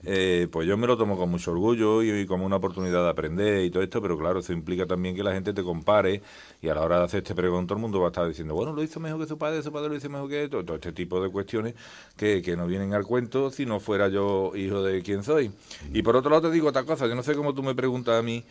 eh, 0.03 0.47
pues 0.51 0.67
yo 0.67 0.77
me 0.77 0.87
lo 0.87 0.97
tomo 0.97 1.17
con 1.17 1.29
mucho 1.29 1.51
orgullo 1.51 2.01
y, 2.03 2.11
y 2.11 2.25
como 2.25 2.45
una 2.45 2.55
oportunidad 2.55 3.03
de 3.03 3.09
aprender 3.09 3.63
y 3.63 3.69
todo 3.69 3.83
esto, 3.83 4.01
pero 4.01 4.17
claro, 4.17 4.39
eso 4.39 4.53
implica 4.53 4.85
también 4.85 5.15
que 5.15 5.23
la 5.23 5.33
gente 5.33 5.53
te 5.53 5.63
compare 5.63 6.21
y 6.61 6.69
a 6.69 6.75
la 6.75 6.81
hora 6.81 6.99
de 6.99 7.05
hacer 7.05 7.17
este 7.19 7.35
pregón 7.35 7.67
todo 7.67 7.77
el 7.77 7.81
mundo 7.81 7.99
va 7.99 8.07
a 8.07 8.09
estar 8.09 8.27
diciendo, 8.27 8.53
bueno, 8.53 8.73
lo 8.73 8.81
hizo 8.83 8.99
mejor 8.99 9.19
que 9.19 9.27
su 9.27 9.37
padre, 9.37 9.61
su 9.61 9.71
padre 9.71 9.89
lo 9.89 9.95
hizo 9.95 10.09
mejor 10.09 10.29
que 10.29 10.43
esto, 10.45 10.63
todo 10.63 10.75
este 10.75 10.91
tipo 10.93 11.21
de 11.21 11.29
cuestiones 11.29 11.75
que, 12.15 12.41
que 12.41 12.55
no 12.55 12.67
vienen 12.67 12.93
al 12.93 13.05
cuento 13.05 13.51
si 13.51 13.65
no 13.65 13.79
fuera 13.79 14.07
yo 14.07 14.51
hijo 14.55 14.81
de 14.83 15.01
quien 15.01 15.23
soy. 15.23 15.51
Y 15.93 16.01
por 16.01 16.15
otro 16.15 16.29
lado 16.31 16.49
te 16.49 16.53
digo 16.53 16.69
otra 16.69 16.83
cosa, 16.83 17.07
yo 17.07 17.15
no 17.15 17.23
sé 17.23 17.35
cómo 17.35 17.53
tú 17.53 17.63
me 17.63 17.75
preguntas 17.75 18.19
a 18.19 18.21
mí 18.21 18.43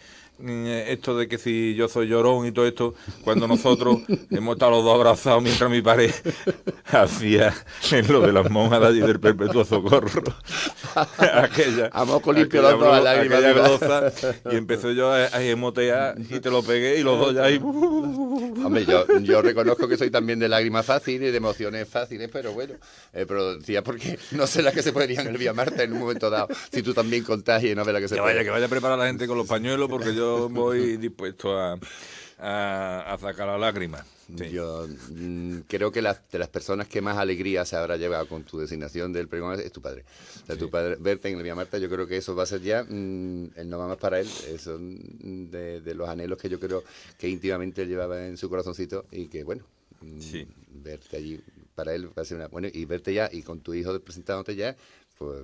esto 0.47 1.17
de 1.17 1.27
que 1.29 1.39
si 1.39 1.75
yo 1.75 1.89
soy 1.89 2.07
llorón 2.09 2.47
y 2.47 2.53
todo 2.53 2.67
esto, 2.67 2.95
cuando 3.23 3.49
nosotros 3.49 3.99
hemos 4.31 4.55
estado 4.57 4.73
los 4.73 4.85
dos 4.85 4.95
abrazados 4.95 5.43
mientras 5.43 5.71
mi 5.71 5.83
padre 5.83 6.15
hacía 6.87 7.55
en 7.91 8.13
lo 8.13 8.21
de 8.21 8.33
las 8.33 8.51
monjas 8.51 8.83
allí 8.83 9.01
del 9.01 9.19
perpetuo 9.21 9.65
socorro. 9.65 10.23
aquella, 11.19 11.91
A 11.93 12.05
moco 12.05 12.33
limpio 12.33 12.67
aquella 12.67 13.01
la 13.01 13.11
aquella 13.13 13.53
glosa, 13.53 14.13
y 14.51 14.57
empezó 14.57 14.93
yo 14.93 15.13
a, 15.13 15.25
a 15.27 15.43
emotear 15.43 16.17
y 16.19 16.41
te 16.41 16.51
lo 16.51 16.63
pegué 16.63 16.99
y 16.99 17.03
los 17.03 17.19
dos 17.19 17.35
ya 17.35 17.45
ahí. 17.45 17.59
Hombre, 17.59 18.85
yo, 18.85 19.05
yo 19.21 19.43
reconozco 19.43 19.89
que 19.89 19.97
soy 19.97 20.11
también 20.11 20.39
de 20.39 20.49
lágrimas 20.49 20.87
fáciles, 20.87 21.31
de 21.33 21.37
emociones 21.37 21.89
fáciles, 21.89 22.29
pero 22.33 22.53
bueno, 22.53 22.75
eh, 23.13 23.25
pero 23.27 23.57
decía 23.57 23.83
porque 23.83 24.19
no 24.33 24.47
sé 24.47 24.63
las 24.63 24.75
que 24.75 24.83
se 24.83 24.93
podrían 24.93 25.27
el 25.27 25.39
Vía 25.39 25.53
Marta 25.53 25.83
en 25.83 25.93
un 25.93 25.99
momento 25.99 26.31
dado, 26.31 26.49
si 26.73 26.83
tú 26.83 26.95
también 26.95 27.25
contagias 27.25 27.73
y 27.73 27.75
no 27.75 27.85
ves 27.85 27.95
la 27.95 28.01
que 28.01 28.09
se 28.09 28.15
Que 28.15 28.21
puede. 28.21 28.35
vaya, 28.35 28.45
que 28.45 28.51
vaya 28.51 28.67
a 28.67 28.69
preparar 28.69 28.99
a 28.99 29.03
la 29.03 29.09
gente 29.09 29.27
con 29.27 29.37
los 29.39 29.47
pañuelos 29.47 29.89
porque 29.89 30.15
yo 30.15 30.28
voy 30.51 30.97
dispuesto 30.97 31.59
a, 31.59 31.79
a, 32.39 33.13
a 33.15 33.19
sacar 33.19 33.47
la 33.47 33.59
lágrima. 33.59 34.05
Sí. 34.37 34.51
Yo 34.51 34.87
mm, 35.11 35.61
creo 35.69 35.91
que 35.91 36.03
las, 36.03 36.31
de 36.31 36.39
las 36.39 36.49
personas 36.49 36.87
que 36.87 37.01
más 37.01 37.17
alegría 37.17 37.65
se 37.65 37.77
habrá 37.77 37.97
llevado 37.97 38.29
con 38.29 38.45
tu 38.45 38.59
designación 38.59 39.11
del 39.11 39.27
pregón 39.27 39.59
es 39.59 39.73
tu 39.73 39.81
padre. 39.81 40.05
O 40.43 40.47
sea, 40.47 40.57
tu 40.59 40.69
padre, 40.69 40.97
verte 41.01 41.31
en 41.31 41.39
el 41.39 41.43
Vía 41.43 41.55
Marta, 41.55 41.79
yo 41.79 41.89
creo 41.89 42.07
que 42.07 42.19
eso 42.19 42.37
va 42.37 42.43
a 42.43 42.47
ser 42.47 42.61
ya, 42.61 42.83
mm, 42.85 43.53
el 43.57 43.71
no 43.71 43.79
va 43.79 43.89
más 43.89 43.97
para 43.97 44.21
él, 44.21 44.29
eso 44.55 44.77
mm, 44.79 45.47
de, 45.51 45.81
de 45.81 45.95
los 45.95 46.07
anhelos 46.11 46.37
que 46.39 46.51
yo 46.51 46.61
creo 46.61 46.85
que 47.19 47.27
íntimamente 47.27 47.83
él 47.83 47.89
llevaba 47.89 48.27
en 48.27 48.37
su 48.37 48.51
corazoncito 48.51 49.07
y 49.11 49.29
que, 49.29 49.45
bueno, 49.45 49.65
mm, 50.03 50.21
Sí. 50.21 50.47
verte 50.75 51.17
allí 51.17 51.41
para 51.75 51.95
él 51.95 52.09
va 52.09 52.21
a 52.21 52.25
ser 52.27 52.37
una... 52.37 52.49
Bueno, 52.49 52.69
y 52.71 52.85
verte 52.85 53.15
ya 53.15 53.31
y 53.33 53.43
con 53.43 53.61
tu 53.61 53.73
hijo 53.73 53.99
presentándote 54.01 54.55
ya, 54.57 54.77
pues 55.17 55.41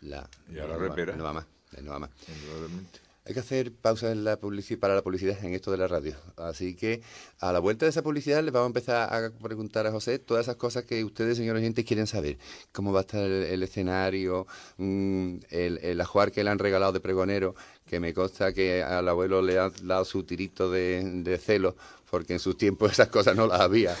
la... 0.00 0.28
Ya 0.52 0.66
la 0.66 0.74
no 0.76 0.80
va- 0.80 0.88
repera. 0.88 1.14
No 1.14 1.22
va 1.22 1.32
más, 1.34 1.46
no 1.82 1.90
va 1.92 1.98
más. 2.00 2.10
Indudablemente. 2.26 2.98
Hay 3.28 3.34
que 3.34 3.40
hacer 3.40 3.72
pausa 3.74 4.10
en 4.10 4.24
la 4.24 4.38
para 4.80 4.94
la 4.94 5.02
publicidad 5.02 5.44
en 5.44 5.52
esto 5.52 5.70
de 5.70 5.76
la 5.76 5.86
radio. 5.86 6.14
Así 6.38 6.74
que 6.74 7.02
a 7.40 7.52
la 7.52 7.58
vuelta 7.58 7.84
de 7.84 7.90
esa 7.90 8.02
publicidad 8.02 8.42
les 8.42 8.54
vamos 8.54 8.64
a 8.64 8.68
empezar 8.68 9.12
a 9.12 9.30
preguntar 9.30 9.86
a 9.86 9.90
José 9.90 10.18
todas 10.18 10.46
esas 10.46 10.56
cosas 10.56 10.84
que 10.84 11.04
ustedes, 11.04 11.36
señores 11.36 11.60
oyentes, 11.60 11.84
quieren 11.84 12.06
saber. 12.06 12.38
Cómo 12.72 12.90
va 12.90 13.00
a 13.00 13.02
estar 13.02 13.22
el, 13.22 13.62
escenario, 13.62 14.46
mm, 14.78 15.40
el, 15.50 16.00
ajuar 16.00 16.32
que 16.32 16.42
le 16.42 16.48
han 16.48 16.58
regalado 16.58 16.92
de 16.92 17.00
pregonero, 17.00 17.54
que 17.84 18.00
me 18.00 18.14
consta 18.14 18.54
que 18.54 18.82
al 18.82 19.06
abuelo 19.06 19.42
le 19.42 19.58
han 19.58 19.72
dado 19.82 20.06
su 20.06 20.22
tirito 20.22 20.70
de, 20.70 21.02
de 21.22 21.36
celo, 21.36 21.76
porque 22.10 22.32
en 22.32 22.38
sus 22.38 22.56
tiempos 22.56 22.92
esas 22.92 23.08
cosas 23.08 23.36
no 23.36 23.46
las 23.46 23.60
había. 23.60 23.94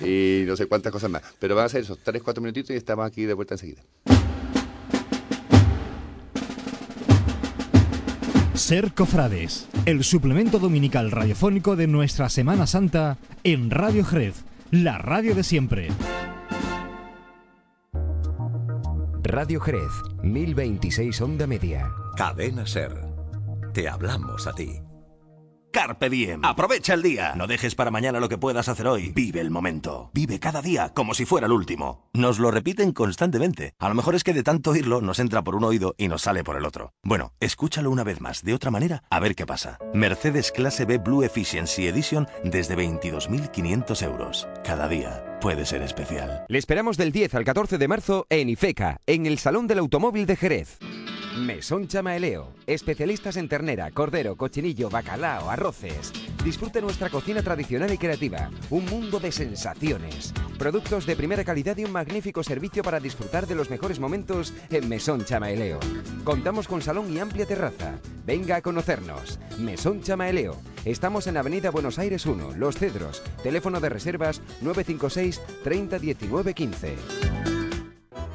Y 0.00 0.42
no 0.44 0.56
sé 0.56 0.66
cuántas 0.66 0.90
cosas 0.90 1.08
más. 1.08 1.22
Pero 1.38 1.54
van 1.54 1.66
a 1.66 1.68
ser 1.68 1.82
esos 1.82 1.98
tres, 1.98 2.20
cuatro 2.20 2.42
minutitos 2.42 2.70
y 2.70 2.76
estamos 2.76 3.06
aquí 3.06 3.26
de 3.26 3.34
vuelta 3.34 3.54
enseguida. 3.54 3.82
Ser 8.62 8.94
Cofrades, 8.94 9.68
el 9.86 10.04
suplemento 10.04 10.60
dominical 10.60 11.10
radiofónico 11.10 11.74
de 11.74 11.88
nuestra 11.88 12.28
Semana 12.28 12.68
Santa 12.68 13.18
en 13.42 13.72
Radio 13.72 14.04
Jerez, 14.04 14.44
la 14.70 14.98
radio 14.98 15.34
de 15.34 15.42
siempre. 15.42 15.88
Radio 19.24 19.60
Jerez, 19.60 19.90
1026 20.22 21.20
Onda 21.22 21.48
Media. 21.48 21.90
Cadena 22.16 22.64
Ser. 22.64 22.94
Te 23.74 23.88
hablamos 23.88 24.46
a 24.46 24.52
ti. 24.52 24.80
Carpe 25.72 26.10
diem. 26.10 26.44
Aprovecha 26.44 26.94
el 26.94 27.02
día. 27.02 27.34
No 27.34 27.46
dejes 27.46 27.74
para 27.74 27.90
mañana 27.90 28.20
lo 28.20 28.28
que 28.28 28.38
puedas 28.38 28.68
hacer 28.68 28.86
hoy. 28.86 29.10
Vive 29.10 29.40
el 29.40 29.50
momento. 29.50 30.10
Vive 30.12 30.38
cada 30.38 30.60
día 30.60 30.92
como 30.94 31.14
si 31.14 31.24
fuera 31.24 31.46
el 31.46 31.52
último. 31.52 32.08
Nos 32.12 32.38
lo 32.38 32.50
repiten 32.50 32.92
constantemente. 32.92 33.74
A 33.78 33.88
lo 33.88 33.94
mejor 33.94 34.14
es 34.14 34.22
que 34.22 34.34
de 34.34 34.42
tanto 34.42 34.70
oírlo 34.70 35.00
nos 35.00 35.18
entra 35.18 35.42
por 35.42 35.56
un 35.56 35.64
oído 35.64 35.94
y 35.96 36.08
nos 36.08 36.22
sale 36.22 36.44
por 36.44 36.56
el 36.56 36.66
otro. 36.66 36.92
Bueno, 37.02 37.32
escúchalo 37.40 37.90
una 37.90 38.04
vez 38.04 38.20
más, 38.20 38.42
de 38.44 38.54
otra 38.54 38.70
manera, 38.70 39.02
a 39.10 39.18
ver 39.18 39.34
qué 39.34 39.46
pasa. 39.46 39.78
Mercedes 39.94 40.52
Clase 40.52 40.84
B 40.84 40.98
Blue 40.98 41.24
Efficiency 41.24 41.86
Edition 41.86 42.28
desde 42.44 42.76
22.500 42.76 44.02
euros. 44.04 44.46
Cada 44.64 44.88
día 44.88 45.38
puede 45.40 45.64
ser 45.64 45.82
especial. 45.82 46.44
Le 46.48 46.58
esperamos 46.58 46.96
del 46.98 47.12
10 47.12 47.34
al 47.34 47.44
14 47.44 47.78
de 47.78 47.88
marzo 47.88 48.26
en 48.28 48.50
IFECA, 48.50 49.00
en 49.06 49.26
el 49.26 49.38
Salón 49.38 49.66
del 49.66 49.78
Automóvil 49.78 50.26
de 50.26 50.36
Jerez. 50.36 50.78
Mesón 51.36 51.88
Chamaeleo, 51.88 52.52
especialistas 52.66 53.36
en 53.36 53.48
ternera, 53.48 53.90
cordero, 53.90 54.36
cochinillo, 54.36 54.90
bacalao, 54.90 55.50
arroces. 55.50 56.12
Disfrute 56.44 56.82
nuestra 56.82 57.08
cocina 57.08 57.42
tradicional 57.42 57.92
y 57.92 57.98
creativa, 57.98 58.50
un 58.68 58.84
mundo 58.84 59.18
de 59.18 59.32
sensaciones. 59.32 60.34
Productos 60.58 61.06
de 61.06 61.16
primera 61.16 61.42
calidad 61.44 61.76
y 61.78 61.84
un 61.84 61.92
magnífico 61.92 62.42
servicio 62.42 62.82
para 62.82 63.00
disfrutar 63.00 63.46
de 63.46 63.54
los 63.54 63.70
mejores 63.70 63.98
momentos 63.98 64.52
en 64.70 64.88
Mesón 64.88 65.24
Chamaeleo. 65.24 65.80
Contamos 66.22 66.68
con 66.68 66.82
salón 66.82 67.10
y 67.12 67.18
amplia 67.18 67.46
terraza. 67.46 67.98
Venga 68.26 68.56
a 68.56 68.62
conocernos. 68.62 69.38
Mesón 69.58 70.02
Chamaeleo. 70.02 70.60
Estamos 70.84 71.26
en 71.26 71.38
Avenida 71.38 71.70
Buenos 71.70 71.98
Aires 71.98 72.26
1, 72.26 72.56
Los 72.56 72.76
Cedros. 72.76 73.22
Teléfono 73.42 73.80
de 73.80 73.88
reservas 73.88 74.42
956 74.60 75.40
30 75.64 75.98
19 75.98 76.54
15. 76.54 77.71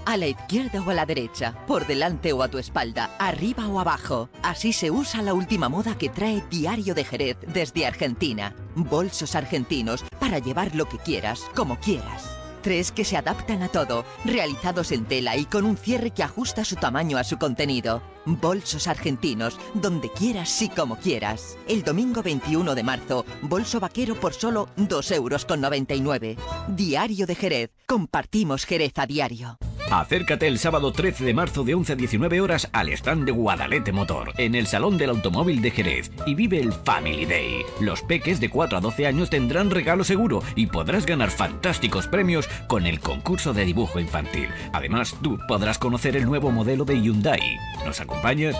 A 0.05 0.15
la 0.15 0.27
izquierda 0.27 0.81
o 0.81 0.89
a 0.89 0.93
la 0.93 1.05
derecha, 1.05 1.53
por 1.67 1.85
delante 1.85 2.31
o 2.31 2.41
a 2.41 2.47
tu 2.47 2.57
espalda, 2.57 3.15
arriba 3.19 3.67
o 3.67 3.79
abajo. 3.79 4.29
Así 4.41 4.71
se 4.71 4.89
usa 4.89 5.21
la 5.21 5.33
última 5.33 5.67
moda 5.67 5.97
que 5.97 6.09
trae 6.09 6.43
Diario 6.49 6.95
de 6.95 7.03
Jerez 7.03 7.37
desde 7.45 7.85
Argentina. 7.85 8.55
Bolsos 8.75 9.35
argentinos 9.35 10.05
para 10.19 10.39
llevar 10.39 10.75
lo 10.75 10.87
que 10.87 10.97
quieras, 10.97 11.41
como 11.55 11.77
quieras. 11.79 12.37
Tres 12.61 12.91
que 12.91 13.05
se 13.05 13.17
adaptan 13.17 13.63
a 13.63 13.69
todo, 13.69 14.03
realizados 14.25 14.91
en 14.91 15.05
tela 15.05 15.37
y 15.37 15.45
con 15.45 15.65
un 15.65 15.77
cierre 15.77 16.11
que 16.11 16.23
ajusta 16.23 16.65
su 16.65 16.75
tamaño 16.75 17.17
a 17.17 17.23
su 17.23 17.37
contenido. 17.37 18.01
Bolsos 18.25 18.87
argentinos, 18.87 19.59
donde 19.73 20.11
quieras 20.11 20.61
y 20.61 20.69
como 20.69 20.97
quieras. 20.97 21.57
El 21.67 21.83
domingo 21.83 22.23
21 22.23 22.75
de 22.75 22.83
marzo, 22.83 23.25
bolso 23.41 23.79
vaquero 23.79 24.15
por 24.15 24.33
solo 24.33 24.67
2,99 24.77 26.31
euros. 26.31 26.43
Diario 26.67 27.25
de 27.25 27.35
Jerez. 27.35 27.71
Compartimos 27.85 28.65
Jerez 28.65 28.93
a 28.97 29.05
diario. 29.05 29.57
Acércate 29.89 30.47
el 30.47 30.59
sábado 30.59 30.91
13 30.91 31.23
de 31.23 31.33
marzo 31.33 31.63
de 31.63 31.73
11 31.73 31.93
a 31.93 31.95
19 31.95 32.41
horas 32.41 32.67
al 32.73 32.89
stand 32.89 33.25
de 33.25 33.31
Guadalete 33.31 33.93
Motor, 33.93 34.33
en 34.37 34.53
el 34.53 34.67
Salón 34.67 34.97
del 34.97 35.11
Automóvil 35.11 35.61
de 35.61 35.71
Jerez, 35.71 36.11
y 36.25 36.35
vive 36.35 36.59
el 36.59 36.73
Family 36.73 37.25
Day. 37.25 37.61
Los 37.79 38.01
peques 38.01 38.41
de 38.41 38.49
4 38.49 38.77
a 38.77 38.81
12 38.81 39.07
años 39.07 39.29
tendrán 39.29 39.71
regalo 39.71 40.03
seguro 40.03 40.43
y 40.55 40.67
podrás 40.67 41.05
ganar 41.05 41.31
fantásticos 41.31 42.07
premios 42.07 42.49
con 42.67 42.85
el 42.85 42.99
concurso 42.99 43.53
de 43.53 43.63
dibujo 43.63 43.99
infantil. 43.99 44.49
Además, 44.73 45.15
tú 45.21 45.39
podrás 45.47 45.77
conocer 45.77 46.17
el 46.17 46.25
nuevo 46.25 46.51
modelo 46.51 46.83
de 46.83 47.01
Hyundai. 47.01 47.41
¿Nos 47.85 48.01
acompañas? 48.01 48.57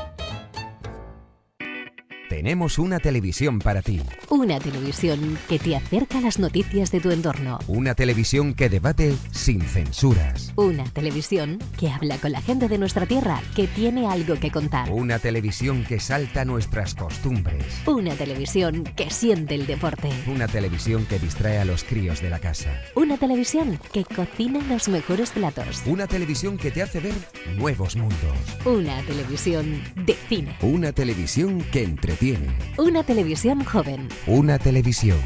Tenemos 2.30 2.78
una 2.78 3.00
televisión 3.00 3.60
para 3.60 3.82
ti. 3.82 4.02
Una 4.30 4.60
televisión 4.60 5.38
que 5.48 5.60
te 5.60 5.78
acerca 5.78 6.18
a 6.18 6.22
las 6.22 6.40
noticias 6.40 6.92
de 6.92 7.00
tu 7.00 7.10
entorno. 7.10 7.58
Una 7.68 7.96
televisión 7.96 8.54
que 8.54 8.68
debate 8.68 9.16
sin 9.32 9.62
censuras. 9.62 10.52
Una 10.58 10.84
televisión 10.84 11.58
que 11.80 11.90
habla 11.90 12.18
con 12.18 12.34
la 12.34 12.42
gente 12.42 12.68
de 12.68 12.78
nuestra 12.78 13.06
tierra, 13.06 13.42
que 13.56 13.68
tiene 13.68 14.08
algo 14.08 14.36
que 14.36 14.52
contar. 14.52 14.92
Una 14.92 15.20
televisión 15.20 15.86
que 15.86 16.02
salta 16.02 16.44
nuestras 16.44 16.96
costumbres. 16.96 17.64
Una 17.86 18.14
televisión 18.16 18.84
que 18.84 19.10
siente 19.10 19.56
el 19.56 19.66
deporte. 19.66 20.10
Una 20.28 20.50
televisión 20.50 21.06
que 21.06 21.20
distrae 21.20 21.60
a 21.60 21.66
los 21.66 21.86
críos 21.86 22.22
de 22.22 22.30
la 22.30 22.40
casa. 22.40 22.82
Una 22.96 23.18
televisión 23.18 23.80
que 23.94 24.04
cocina 24.04 24.60
los 24.68 24.90
mejores 24.90 25.32
platos. 25.32 25.82
Una 25.86 26.08
televisión 26.08 26.58
que 26.58 26.72
te 26.72 26.82
hace 26.82 27.00
ver 27.00 27.16
nuevos 27.56 27.96
mundos. 27.96 28.18
Una 28.66 29.02
televisión 29.04 29.82
de 30.06 30.14
cine. 30.28 30.58
Una 30.62 30.92
televisión 30.92 31.64
que 31.72 31.84
entretiene. 32.18 32.58
Una 32.78 33.04
televisión 33.04 33.64
joven. 33.64 34.08
Una 34.26 34.58
televisión. 34.58 35.18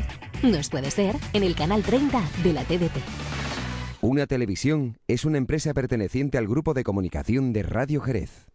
Nos 0.43 0.69
puedes 0.69 0.95
ver 0.95 1.15
en 1.33 1.43
el 1.43 1.55
canal 1.55 1.83
30 1.83 2.21
de 2.43 2.53
la 2.53 2.63
TDT. 2.63 2.97
Una 4.01 4.25
televisión 4.25 4.97
es 5.07 5.25
una 5.25 5.37
empresa 5.37 5.73
perteneciente 5.73 6.37
al 6.37 6.47
grupo 6.47 6.73
de 6.73 6.83
comunicación 6.83 7.53
de 7.53 7.63
Radio 7.63 8.01
Jerez. 8.01 8.47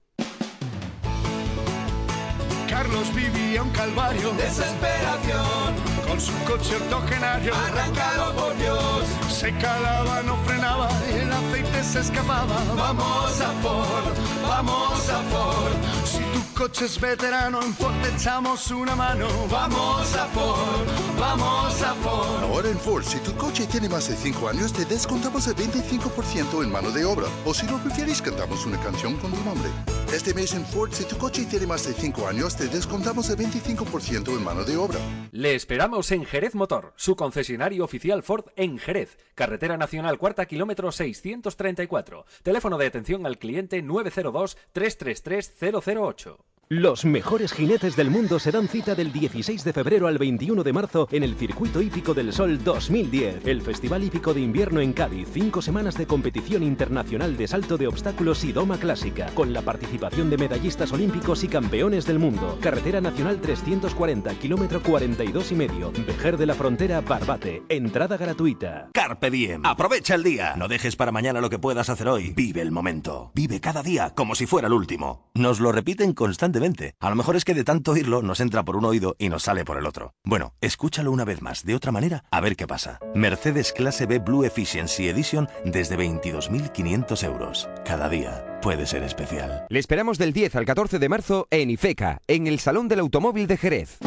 Carlos 2.69 3.15
vivía 3.15 3.63
un 3.63 3.71
calvario. 3.71 4.33
Desesperación. 4.33 5.75
Con 6.07 6.21
su 6.21 6.33
coche 6.45 6.77
octogenario. 6.77 7.55
Arrancado 7.55 8.35
por 8.35 8.59
Dios. 8.59 9.05
Se 9.31 9.51
calaba, 9.53 10.23
no 10.23 10.37
frenaba. 10.45 10.91
Y 11.11 11.21
el 11.21 11.33
aceite 11.33 11.83
se 11.85 12.01
escapaba. 12.01 12.63
Vamos 12.77 13.41
a 13.41 13.51
Ford. 13.63 14.15
Vamos 14.43 15.09
a 15.09 15.23
Ford. 15.23 15.77
Si 16.05 16.26
tu 16.57 16.63
coche 16.63 16.87
es 16.87 17.01
veterano, 17.01 17.63
en 17.63 17.75
Ford 17.75 17.95
te 18.03 18.09
echamos 18.09 18.71
una 18.71 18.97
mano. 18.97 19.29
Vamos 19.51 20.17
a 20.17 20.27
Ford. 20.29 20.87
Vamos 21.19 21.83
a 21.83 21.95
Ford. 21.95 22.45
Ahora 22.45 22.71
en 22.71 22.79
Ford, 22.79 23.05
si 23.05 23.19
tu 23.19 23.37
coche 23.37 23.67
tiene 23.67 23.89
más 23.89 24.09
de 24.09 24.17
5 24.17 24.49
años, 24.49 24.73
te 24.73 24.87
descontamos 24.87 25.47
el 25.49 25.55
25% 25.55 26.65
en 26.65 26.73
mano 26.73 26.91
de 26.91 27.05
obra. 27.05 27.27
O 27.45 27.53
si 27.53 27.67
lo 27.67 27.77
prefieres, 27.79 28.23
cantamos 28.23 28.65
una 28.65 28.81
canción 28.81 29.17
con 29.17 29.33
tu 29.33 29.45
nombre. 29.45 29.69
Este 30.13 30.33
mes 30.33 30.55
en 30.55 30.65
Ford, 30.65 30.93
si 30.93 31.05
tu 31.05 31.19
coche 31.19 31.45
tiene 31.45 31.67
más 31.67 31.87
de 31.87 31.93
5 31.93 32.27
años, 32.27 32.57
te 32.57 32.69
descontamos 32.69 33.29
el 33.29 33.37
25% 33.37 34.35
en 34.37 34.45
mano 34.45 34.65
de 34.65 34.79
obra. 34.79 34.99
Le 35.33 35.55
esperamos 35.55 36.11
en 36.11 36.25
Jerez 36.25 36.55
Motor, 36.55 36.95
su 36.97 37.17
concesionario 37.17 37.85
oficial 37.85 38.23
Ford 38.23 38.47
en 38.57 38.79
Jerez, 38.79 39.19
Carretera 39.35 39.77
Nacional 39.77 40.17
Cuarta, 40.19 40.47
kilómetro 40.47 40.91
634. 40.91 42.25
Teléfono 42.43 42.79
de 42.79 42.87
atención 42.87 43.27
al 43.27 43.39
cliente 43.39 43.85
902-333-008. 43.85 46.46
Los 46.69 47.05
mejores 47.05 47.53
jinetes 47.53 47.95
del 47.95 48.11
mundo 48.11 48.41
se 48.41 48.51
dan 48.51 48.67
cita 48.67 48.97
del 48.97 49.13
16 49.13 49.63
de 49.63 49.73
febrero 49.73 50.09
al 50.09 50.19
21 50.19 50.65
de 50.65 50.73
marzo 50.73 51.07
en 51.13 51.23
el 51.23 51.37
Circuito 51.37 51.81
Hípico 51.81 52.13
del 52.13 52.33
Sol 52.33 52.59
2010, 52.65 53.47
el 53.47 53.63
Festival 53.63 54.03
Hípico 54.03 54.35
de 54.35 54.41
Invierno 54.41 54.81
en 54.81 54.93
Cádiz. 54.93 55.29
Cinco 55.33 55.63
semanas 55.63 55.97
de 55.97 56.09
competición 56.09 56.65
internacional 56.65 57.37
de 57.37 57.47
salto 57.47 57.79
de 57.79 57.87
obstáculos 57.87 58.43
y 58.43 58.51
doma 58.51 58.79
clásica, 58.79 59.27
con 59.35 59.53
la 59.53 59.63
participación 59.63 60.29
de 60.29 60.39
medallistas 60.39 60.93
olímpicos 60.93 61.45
y 61.45 61.47
campeones 61.47 62.05
del 62.05 62.19
mundo. 62.19 62.59
Carretera 62.61 63.01
Nacional 63.01 63.41
340, 63.41 64.35
kilómetro 64.35 64.83
42 64.83 65.53
y 65.53 65.55
medio, 65.55 65.93
Vejer 66.05 66.37
de 66.37 66.47
la 66.47 66.55
Frontera, 66.55 67.01
Barbate. 67.01 67.63
Entrada 67.69 68.17
gratuita. 68.17 68.89
Carpe 68.93 69.31
diem. 69.31 69.65
Aprovecha 69.65 70.17
el 70.17 70.25
día. 70.25 70.57
No 70.57 70.67
dejes 70.67 70.97
para 70.97 71.13
mañana 71.13 71.41
lo 71.41 71.49
que 71.49 71.61
puedas 71.61 71.91
hacer 71.91 72.09
hoy. 72.09 72.33
Vive 72.35 72.61
el 72.61 72.73
momento. 72.73 73.31
Vive 73.37 73.61
cada 73.61 73.85
día 73.85 74.15
como 74.17 74.35
si 74.35 74.47
fuera 74.47 74.67
el 74.67 74.75
último. 74.75 75.31
Nos 75.35 75.61
lo 75.61 75.71
repiten 75.71 76.13
constantemente. 76.13 76.56
A 77.01 77.11
lo 77.11 77.17
mejor 77.17 77.37
es 77.37 77.45
que 77.45 77.55
de 77.55 77.65
tanto 77.65 77.93
oírlo 77.93 78.23
nos 78.23 78.41
entra 78.41 78.65
por 78.65 78.77
un 78.77 78.85
oído 78.85 79.15
y 79.19 79.29
nos 79.29 79.43
sale 79.45 79.65
por 79.65 79.77
el 79.77 79.87
otro. 79.87 80.15
Bueno, 80.25 80.55
escúchalo 80.61 81.13
una 81.13 81.25
vez 81.25 81.43
más, 81.43 81.65
de 81.65 81.75
otra 81.75 81.93
manera, 81.93 82.25
a 82.31 82.41
ver 82.41 82.57
qué 82.57 82.67
pasa. 82.67 82.99
Mercedes 83.15 83.73
Clase 83.73 84.07
B 84.07 84.19
Blue 84.21 84.45
Efficiency 84.45 85.09
Edition 85.09 85.49
desde 85.65 85.99
22.500 85.99 87.25
euros. 87.25 87.69
Cada 87.85 88.09
día 88.09 88.59
puede 88.63 88.87
ser 88.87 89.03
especial. 89.03 89.67
Le 89.69 89.79
esperamos 89.79 90.19
del 90.19 90.33
10 90.33 90.57
al 90.57 90.65
14 90.65 90.99
de 90.99 91.09
marzo 91.09 91.47
en 91.51 91.71
Ifeca, 91.71 92.21
en 92.27 92.47
el 92.47 92.59
Salón 92.59 92.89
del 92.89 93.01
Automóvil 93.01 93.47
de 93.47 93.57
Jerez. 93.57 93.99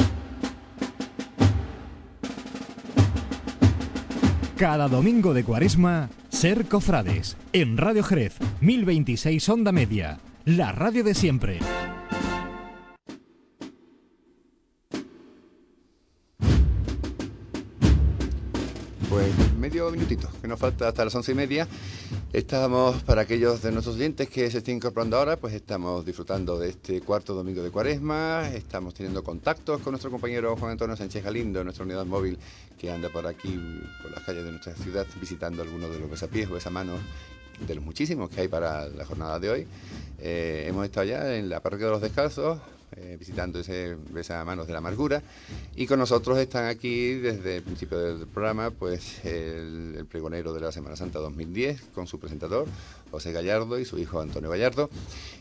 Cada 4.57 4.89
domingo 4.89 5.33
de 5.33 5.43
cuaresma, 5.43 6.09
Ser 6.29 6.65
Cofrades, 6.65 7.37
en 7.53 7.77
Radio 7.77 8.03
Jerez, 8.03 8.35
1026 8.59 9.47
Onda 9.47 9.71
Media, 9.71 10.19
la 10.43 10.73
radio 10.73 11.03
de 11.03 11.13
siempre. 11.13 11.59
Pues 19.09 19.33
medio 19.57 19.89
minutito, 19.89 20.29
que 20.39 20.47
nos 20.47 20.59
falta 20.59 20.87
hasta 20.87 21.03
las 21.03 21.15
once 21.15 21.31
y 21.31 21.35
media. 21.35 21.67
Estamos, 22.31 23.01
para 23.01 23.21
aquellos 23.21 23.59
de 23.63 23.71
nuestros 23.71 23.95
oyentes 23.95 24.29
que 24.29 24.51
se 24.51 24.59
estén 24.59 24.75
incorporando 24.75 25.17
ahora, 25.17 25.35
pues 25.35 25.55
estamos 25.55 26.05
disfrutando 26.05 26.59
de 26.59 26.69
este 26.69 27.01
cuarto 27.01 27.33
domingo 27.33 27.63
de 27.63 27.71
cuaresma, 27.71 28.47
estamos 28.53 28.93
teniendo 28.93 29.23
contactos 29.23 29.81
con 29.81 29.93
nuestro 29.93 30.11
compañero 30.11 30.55
Juan 30.55 30.73
Antonio 30.73 30.95
Sánchez 30.95 31.23
Galindo, 31.23 31.63
nuestra 31.63 31.85
unidad 31.85 32.05
móvil 32.05 32.37
que 32.77 32.91
anda 32.91 33.09
por 33.09 33.25
aquí, 33.25 33.59
por 34.03 34.11
las 34.11 34.23
calles 34.23 34.43
de 34.43 34.51
nuestra 34.51 34.75
ciudad, 34.75 35.07
visitando 35.19 35.63
algunos 35.63 35.89
de 35.89 35.99
los 35.99 36.09
besapiés 36.11 36.47
o 36.47 36.53
besamanos 36.53 36.99
de 37.65 37.75
los 37.75 37.83
muchísimos 37.83 38.29
que 38.29 38.41
hay 38.41 38.47
para 38.47 38.87
la 38.89 39.05
jornada 39.05 39.39
de 39.39 39.49
hoy. 39.49 39.67
Eh, 40.19 40.65
hemos 40.67 40.85
estado 40.85 41.07
ya 41.07 41.35
en 41.35 41.49
la 41.49 41.61
parroquia 41.61 41.87
de 41.87 41.93
los 41.93 42.01
Descalzos, 42.01 42.59
eh, 43.01 43.15
visitando 43.17 43.59
ese 43.59 43.95
besamanos 44.09 44.67
de 44.67 44.73
la 44.73 44.79
amargura. 44.79 45.21
Y 45.75 45.87
con 45.87 45.99
nosotros 45.99 46.37
están 46.37 46.65
aquí 46.65 47.13
desde 47.13 47.57
el 47.57 47.63
principio 47.63 47.97
del 47.97 48.27
programa, 48.27 48.71
pues 48.71 49.23
el, 49.23 50.05
pregonero 50.09 50.53
de 50.53 50.59
la 50.61 50.71
Semana 50.71 50.95
Santa 50.95 51.19
2010, 51.19 51.81
con 51.95 52.07
su 52.07 52.19
presentador, 52.19 52.67
José 53.11 53.31
Gallardo, 53.31 53.79
y 53.79 53.85
su 53.85 53.97
hijo 53.97 54.19
Antonio 54.19 54.49
Gallardo, 54.49 54.89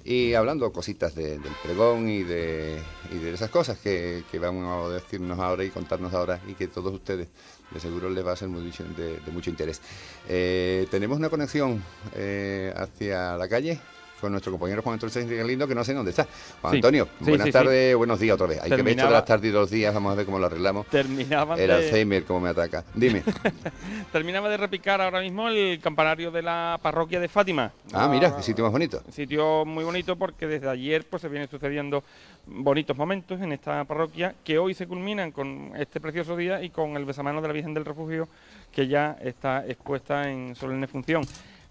y 0.04 0.34
hablando 0.34 0.72
cositas 0.72 1.14
de, 1.14 1.38
del 1.38 1.52
pregón 1.62 2.08
y 2.08 2.22
de, 2.22 2.78
y 3.12 3.18
de 3.18 3.34
esas 3.34 3.50
cosas 3.50 3.78
que, 3.78 4.22
que, 4.30 4.38
vamos 4.38 4.90
a 4.90 4.94
decirnos 4.94 5.38
ahora 5.38 5.64
y 5.64 5.70
contarnos 5.70 6.14
ahora, 6.14 6.40
y 6.46 6.54
que 6.54 6.68
todos 6.68 6.94
ustedes 6.94 7.28
de 7.72 7.80
seguro 7.80 8.08
les 8.08 8.24
va 8.24 8.32
a 8.32 8.36
ser 8.36 8.48
muy, 8.48 8.62
de, 8.62 9.20
de 9.20 9.32
mucho 9.32 9.50
interés. 9.50 9.80
Eh, 10.28 10.86
tenemos 10.90 11.18
una 11.18 11.28
conexión 11.28 11.82
eh, 12.14 12.72
hacia 12.76 13.36
la 13.36 13.48
calle 13.48 13.80
con 14.20 14.33
nuestro 14.33 14.52
compañero 14.52 14.83
Juan 14.83 14.98
Antonio 15.02 15.44
Lindo, 15.46 15.68
que 15.68 15.74
no 15.74 15.85
sé 15.85 15.94
dónde 15.94 16.11
está. 16.11 16.26
Juan 16.61 16.72
Sí. 16.72 16.76
Antonio, 16.78 17.09
Sí, 17.18 17.24
buenas 17.31 17.46
sí, 17.46 17.52
tardes, 17.52 17.96
buenos 17.96 18.18
días 18.20 18.35
otra 18.35 18.46
vez. 18.46 18.59
Hay 18.62 18.70
que 18.70 18.76
ver 18.76 18.78
esto 18.81 18.88
de 18.88 18.94
Terminaba- 18.96 19.11
las 19.12 19.24
tardes 19.24 19.50
y 19.50 19.52
los 19.52 19.70
días, 19.70 19.94
vamos 19.94 20.12
a 20.12 20.16
ver 20.16 20.26
cómo 20.26 20.38
lo 20.38 20.46
arreglamos. 20.46 20.87
Terminaban 20.87 21.59
El 21.59 21.68
de- 21.68 21.74
Alzheimer, 21.74 22.24
como 22.24 22.40
me 22.40 22.48
ataca. 22.50 22.85
Dime. 22.94 23.22
Terminaba 24.12 24.48
de 24.48 24.57
repicar 24.57 25.00
ahora 25.00 25.20
mismo 25.20 25.48
el 25.48 25.78
campanario 25.81 26.31
de 26.31 26.42
la 26.42 26.78
parroquia 26.83 27.20
de 27.20 27.28
Fátima. 27.28 27.72
Ah, 27.92 28.09
mira, 28.09 28.35
qué 28.37 28.42
sitio 28.42 28.64
más 28.64 28.72
bonito. 28.72 29.02
Sitio 29.11 29.64
muy 29.64 29.85
bonito 29.85 30.16
porque 30.16 30.46
desde 30.46 30.68
ayer 30.68 31.07
pues 31.09 31.22
se 31.22 31.28
vienen 31.28 31.48
sucediendo 31.48 32.02
bonitos 32.46 32.96
momentos 32.96 33.40
en 33.40 33.52
esta 33.52 33.85
parroquia 33.85 34.35
que 34.44 34.59
hoy 34.59 34.74
se 34.74 34.87
culminan 34.87 35.33
con 35.33 35.72
este 35.76 36.00
precioso 36.00 36.37
día 36.37 36.62
y 36.62 36.70
con 36.70 36.96
el 36.96 37.04
besamano 37.04 37.40
de 37.42 37.48
la 37.48 37.54
Virgen 37.54 37.74
del 37.74 37.85
Refugio 37.85 38.28
que 38.72 38.88
ya 38.88 39.16
está 39.22 39.64
expuesta 39.66 40.28
en 40.31 40.54
solemne 40.54 40.87
función. 40.87 41.22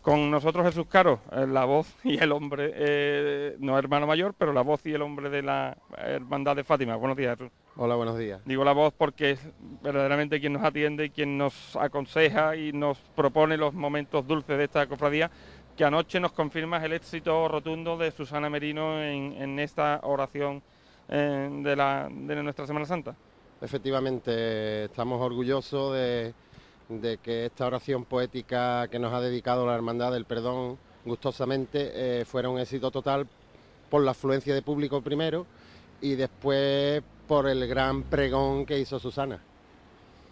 Con 0.07 0.31
nosotros 0.31 0.65
Jesús 0.65 0.85
Caro, 0.87 1.19
eh, 1.33 1.45
la 1.45 1.65
voz 1.65 1.93
y 2.05 2.17
el 2.17 2.31
hombre, 2.31 2.71
eh, 2.73 3.57
no 3.59 3.77
hermano 3.77 4.07
mayor, 4.07 4.33
pero 4.37 4.53
la 4.53 4.61
voz 4.61 4.85
y 4.85 4.93
el 4.93 5.01
hombre 5.01 5.29
de 5.29 5.41
la 5.41 5.77
Hermandad 5.97 6.55
de 6.55 6.63
Fátima. 6.63 6.95
Buenos 6.95 7.17
días, 7.17 7.37
Jesús. 7.37 7.51
Hola, 7.75 7.95
buenos 7.95 8.17
días. 8.17 8.39
Digo 8.45 8.63
la 8.63 8.71
voz 8.71 8.93
porque 8.93 9.31
es 9.31 9.41
verdaderamente 9.83 10.39
quien 10.39 10.53
nos 10.53 10.63
atiende 10.63 11.03
y 11.03 11.09
quien 11.09 11.37
nos 11.37 11.75
aconseja 11.75 12.55
y 12.55 12.71
nos 12.71 12.97
propone 13.17 13.57
los 13.57 13.73
momentos 13.73 14.25
dulces 14.25 14.57
de 14.57 14.63
esta 14.63 14.87
cofradía, 14.87 15.29
que 15.75 15.83
anoche 15.83 16.21
nos 16.21 16.31
confirmas 16.31 16.81
el 16.85 16.93
éxito 16.93 17.49
rotundo 17.49 17.97
de 17.97 18.11
Susana 18.11 18.49
Merino 18.49 19.03
en, 19.03 19.33
en 19.33 19.59
esta 19.59 19.99
oración 20.03 20.63
eh, 21.09 21.49
de, 21.51 21.75
la, 21.75 22.07
de 22.09 22.43
nuestra 22.43 22.65
Semana 22.65 22.85
Santa. 22.85 23.13
Efectivamente, 23.59 24.85
estamos 24.85 25.21
orgullosos 25.21 25.95
de, 25.95 26.33
de 26.89 27.17
que 27.17 27.45
esta 27.45 27.65
oración 27.65 28.05
poética 28.05 28.87
que 28.87 28.99
nos 28.99 29.13
ha 29.13 29.21
dedicado 29.21 29.65
la 29.65 29.75
Hermandad 29.75 30.11
del 30.11 30.25
Perdón 30.25 30.77
gustosamente 31.05 31.91
eh, 32.21 32.25
fuera 32.25 32.49
un 32.49 32.59
éxito 32.59 32.91
total 32.91 33.27
por 33.89 34.03
la 34.03 34.11
afluencia 34.11 34.53
de 34.53 34.61
público 34.61 35.01
primero 35.01 35.45
y 36.01 36.15
después 36.15 37.01
por 37.27 37.47
el 37.47 37.67
gran 37.67 38.03
pregón 38.03 38.65
que 38.65 38.79
hizo 38.79 38.99
Susana. 38.99 39.39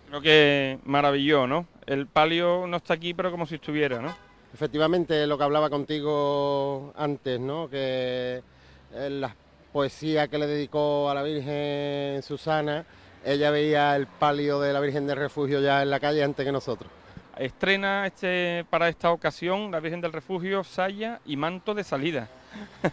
Creo 0.09 0.21
que 0.21 0.79
maravilló, 0.85 1.47
¿no? 1.47 1.67
El 1.85 2.07
palio 2.07 2.67
no 2.67 2.77
está 2.77 2.93
aquí, 2.93 3.13
pero 3.13 3.31
como 3.31 3.45
si 3.45 3.55
estuviera, 3.55 4.01
¿no? 4.01 4.15
Efectivamente, 4.53 5.27
lo 5.27 5.37
que 5.37 5.43
hablaba 5.43 5.69
contigo 5.69 6.93
antes, 6.95 7.39
¿no? 7.39 7.69
Que 7.69 8.41
eh, 8.93 9.09
la 9.09 9.35
poesía 9.73 10.27
que 10.29 10.37
le 10.37 10.47
dedicó 10.47 11.09
a 11.09 11.13
la 11.13 11.23
Virgen 11.23 12.23
Susana, 12.23 12.85
ella 13.25 13.51
veía 13.51 13.95
el 13.95 14.07
palio 14.07 14.59
de 14.59 14.71
la 14.71 14.79
Virgen 14.79 15.07
del 15.07 15.17
Refugio 15.17 15.59
ya 15.59 15.81
en 15.81 15.89
la 15.89 15.99
calle 15.99 16.23
antes 16.23 16.45
que 16.45 16.51
nosotros. 16.51 16.91
Estrena 17.37 18.05
este 18.05 18.65
para 18.69 18.87
esta 18.87 19.11
ocasión 19.11 19.71
la 19.71 19.79
Virgen 19.81 19.99
del 19.99 20.13
Refugio, 20.13 20.63
saya 20.63 21.19
y 21.25 21.35
manto 21.35 21.73
de 21.73 21.83
salida. 21.83 22.29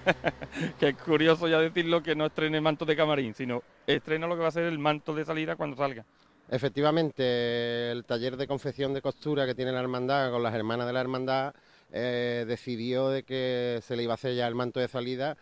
que 0.80 0.88
es 0.88 0.96
curioso 0.96 1.46
ya 1.46 1.60
decirlo 1.60 2.02
que 2.02 2.16
no 2.16 2.26
estrene 2.26 2.60
manto 2.60 2.84
de 2.84 2.96
camarín, 2.96 3.34
sino 3.34 3.62
estrena 3.86 4.26
lo 4.26 4.34
que 4.34 4.42
va 4.42 4.48
a 4.48 4.52
ser 4.52 4.64
el 4.64 4.78
manto 4.78 5.14
de 5.14 5.24
salida 5.24 5.54
cuando 5.54 5.76
salga. 5.76 6.04
Efectivamente, 6.50 7.92
el 7.92 8.04
taller 8.04 8.36
de 8.36 8.46
confección 8.46 8.92
de 8.92 9.00
costura 9.00 9.46
que 9.46 9.54
tiene 9.54 9.70
la 9.70 9.80
hermandad 9.80 10.30
con 10.30 10.42
las 10.42 10.54
hermanas 10.54 10.86
de 10.86 10.92
la 10.92 11.00
hermandad 11.00 11.54
eh, 11.92 12.44
decidió 12.48 13.10
de 13.10 13.22
que 13.22 13.80
se 13.82 13.96
le 13.96 14.02
iba 14.02 14.12
a 14.12 14.14
hacer 14.14 14.34
ya 14.34 14.48
el 14.48 14.54
manto 14.54 14.80
de 14.80 14.88
salida, 14.88 15.36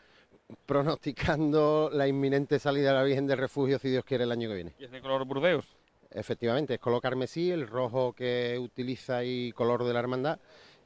pronosticando 0.66 1.90
la 1.92 2.06
inminente 2.08 2.58
salida 2.58 2.90
de 2.90 2.94
la 2.96 3.02
Virgen 3.04 3.26
del 3.26 3.38
Refugio, 3.38 3.78
si 3.78 3.88
Dios 3.90 4.04
quiere, 4.04 4.24
el 4.24 4.32
año 4.32 4.48
que 4.48 4.54
viene. 4.54 4.72
Y 4.78 4.84
es 4.84 4.90
de 4.90 5.00
color 5.00 5.24
burdeos. 5.24 5.66
Efectivamente, 6.12 6.74
es 6.74 6.80
color 6.80 7.00
carmesí, 7.00 7.50
el 7.50 7.68
rojo 7.68 8.12
que 8.12 8.58
utiliza 8.58 9.22
y 9.24 9.52
color 9.52 9.84
de 9.84 9.92
la 9.92 10.00
hermandad, 10.00 10.38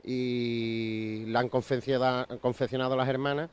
y 0.02 1.24
la 1.28 1.40
han 1.40 1.48
confeccionado, 1.48 2.38
confeccionado 2.40 2.96
las 2.96 3.08
hermanas 3.08 3.50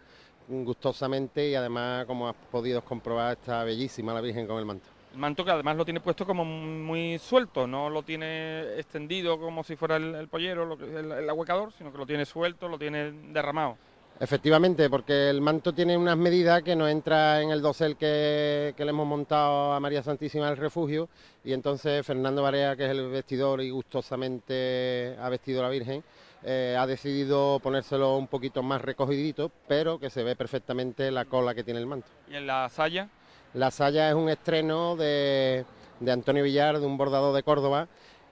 gustosamente 0.49 1.49
y 1.49 1.55
además, 1.55 2.05
como 2.05 2.27
has 2.27 2.35
podido 2.51 2.81
comprobar, 2.81 3.37
está 3.37 3.63
bellísima 3.63 4.13
la 4.13 4.19
Virgen 4.21 4.47
con 4.47 4.57
el 4.57 4.65
manto. 4.65 4.85
El 5.13 5.19
manto 5.19 5.45
que 5.45 5.51
además 5.51 5.77
lo 5.77 5.85
tiene 5.85 5.99
puesto 6.01 6.25
como 6.25 6.43
muy 6.43 7.17
suelto, 7.19 7.67
no 7.67 7.89
lo 7.89 8.03
tiene 8.03 8.77
extendido 8.77 9.39
como 9.39 9.63
si 9.63 9.75
fuera 9.75 9.95
el, 9.97 10.15
el 10.15 10.27
pollero, 10.27 10.65
lo 10.65 10.77
que- 10.77 10.85
el, 10.85 11.11
el 11.11 11.29
ahuecador, 11.29 11.71
sino 11.77 11.91
que 11.91 11.97
lo 11.97 12.05
tiene 12.05 12.25
suelto, 12.25 12.67
lo 12.67 12.77
tiene 12.77 13.11
derramado. 13.31 13.77
Efectivamente, 14.21 14.87
porque 14.87 15.31
el 15.31 15.41
manto 15.41 15.73
tiene 15.73 15.97
unas 15.97 16.15
medidas 16.15 16.61
que 16.61 16.75
no 16.75 16.87
entra 16.87 17.41
en 17.41 17.49
el 17.49 17.59
dosel 17.59 17.97
que, 17.97 18.71
que 18.77 18.85
le 18.85 18.91
hemos 18.91 19.07
montado 19.07 19.73
a 19.73 19.79
María 19.79 20.03
Santísima 20.03 20.45
del 20.45 20.57
Refugio 20.57 21.09
y 21.43 21.53
entonces 21.53 22.05
Fernando 22.05 22.43
Barea, 22.43 22.75
que 22.75 22.85
es 22.85 22.91
el 22.91 23.09
vestidor 23.09 23.61
y 23.61 23.71
gustosamente 23.71 25.15
ha 25.19 25.27
vestido 25.27 25.61
a 25.61 25.63
la 25.63 25.69
Virgen, 25.69 26.03
eh, 26.43 26.77
ha 26.77 26.85
decidido 26.85 27.59
ponérselo 27.63 28.15
un 28.15 28.27
poquito 28.27 28.61
más 28.61 28.79
recogidito, 28.83 29.51
pero 29.67 29.97
que 29.97 30.11
se 30.11 30.23
ve 30.23 30.35
perfectamente 30.35 31.09
la 31.09 31.25
cola 31.25 31.55
que 31.55 31.63
tiene 31.63 31.79
el 31.79 31.87
manto. 31.87 32.07
Y 32.29 32.35
en 32.35 32.45
la 32.45 32.69
saya, 32.69 33.09
La 33.55 33.71
saya 33.71 34.07
es 34.07 34.13
un 34.13 34.29
estreno 34.29 34.95
de, 34.97 35.65
de 35.99 36.11
Antonio 36.11 36.43
Villar, 36.43 36.79
de 36.79 36.85
un 36.85 36.95
bordador 36.95 37.35
de 37.35 37.41
Córdoba, 37.41 37.87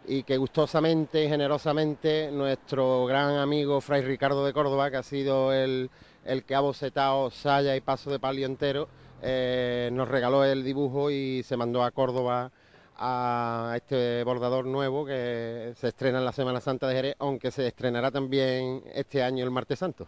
y 0.10 0.24
que 0.24 0.38
gustosamente 0.38 1.24
y 1.24 1.30
generosamente 1.30 2.32
nuestro 2.32 3.06
gran 3.06 3.38
amigo 3.38 3.80
Fray 3.80 4.02
Ricardo 4.02 4.43
de 4.43 4.54
Córdoba, 4.54 4.89
que 4.89 4.98
ha 4.98 5.04
sido 5.04 5.54
el, 5.54 5.91
el 6.26 6.43
que 6.43 6.56
ha 6.56 6.62
bocetado 6.62 7.30
saya 7.30 7.76
y 7.76 7.82
paso 7.82 8.10
de 8.10 8.17
palio 8.17 8.48
entero, 8.48 8.89
eh, 9.22 9.91
nos 9.93 10.08
regaló 10.08 10.43
el 10.43 10.63
dibujo 10.63 11.12
y 11.12 11.43
se 11.43 11.56
mandó 11.58 11.84
a 11.84 11.91
Córdoba 11.91 12.52
a 12.98 13.74
este 13.76 14.24
bordador 14.24 14.65
nuevo 14.65 15.06
que 15.06 15.74
se 15.78 15.89
estrena 15.89 16.17
en 16.17 16.26
la 16.26 16.32
Semana 16.34 16.60
Santa 16.60 16.88
de 16.88 16.95
Jerez, 16.95 17.15
aunque 17.19 17.52
se 17.52 17.67
estrenará 17.67 18.10
también 18.10 18.82
este 18.93 19.22
año 19.22 19.43
el 19.43 19.52
martes 19.52 19.78
santo. 19.78 20.08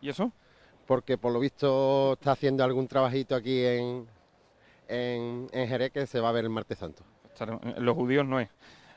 ¿y 0.00 0.08
eso? 0.08 0.32
Porque 0.84 1.16
por 1.16 1.32
lo 1.32 1.38
visto 1.38 2.14
está 2.14 2.32
haciendo 2.32 2.64
algún 2.64 2.88
trabajito 2.88 3.36
aquí 3.36 3.64
en, 3.64 4.08
en, 4.88 5.46
en 5.52 5.68
Jerez 5.68 5.92
que 5.92 6.06
se 6.08 6.18
va 6.18 6.30
a 6.30 6.32
ver 6.32 6.44
el 6.44 6.50
martes 6.50 6.78
santo. 6.78 7.04
Los 7.78 7.94
judíos 7.94 8.26
no 8.26 8.40
es. 8.40 8.48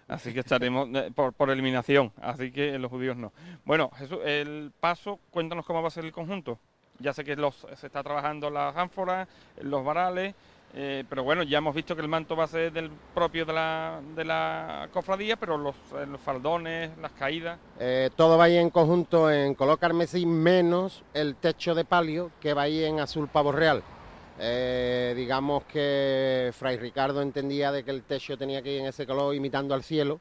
Así 0.07 0.33
que 0.33 0.41
estaremos 0.41 0.89
eh, 0.93 1.11
por, 1.13 1.33
por 1.33 1.49
eliminación. 1.49 2.11
Así 2.21 2.51
que 2.51 2.77
los 2.77 2.91
judíos 2.91 3.15
no. 3.15 3.31
Bueno, 3.63 3.89
Jesús, 3.97 4.19
el 4.25 4.71
paso, 4.79 5.19
cuéntanos 5.29 5.65
cómo 5.65 5.81
va 5.81 5.87
a 5.87 5.91
ser 5.91 6.05
el 6.05 6.11
conjunto. 6.11 6.59
Ya 6.99 7.13
sé 7.13 7.23
que 7.23 7.35
se 7.77 7.87
está 7.87 8.03
trabajando 8.03 8.49
las 8.49 8.75
ánforas, 8.75 9.27
los 9.61 9.83
varales, 9.83 10.35
eh, 10.73 11.03
pero 11.09 11.23
bueno, 11.23 11.43
ya 11.43 11.57
hemos 11.57 11.73
visto 11.73 11.95
que 11.95 12.01
el 12.01 12.07
manto 12.07 12.35
va 12.35 12.43
a 12.43 12.47
ser 12.47 12.71
del 12.71 12.91
propio 13.13 13.43
de 13.45 13.53
la, 13.53 13.99
de 14.15 14.23
la 14.23 14.87
cofradía, 14.93 15.35
pero 15.35 15.57
los, 15.57 15.75
eh, 15.95 16.05
los 16.05 16.21
faldones, 16.21 16.95
las 16.99 17.11
caídas. 17.13 17.57
Todo 18.15 18.37
va 18.37 18.43
a 18.43 18.49
ir 18.49 18.59
en 18.59 18.69
conjunto 18.69 19.31
en 19.31 19.55
color 19.55 19.79
carmesí 19.79 20.25
menos 20.25 21.03
el 21.13 21.35
techo 21.35 21.73
de 21.73 21.85
palio 21.85 22.31
que 22.39 22.53
va 22.53 22.63
a 22.63 22.69
ir 22.69 22.83
en 22.83 22.99
azul 22.99 23.27
pavo 23.27 23.51
real. 23.51 23.81
Eh, 24.43 25.13
digamos 25.15 25.65
que 25.65 26.49
Fray 26.51 26.75
Ricardo 26.77 27.21
entendía 27.21 27.71
de 27.71 27.84
que 27.84 27.91
el 27.91 28.01
techo 28.01 28.36
tenía 28.38 28.63
que 28.63 28.73
ir 28.73 28.80
en 28.80 28.88
ese 28.88 29.06
color 29.06 29.36
imitando 29.36 29.75
al 29.75 29.84
cielo 29.84 30.19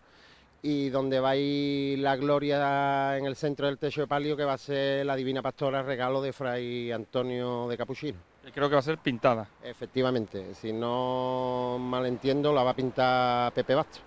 y 0.60 0.90
donde 0.90 1.20
va 1.20 1.30
a 1.30 1.36
ir 1.36 1.98
la 2.00 2.16
gloria 2.16 3.16
en 3.16 3.24
el 3.24 3.34
centro 3.34 3.66
del 3.66 3.78
techo 3.78 4.02
de 4.02 4.06
palio 4.06 4.36
que 4.36 4.44
va 4.44 4.52
a 4.52 4.58
ser 4.58 5.06
la 5.06 5.16
Divina 5.16 5.40
Pastora, 5.40 5.82
regalo 5.82 6.20
de 6.20 6.34
Fray 6.34 6.92
Antonio 6.92 7.66
de 7.66 7.78
Capuchino. 7.78 8.18
Creo 8.52 8.68
que 8.68 8.74
va 8.74 8.80
a 8.80 8.82
ser 8.82 8.98
pintada. 8.98 9.48
Efectivamente, 9.62 10.54
si 10.54 10.70
no 10.70 11.78
mal 11.80 12.04
entiendo, 12.04 12.52
la 12.52 12.62
va 12.62 12.72
a 12.72 12.76
pintar 12.76 13.52
Pepe 13.52 13.74
Basto. 13.74 14.00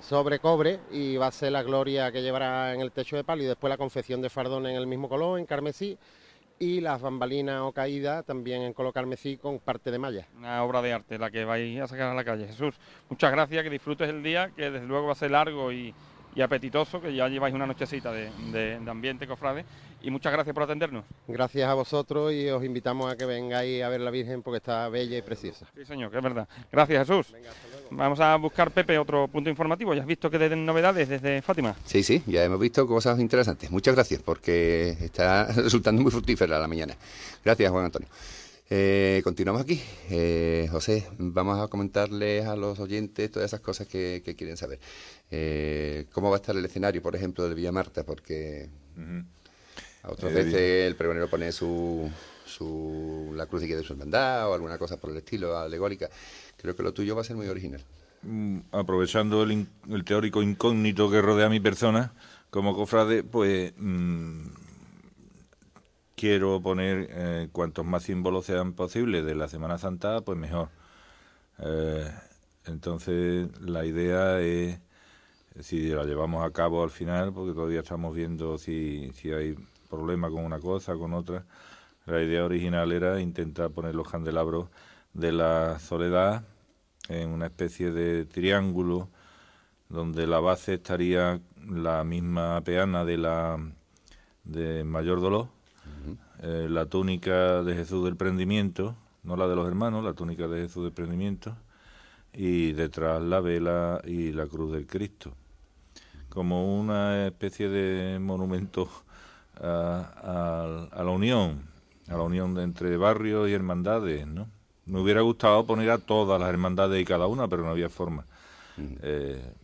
Sobre 0.00 0.40
cobre 0.40 0.80
y 0.90 1.16
va 1.16 1.28
a 1.28 1.32
ser 1.32 1.52
la 1.52 1.62
gloria 1.62 2.10
que 2.10 2.22
llevará 2.22 2.74
en 2.74 2.80
el 2.80 2.90
techo 2.90 3.14
de 3.14 3.22
palio 3.22 3.44
y 3.44 3.48
después 3.48 3.70
la 3.70 3.78
confección 3.78 4.20
de 4.20 4.30
fardón 4.30 4.66
en 4.66 4.74
el 4.74 4.88
mismo 4.88 5.08
color, 5.08 5.38
en 5.38 5.46
carmesí, 5.46 5.96
y 6.58 6.80
las 6.80 7.00
bambalinas 7.00 7.60
o 7.62 7.72
caídas 7.72 8.24
también 8.24 8.62
en 8.62 8.72
color 8.72 8.92
carmesí 8.92 9.36
con 9.36 9.58
parte 9.58 9.90
de 9.90 9.98
malla. 9.98 10.28
Una 10.36 10.62
obra 10.62 10.82
de 10.82 10.92
arte 10.92 11.18
la 11.18 11.30
que 11.30 11.44
vais 11.44 11.80
a 11.80 11.86
sacar 11.86 12.08
a 12.08 12.14
la 12.14 12.24
calle. 12.24 12.46
Jesús, 12.46 12.74
muchas 13.08 13.32
gracias, 13.32 13.62
que 13.62 13.70
disfrutes 13.70 14.08
el 14.08 14.22
día, 14.22 14.50
que 14.56 14.70
desde 14.70 14.86
luego 14.86 15.06
va 15.06 15.12
a 15.12 15.16
ser 15.16 15.32
largo 15.32 15.72
y, 15.72 15.94
y 16.34 16.42
apetitoso, 16.42 17.00
que 17.00 17.14
ya 17.14 17.28
lleváis 17.28 17.54
una 17.54 17.66
nochecita 17.66 18.10
de, 18.12 18.30
de- 18.52 18.78
de 18.80 18.90
ambiente, 18.90 19.26
cofrade, 19.26 19.64
y 20.02 20.10
muchas 20.10 20.32
gracias 20.32 20.52
por 20.52 20.64
atendernos. 20.64 21.04
Gracias 21.28 21.68
a 21.68 21.74
vosotros 21.74 22.32
y 22.32 22.48
os 22.48 22.62
invitamos 22.64 23.10
a 23.12 23.16
que 23.16 23.24
vengáis 23.24 23.82
a 23.82 23.88
ver 23.88 24.00
la 24.00 24.10
Virgen 24.10 24.42
porque 24.42 24.58
está 24.58 24.88
bella 24.88 25.16
y 25.16 25.22
preciosa. 25.22 25.66
Sí, 25.74 25.84
señor, 25.84 26.10
que 26.10 26.18
es 26.18 26.22
verdad. 26.22 26.48
Gracias, 26.70 27.06
Jesús. 27.08 27.34
Vamos 27.90 28.20
a 28.20 28.34
buscar, 28.36 28.70
Pepe, 28.70 28.98
otro 28.98 29.28
punto 29.28 29.48
informativo. 29.48 29.94
Ya 29.94 30.00
has 30.02 30.06
visto 30.06 30.28
que 30.30 30.38
den 30.38 30.66
novedades 30.66 31.08
desde 31.08 31.40
Fátima. 31.42 31.74
Sí, 31.84 32.02
sí, 32.02 32.22
ya 32.26 32.44
hemos 32.44 32.58
visto 32.60 32.86
cosas 32.86 33.18
interesantes. 33.20 33.70
Muchas 33.70 33.94
gracias 33.94 34.20
porque 34.22 34.90
está 35.00 35.44
resultando 35.56 36.02
muy 36.02 36.10
fructífera 36.10 36.58
la 36.58 36.66
mañana. 36.68 36.94
Gracias, 37.44 37.70
Juan 37.70 37.84
Antonio. 37.86 38.08
Eh, 38.70 39.20
continuamos 39.24 39.62
aquí. 39.62 39.80
Eh, 40.10 40.68
José, 40.70 41.06
vamos 41.18 41.58
a 41.58 41.68
comentarles 41.68 42.46
a 42.46 42.56
los 42.56 42.78
oyentes 42.80 43.30
todas 43.30 43.50
esas 43.50 43.60
cosas 43.60 43.86
que, 43.86 44.22
que 44.24 44.34
quieren 44.34 44.56
saber. 44.56 44.80
Eh, 45.30 46.06
¿Cómo 46.12 46.30
va 46.30 46.36
a 46.36 46.40
estar 46.40 46.56
el 46.56 46.64
escenario, 46.64 47.02
por 47.02 47.14
ejemplo, 47.14 47.46
de 47.48 47.54
Villa 47.54 47.72
Marta? 47.72 48.04
Porque 48.04 48.70
a 50.02 50.10
otras 50.10 50.32
veces 50.32 50.86
el 50.86 50.96
pregonero 50.96 51.28
pone 51.28 51.52
su, 51.52 52.10
su, 52.46 53.32
la 53.36 53.46
cruz 53.46 53.62
de 53.62 53.82
su 53.82 53.92
hermandad 53.92 54.48
o 54.48 54.54
alguna 54.54 54.78
cosa 54.78 54.96
por 54.96 55.10
el 55.10 55.18
estilo 55.18 55.58
alegórica. 55.58 56.08
Creo 56.56 56.74
que 56.74 56.82
lo 56.82 56.94
tuyo 56.94 57.14
va 57.14 57.20
a 57.20 57.24
ser 57.24 57.36
muy 57.36 57.48
original. 57.48 57.84
Mm, 58.22 58.60
aprovechando 58.72 59.42
el 59.42 60.04
teórico 60.06 60.42
incógnito 60.42 61.10
que 61.10 61.20
rodea 61.20 61.46
a 61.46 61.50
mi 61.50 61.60
persona 61.60 62.14
como 62.48 62.74
cofrade, 62.74 63.24
pues 63.24 63.74
mm, 63.76 64.63
quiero 66.24 66.58
poner 66.62 67.06
eh, 67.10 67.48
cuantos 67.52 67.84
más 67.84 68.04
símbolos 68.04 68.46
sean 68.46 68.72
posibles 68.72 69.26
de 69.26 69.34
la 69.34 69.46
Semana 69.46 69.76
Santa, 69.76 70.22
pues 70.22 70.38
mejor. 70.38 70.70
Eh, 71.58 72.10
entonces, 72.64 73.50
la 73.60 73.84
idea 73.84 74.40
es, 74.40 74.80
si 75.60 75.88
la 75.88 76.04
llevamos 76.04 76.42
a 76.42 76.50
cabo 76.50 76.82
al 76.82 76.88
final, 76.88 77.34
porque 77.34 77.52
todavía 77.52 77.80
estamos 77.80 78.16
viendo 78.16 78.56
si, 78.56 79.12
si 79.12 79.32
hay 79.32 79.54
problema 79.90 80.30
con 80.30 80.46
una 80.46 80.58
cosa, 80.60 80.94
con 80.94 81.12
otra, 81.12 81.44
la 82.06 82.22
idea 82.22 82.42
original 82.46 82.90
era 82.92 83.20
intentar 83.20 83.70
poner 83.70 83.94
los 83.94 84.08
candelabros 84.08 84.68
de 85.12 85.30
la 85.30 85.78
soledad 85.78 86.42
en 87.10 87.28
una 87.28 87.46
especie 87.48 87.90
de 87.90 88.24
triángulo 88.24 89.10
donde 89.90 90.26
la 90.26 90.40
base 90.40 90.72
estaría 90.74 91.38
la 91.68 92.02
misma 92.02 92.62
peana 92.62 93.04
de 93.04 93.18
la 93.18 93.58
de 94.44 94.84
mayor 94.84 95.20
dolor, 95.20 95.48
eh, 96.42 96.66
la 96.70 96.86
túnica 96.86 97.62
de 97.62 97.74
Jesús 97.74 98.04
del 98.04 98.16
prendimiento, 98.16 98.96
no 99.22 99.36
la 99.36 99.48
de 99.48 99.56
los 99.56 99.66
hermanos, 99.66 100.04
la 100.04 100.14
túnica 100.14 100.48
de 100.48 100.62
Jesús 100.62 100.84
del 100.84 100.92
prendimiento, 100.92 101.56
y 102.32 102.72
detrás 102.72 103.22
la 103.22 103.40
vela 103.40 104.00
y 104.04 104.32
la 104.32 104.46
cruz 104.46 104.72
del 104.72 104.86
Cristo, 104.86 105.34
como 106.28 106.78
una 106.78 107.26
especie 107.26 107.68
de 107.68 108.18
monumento 108.18 108.88
a, 109.60 110.88
a, 110.92 111.02
la 111.02 111.10
unión, 111.10 111.62
a 112.08 112.14
la 112.14 112.22
unión 112.22 112.58
entre 112.58 112.96
barrios 112.96 113.48
y 113.48 113.52
hermandades, 113.52 114.26
¿no? 114.26 114.48
Me 114.86 115.00
hubiera 115.00 115.22
gustado 115.22 115.64
poner 115.64 115.90
a 115.90 115.98
todas 115.98 116.38
las 116.38 116.50
hermandades 116.50 117.00
y 117.00 117.04
cada 117.04 117.26
una, 117.26 117.48
pero 117.48 117.62
no 117.62 117.70
había 117.70 117.88
forma. 117.88 118.26
Eh, 119.02 119.54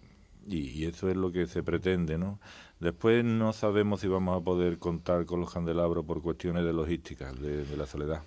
y, 0.47 0.85
eso 0.85 1.11
es 1.11 1.17
lo 1.17 1.31
que 1.31 1.47
se 1.47 1.63
pretende, 1.63 2.17
¿no? 2.17 2.39
Después 2.81 3.23
no 3.25 3.53
sabemos 3.53 4.01
si 4.01 4.09
vamos 4.09 4.41
a 4.41 4.43
poder 4.43 4.79
contar 4.79 5.27
con 5.27 5.41
los 5.41 5.53
candelabros 5.53 6.05
por 6.07 6.23
cuestiones 6.23 6.65
de 6.65 6.73
logística, 6.73 7.31
de, 7.33 7.77
la 7.77 7.87
soledad. 7.87 8.23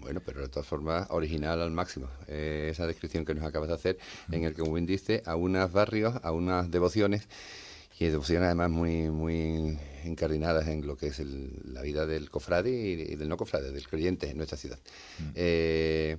Bueno, 0.00 0.20
pero 0.24 0.42
de 0.42 0.48
todas 0.48 0.66
formas, 0.66 1.06
original 1.10 1.62
al 1.62 1.70
máximo. 1.70 2.06
Eh, 2.28 2.68
esa 2.70 2.86
descripción 2.86 3.24
que 3.24 3.34
nos 3.34 3.44
acabas 3.44 3.68
de 3.68 3.74
hacer, 3.74 3.98
en 4.30 4.44
el 4.44 4.54
que, 4.54 4.60
como 4.60 4.74
bien 4.74 4.84
dice, 4.84 5.22
a 5.24 5.34
unos 5.34 5.72
barrios, 5.72 6.14
a 6.22 6.30
unas 6.30 6.70
devociones, 6.70 7.26
y 7.98 8.04
devociones 8.06 8.46
además 8.46 8.70
muy, 8.70 9.08
muy 9.08 9.78
encardinadas 10.04 10.68
en 10.68 10.86
lo 10.86 10.98
que 10.98 11.06
es 11.06 11.18
la 11.64 11.80
vida 11.80 12.06
del 12.06 12.30
cofrade 12.30 12.70
y, 12.70 13.16
del 13.16 13.28
no 13.28 13.38
cofrade, 13.38 13.72
del 13.72 13.88
creyente 13.88 14.28
en 14.28 14.36
nuestra 14.36 14.58
ciudad. 14.58 14.78
Eh, 15.34 16.18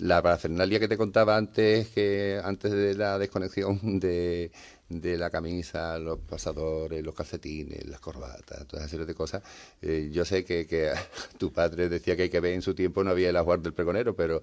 la 0.00 0.22
parafernalia 0.22 0.80
que 0.80 0.88
te 0.88 0.96
contaba 0.96 1.36
antes, 1.36 1.88
que 1.88 2.40
antes 2.42 2.72
de 2.72 2.94
la 2.94 3.18
desconexión 3.18 4.00
de, 4.00 4.50
de 4.88 5.18
la 5.18 5.30
camisa, 5.30 5.98
los 5.98 6.18
pasadores, 6.18 7.04
los 7.04 7.14
calcetines, 7.14 7.86
las 7.86 8.00
corbatas, 8.00 8.66
toda 8.66 8.82
esa 8.82 8.90
serie 8.90 9.06
de 9.06 9.14
cosas. 9.14 9.42
Eh, 9.82 10.08
yo 10.10 10.24
sé 10.24 10.44
que, 10.44 10.66
que, 10.66 10.92
tu 11.38 11.52
padre 11.52 11.88
decía 11.88 12.16
que 12.16 12.22
hay 12.22 12.30
que 12.30 12.40
ver 12.40 12.54
en 12.54 12.62
su 12.62 12.74
tiempo, 12.74 13.04
no 13.04 13.10
había 13.10 13.28
el 13.28 13.36
ajuar 13.36 13.60
del 13.60 13.74
pregonero, 13.74 14.16
pero, 14.16 14.42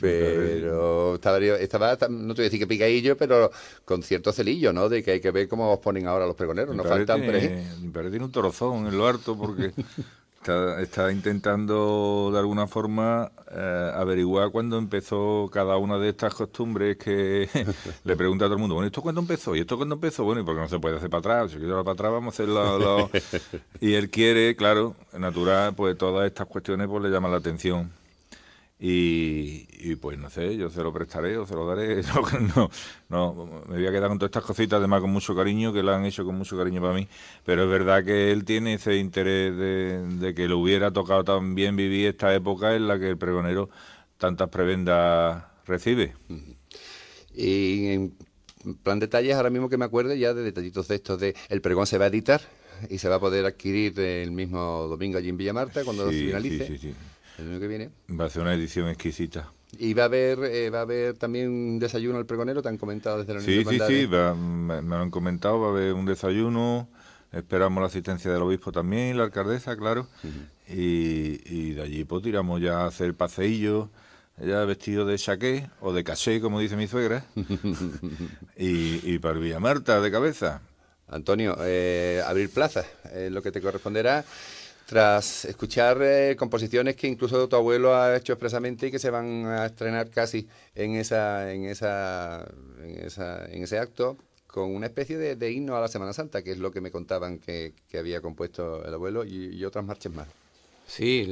pero 0.00 1.16
estaba, 1.16 1.38
estaba, 1.38 1.96
no 2.08 2.34
te 2.34 2.42
voy 2.42 2.44
a 2.44 2.48
decir 2.48 2.60
que 2.60 2.66
picadillo, 2.66 3.16
pero 3.16 3.50
con 3.84 4.02
cierto 4.02 4.32
celillo, 4.32 4.72
¿no? 4.72 4.88
De 4.88 5.02
que 5.02 5.12
hay 5.12 5.20
que 5.20 5.30
ver 5.30 5.48
cómo 5.48 5.72
os 5.72 5.80
ponen 5.80 6.06
ahora 6.06 6.26
los 6.26 6.36
pregoneros, 6.36 6.76
no 6.76 6.84
faltan 6.84 7.20
Mi 7.20 7.88
padre 7.90 8.10
tiene 8.10 8.24
un 8.24 8.32
torozón 8.32 8.86
en 8.86 8.96
lo 8.96 9.06
harto 9.06 9.36
porque 9.36 9.72
Está, 10.42 11.12
intentando 11.12 12.30
de 12.32 12.38
alguna 12.40 12.66
forma 12.66 13.30
eh, 13.48 13.92
averiguar 13.94 14.50
cuándo 14.50 14.76
empezó 14.76 15.48
cada 15.52 15.76
una 15.76 15.98
de 15.98 16.08
estas 16.08 16.34
costumbres 16.34 16.96
que 16.96 17.48
le 18.04 18.16
pregunta 18.16 18.46
a 18.46 18.48
todo 18.48 18.56
el 18.56 18.60
mundo, 18.60 18.74
bueno, 18.74 18.86
¿esto 18.86 19.02
cuándo 19.02 19.20
empezó? 19.20 19.54
¿Y 19.54 19.60
esto 19.60 19.76
cuándo 19.76 19.94
empezó? 19.94 20.24
Bueno, 20.24 20.40
¿y 20.40 20.44
por 20.44 20.56
qué 20.56 20.62
no 20.62 20.68
se 20.68 20.80
puede 20.80 20.96
hacer 20.96 21.10
para 21.10 21.20
atrás? 21.20 21.52
Si 21.52 21.58
quiero 21.58 21.84
para 21.84 21.94
atrás, 21.94 22.10
vamos 22.10 22.32
a 22.32 22.42
hacerlo. 22.42 23.08
y 23.80 23.94
él 23.94 24.10
quiere, 24.10 24.56
claro, 24.56 24.96
natural, 25.16 25.74
pues 25.76 25.96
todas 25.96 26.26
estas 26.26 26.48
cuestiones 26.48 26.88
pues 26.88 27.04
le 27.04 27.10
llaman 27.10 27.30
la 27.30 27.38
atención. 27.38 28.01
Y, 28.84 29.94
pues 30.00 30.18
no 30.18 30.28
sé, 30.28 30.56
yo 30.56 30.68
se 30.68 30.82
lo 30.82 30.92
prestaré 30.92 31.38
o 31.38 31.46
se 31.46 31.54
lo 31.54 31.64
daré. 31.68 32.02
no, 32.56 32.68
no, 33.08 33.62
me 33.68 33.76
voy 33.76 33.86
a 33.86 33.92
quedar 33.92 34.08
con 34.08 34.18
todas 34.18 34.30
estas 34.30 34.42
cositas, 34.42 34.78
además 34.78 35.02
con 35.02 35.10
mucho 35.12 35.36
cariño, 35.36 35.72
que 35.72 35.84
lo 35.84 35.94
han 35.94 36.04
hecho 36.04 36.24
con 36.24 36.36
mucho 36.36 36.58
cariño 36.58 36.80
para 36.80 36.92
mí. 36.92 37.06
Pero 37.44 37.62
es 37.62 37.70
verdad 37.70 38.04
que 38.04 38.32
él 38.32 38.44
tiene 38.44 38.74
ese 38.74 38.96
interés 38.96 39.56
de, 39.56 40.34
que 40.34 40.48
le 40.48 40.54
hubiera 40.54 40.90
tocado 40.90 41.22
también 41.22 41.76
vivir 41.76 42.08
esta 42.08 42.34
época 42.34 42.74
en 42.74 42.88
la 42.88 42.98
que 42.98 43.08
el 43.08 43.16
pregonero 43.16 43.70
tantas 44.18 44.48
prebendas 44.48 45.44
recibe. 45.64 46.16
Y 47.36 47.86
en 47.86 48.16
plan 48.82 48.98
detalles, 48.98 49.36
ahora 49.36 49.50
mismo 49.50 49.68
que 49.68 49.78
me 49.78 49.84
acuerde 49.84 50.18
ya 50.18 50.34
de 50.34 50.42
detallitos 50.42 50.88
de 50.88 50.96
estos 50.96 51.20
de 51.20 51.36
el 51.50 51.60
pregón 51.60 51.86
se 51.86 51.98
va 51.98 52.06
a 52.06 52.08
editar 52.08 52.40
y 52.90 52.98
se 52.98 53.08
va 53.08 53.14
a 53.14 53.20
poder 53.20 53.46
adquirir 53.46 54.00
el 54.00 54.32
mismo 54.32 54.88
domingo 54.88 55.18
allí 55.18 55.28
en 55.28 55.36
Villamarta 55.36 55.84
cuando 55.84 56.10
se 56.10 56.18
finalice. 56.18 56.66
Sí, 56.66 56.78
sí, 56.78 56.88
sí 56.88 56.94
el 57.38 57.50
año 57.50 57.60
que 57.60 57.68
viene. 57.68 57.90
Va 58.10 58.26
a 58.26 58.30
ser 58.30 58.42
una 58.42 58.54
edición 58.54 58.88
exquisita. 58.88 59.50
Y 59.78 59.94
va 59.94 60.02
a 60.02 60.06
haber 60.06 60.38
eh, 60.44 60.70
va 60.70 60.80
a 60.80 60.82
haber 60.82 61.16
también 61.16 61.48
un 61.48 61.78
desayuno 61.78 62.18
al 62.18 62.26
pregonero, 62.26 62.60
te 62.60 62.68
han 62.68 62.76
comentado 62.76 63.18
desde 63.18 63.34
la 63.34 63.40
Sí, 63.40 63.64
sí, 63.64 63.78
sí, 63.86 64.06
me, 64.06 64.82
lo 64.82 64.96
han 64.96 65.10
comentado, 65.10 65.60
va 65.60 65.68
a 65.68 65.70
haber 65.70 65.94
un 65.94 66.04
desayuno, 66.04 66.88
esperamos 67.32 67.80
la 67.80 67.86
asistencia 67.86 68.30
del 68.30 68.42
obispo 68.42 68.70
también, 68.70 69.16
la 69.16 69.24
alcaldesa, 69.24 69.74
claro, 69.76 70.08
y, 70.68 71.72
de 71.72 71.82
allí 71.82 72.04
pues 72.04 72.22
tiramos 72.22 72.60
ya 72.60 72.80
a 72.80 72.86
hacer 72.86 73.14
paseillo, 73.14 73.88
ya 74.38 74.62
vestido 74.66 75.06
de 75.06 75.16
chaqué 75.16 75.70
o 75.80 75.94
de 75.94 76.04
caché, 76.04 76.42
como 76.42 76.60
dice 76.60 76.76
mi 76.76 76.86
suegra, 76.86 77.24
y, 78.58 79.14
y 79.14 79.18
para 79.20 79.38
Villa 79.38 79.58
Marta 79.58 80.02
de 80.02 80.10
cabeza. 80.10 80.60
Antonio, 81.08 81.56
eh, 81.60 82.22
abrir 82.26 82.50
plazas, 82.50 82.86
es 83.12 83.30
lo 83.30 83.42
que 83.42 83.52
te 83.52 83.60
corresponderá 83.60 84.24
tras 84.92 85.46
escuchar 85.46 86.02
eh, 86.02 86.36
composiciones 86.38 86.96
que 86.96 87.06
incluso 87.06 87.48
tu 87.48 87.56
abuelo 87.56 87.96
ha 87.96 88.14
hecho 88.14 88.34
expresamente 88.34 88.88
y 88.88 88.90
que 88.90 88.98
se 88.98 89.08
van 89.08 89.46
a 89.46 89.64
estrenar 89.64 90.10
casi 90.10 90.46
en 90.74 90.96
esa 90.96 91.50
en 91.50 91.64
esa 91.64 92.46
en, 92.82 92.98
esa, 92.98 93.46
en 93.46 93.62
ese 93.62 93.78
acto 93.78 94.18
con 94.46 94.74
una 94.74 94.84
especie 94.84 95.16
de, 95.16 95.50
himno 95.50 95.76
a 95.76 95.80
la 95.80 95.88
Semana 95.88 96.12
Santa, 96.12 96.42
que 96.42 96.52
es 96.52 96.58
lo 96.58 96.70
que 96.70 96.82
me 96.82 96.90
contaban 96.90 97.38
que, 97.38 97.72
había 97.98 98.20
compuesto 98.20 98.84
el 98.84 98.92
abuelo 98.92 99.24
y, 99.24 99.64
otras 99.64 99.82
marchas 99.82 100.12
más. 100.12 100.28
Sí, 100.86 101.22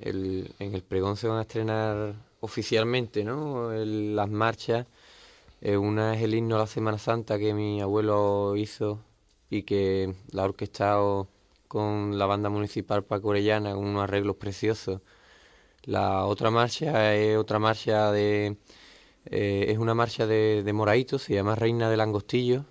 el, 0.00 0.50
en 0.58 0.74
el 0.74 0.82
pregón 0.82 1.18
se 1.18 1.28
van 1.28 1.36
a 1.36 1.42
estrenar 1.42 2.14
oficialmente, 2.40 3.24
¿no? 3.24 3.72
las 3.74 4.30
marchas. 4.30 4.86
Eh, 5.60 5.76
una 5.76 6.14
es 6.14 6.22
el 6.22 6.34
himno 6.34 6.56
a 6.56 6.60
la 6.60 6.66
Semana 6.66 6.96
Santa 6.96 7.38
que 7.38 7.52
mi 7.52 7.82
abuelo 7.82 8.56
hizo 8.56 9.00
y 9.50 9.64
que 9.64 10.14
la 10.30 10.42
ha 10.42 10.44
orquestado 10.46 11.28
con 11.74 12.18
la 12.18 12.26
banda 12.26 12.50
municipal 12.50 13.04
Paco 13.04 13.30
Orellana, 13.30 13.74
con 13.74 13.84
unos 13.86 14.04
arreglos 14.04 14.36
preciosos. 14.36 15.00
La 15.84 16.24
otra 16.26 16.50
marcha 16.52 17.14
es 17.16 17.36
otra 17.36 17.58
marcha 17.58 18.12
de... 18.12 18.58
Eh, 19.26 19.66
es 19.70 19.78
una 19.78 19.94
marcha 19.94 20.26
de, 20.26 20.62
de 20.62 20.72
Moraito, 20.72 21.18
se 21.18 21.34
llama 21.34 21.56
Reina 21.56 21.90
del 21.90 22.00
Angostillo, 22.00 22.64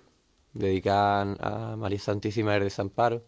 dedicada 0.54 1.36
a 1.40 1.76
María 1.76 1.98
Santísima 1.98 2.54
del 2.54 2.64
Desamparo. 2.64 3.24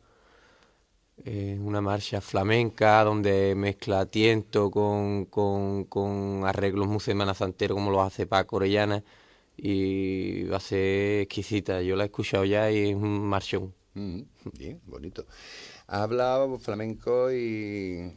Es 1.25 1.59
una 1.61 1.83
marcha 1.83 2.21
flamenca 2.23 3.05
donde 3.05 3.55
mezcla 3.55 4.07
tiento 4.07 4.71
con, 4.71 5.27
con, 5.27 5.85
con 5.85 6.45
arreglos 6.47 6.87
muy 6.89 7.01
como 7.69 7.91
lo 7.91 8.01
hace 8.03 8.27
Paco 8.27 8.57
Orellana 8.57 9.05
y 9.57 10.45
va 10.45 10.57
a 10.59 10.61
ser 10.61 11.21
exquisita. 11.23 11.83
Yo 11.83 11.97
la 11.97 12.05
he 12.05 12.07
escuchado 12.07 12.45
ya 12.47 12.71
y 12.71 12.91
es 12.91 12.95
un 12.95 13.27
marchón. 13.29 13.75
Mm, 13.97 14.21
bien, 14.59 14.81
bonito. 14.87 15.25
Has 15.87 16.03
hablado 16.03 16.59
flamenco 16.59 17.33
y, 17.33 18.13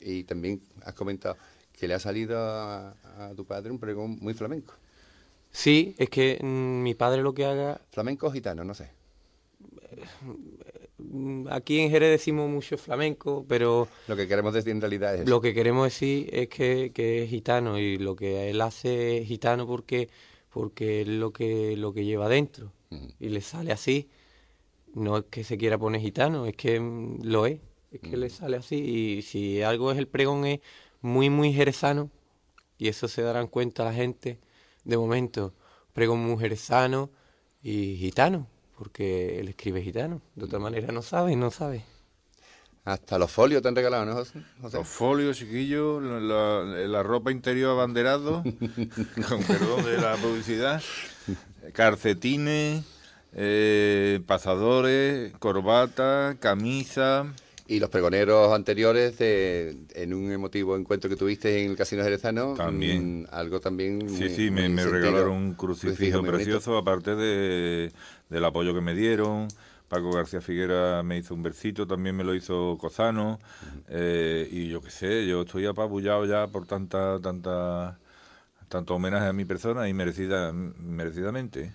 y 0.00 0.24
también 0.24 0.62
has 0.84 0.94
comentado 0.94 1.36
que 1.72 1.86
le 1.86 1.94
ha 1.94 2.00
salido 2.00 2.38
a, 2.38 2.94
tu 3.36 3.44
padre 3.44 3.70
un 3.70 3.78
pregón 3.78 4.18
muy 4.20 4.34
flamenco. 4.34 4.74
Sí, 5.52 5.94
es 5.96 6.10
que 6.10 6.38
mm, 6.42 6.82
mi 6.82 6.94
padre 6.94 7.22
lo 7.22 7.34
que 7.34 7.44
haga... 7.44 7.80
Flamenco 7.92 8.26
o 8.26 8.32
gitano, 8.32 8.64
no 8.64 8.74
sé. 8.74 8.90
Mm, 10.98 11.46
aquí 11.50 11.78
en 11.78 11.90
Jerez 11.90 12.10
decimos 12.10 12.50
mucho 12.50 12.76
flamenco, 12.76 13.44
pero... 13.48 13.86
Lo 14.08 14.16
que 14.16 14.26
queremos 14.26 14.54
decir 14.54 14.72
en 14.72 14.80
realidad 14.80 15.14
es... 15.14 15.28
Lo 15.28 15.40
que 15.40 15.54
queremos 15.54 15.84
decir 15.84 16.30
es 16.32 16.48
que, 16.48 16.90
que 16.92 17.22
es 17.22 17.30
gitano 17.30 17.78
y 17.78 17.96
lo 17.96 18.16
que 18.16 18.50
él 18.50 18.60
hace 18.60 19.18
es 19.18 19.28
gitano 19.28 19.68
porque, 19.68 20.08
porque 20.50 21.02
es 21.02 21.08
lo 21.08 21.32
que, 21.32 21.76
lo 21.76 21.92
que 21.92 22.04
lleva 22.04 22.28
dentro 22.28 22.72
y 23.20 23.28
le 23.28 23.40
sale 23.40 23.72
así 23.72 24.08
no 24.94 25.18
es 25.18 25.24
que 25.30 25.44
se 25.44 25.58
quiera 25.58 25.78
poner 25.78 26.00
gitano, 26.00 26.46
es 26.46 26.56
que 26.56 26.80
mm, 26.80 27.22
lo 27.22 27.46
es, 27.46 27.60
es 27.90 28.00
que 28.00 28.16
le 28.16 28.26
mm. 28.26 28.30
sale 28.30 28.56
así. 28.56 28.76
Y 28.76 29.22
si 29.22 29.62
algo 29.62 29.92
es 29.92 29.98
el 29.98 30.08
pregón 30.08 30.44
es 30.46 30.60
muy, 31.00 31.30
muy 31.30 31.52
jerezano, 31.52 32.10
y 32.78 32.88
eso 32.88 33.08
se 33.08 33.22
darán 33.22 33.46
cuenta 33.46 33.84
la 33.84 33.92
gente 33.92 34.38
de 34.84 34.96
momento, 34.96 35.54
pregón 35.92 36.20
muy 36.20 36.38
jerezano 36.38 37.10
y 37.62 37.96
gitano, 37.96 38.48
porque 38.76 39.38
él 39.38 39.48
escribe 39.48 39.82
gitano, 39.82 40.20
de 40.34 40.44
otra 40.44 40.58
manera 40.58 40.92
no 40.92 41.02
sabe, 41.02 41.36
no 41.36 41.50
sabe. 41.50 41.84
Hasta 42.84 43.16
los 43.16 43.30
folios 43.30 43.62
te 43.62 43.68
han 43.68 43.76
regalado, 43.76 44.04
¿no, 44.04 44.14
José? 44.14 44.42
Los 44.60 44.88
folios, 44.88 45.38
chiquillos, 45.38 46.02
la, 46.02 46.64
la, 46.64 47.02
ropa 47.04 47.30
interior 47.30 47.70
abanderado, 47.70 48.42
con 49.28 49.42
perdón 49.44 49.84
de 49.84 49.98
la 49.98 50.16
publicidad, 50.16 50.82
calcetines, 51.72 52.84
eh, 53.34 54.20
pasadores, 54.26 55.32
corbata, 55.38 56.36
camisa, 56.40 57.26
Y 57.68 57.78
los 57.80 57.88
pregoneros 57.88 58.52
anteriores, 58.52 59.18
de- 59.18 59.76
en 59.94 60.12
un 60.12 60.30
emotivo 60.32 60.76
encuentro 60.76 61.08
que 61.08 61.16
tuviste 61.16 61.64
en 61.64 61.70
el 61.70 61.76
Casino 61.76 62.02
Jerezano, 62.02 62.54
También. 62.56 63.22
mm, 63.22 63.26
algo 63.30 63.60
también... 63.60 64.08
Sí, 64.08 64.24
muy- 64.24 64.28
sí, 64.28 64.50
me, 64.50 64.68
regalaron 64.84 65.32
un 65.32 65.54
crucifijo 65.54 66.20
precioso, 66.22 66.76
aparte 66.76 67.14
de, 67.14 67.92
del 68.28 68.44
apoyo 68.44 68.74
que 68.74 68.80
me 68.80 68.94
dieron. 68.94 69.48
Paco 69.88 70.12
García 70.12 70.40
Figuera 70.40 71.02
me 71.02 71.18
hizo 71.18 71.34
un 71.34 71.42
versito, 71.42 71.86
también 71.86 72.16
me 72.16 72.24
lo 72.24 72.34
hizo 72.34 72.76
Cozano. 72.78 73.38
eh, 73.88 74.48
y 74.50 74.68
yo 74.68 74.80
qué 74.82 74.90
sé, 74.90 75.26
yo 75.26 75.42
estoy 75.42 75.66
apabullado 75.66 76.24
ya 76.26 76.46
por 76.48 76.66
tanta, 76.66 77.20
tanta, 77.20 77.98
tanto 78.72 78.94
homenaje 78.94 79.26
a 79.26 79.32
mi 79.34 79.44
persona 79.44 79.86
y 79.86 79.92
merecida, 79.92 80.50
merecidamente. 80.52 81.74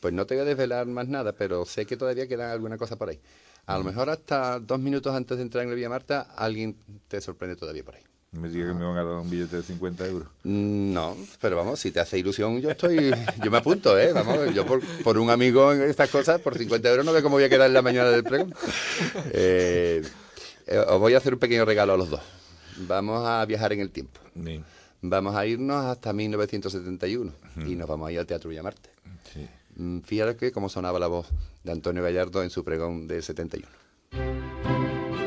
Pues 0.00 0.12
no 0.12 0.26
te 0.26 0.34
voy 0.34 0.42
a 0.42 0.44
desvelar 0.44 0.86
más 0.86 1.08
nada, 1.08 1.32
pero 1.32 1.64
sé 1.64 1.86
que 1.86 1.96
todavía 1.96 2.28
queda 2.28 2.52
alguna 2.52 2.76
cosa 2.76 2.96
por 2.96 3.08
ahí. 3.08 3.18
A 3.64 3.78
lo 3.78 3.84
mejor 3.84 4.10
hasta 4.10 4.60
dos 4.60 4.78
minutos 4.78 5.14
antes 5.14 5.38
de 5.38 5.42
entrar 5.42 5.64
en 5.64 5.70
el 5.70 5.76
Villa 5.76 5.88
Marta, 5.88 6.20
alguien 6.36 6.76
te 7.08 7.22
sorprende 7.22 7.56
todavía 7.56 7.82
por 7.82 7.94
ahí. 7.94 8.02
Me 8.32 8.50
diga 8.50 8.66
que 8.68 8.74
me 8.74 8.84
van 8.84 8.98
a 8.98 9.04
dar 9.04 9.14
un 9.14 9.30
billete 9.30 9.56
de 9.56 9.62
50 9.62 10.06
euros. 10.06 10.28
Mm, 10.42 10.92
No, 10.92 11.16
pero 11.40 11.56
vamos, 11.56 11.80
si 11.80 11.90
te 11.92 12.00
hace 12.00 12.18
ilusión, 12.18 12.60
yo 12.60 12.68
estoy, 12.70 13.10
yo 13.42 13.50
me 13.50 13.56
apunto, 13.56 13.98
¿eh? 13.98 14.12
Vamos, 14.12 14.52
yo 14.54 14.66
por, 14.66 14.82
por 15.02 15.16
un 15.16 15.30
amigo 15.30 15.72
en 15.72 15.80
estas 15.82 16.10
cosas, 16.10 16.42
por 16.42 16.58
50 16.58 16.90
euros 16.90 17.06
no 17.06 17.12
veo 17.14 17.22
cómo 17.22 17.36
voy 17.36 17.44
a 17.44 17.48
quedar 17.48 17.68
en 17.68 17.74
la 17.74 17.80
mañana 17.82 18.10
del 18.10 18.22
pregón. 18.22 18.52
Eh, 19.32 20.02
eh, 20.66 20.78
os 20.78 21.00
voy 21.00 21.14
a 21.14 21.18
hacer 21.18 21.32
un 21.32 21.40
pequeño 21.40 21.64
regalo 21.64 21.94
a 21.94 21.96
los 21.96 22.10
dos. 22.10 22.20
Vamos 22.86 23.26
a 23.26 23.42
viajar 23.46 23.72
en 23.72 23.80
el 23.80 23.90
tiempo. 23.90 24.20
Vamos 25.06 25.36
a 25.36 25.44
irnos 25.44 25.84
hasta 25.84 26.14
1971 26.14 27.30
y 27.66 27.76
nos 27.76 27.86
vamos 27.86 28.08
a 28.08 28.12
ir 28.12 28.20
al 28.20 28.26
Teatro 28.26 28.48
Villamarte. 28.48 28.88
Mm, 29.76 29.98
Fíjate 30.00 30.36
que 30.36 30.50
cómo 30.50 30.70
sonaba 30.70 30.98
la 30.98 31.08
voz 31.08 31.28
de 31.62 31.72
Antonio 31.72 32.02
Gallardo 32.02 32.42
en 32.42 32.48
su 32.48 32.64
pregón 32.64 33.06
del 33.06 33.22
71. 33.22 33.68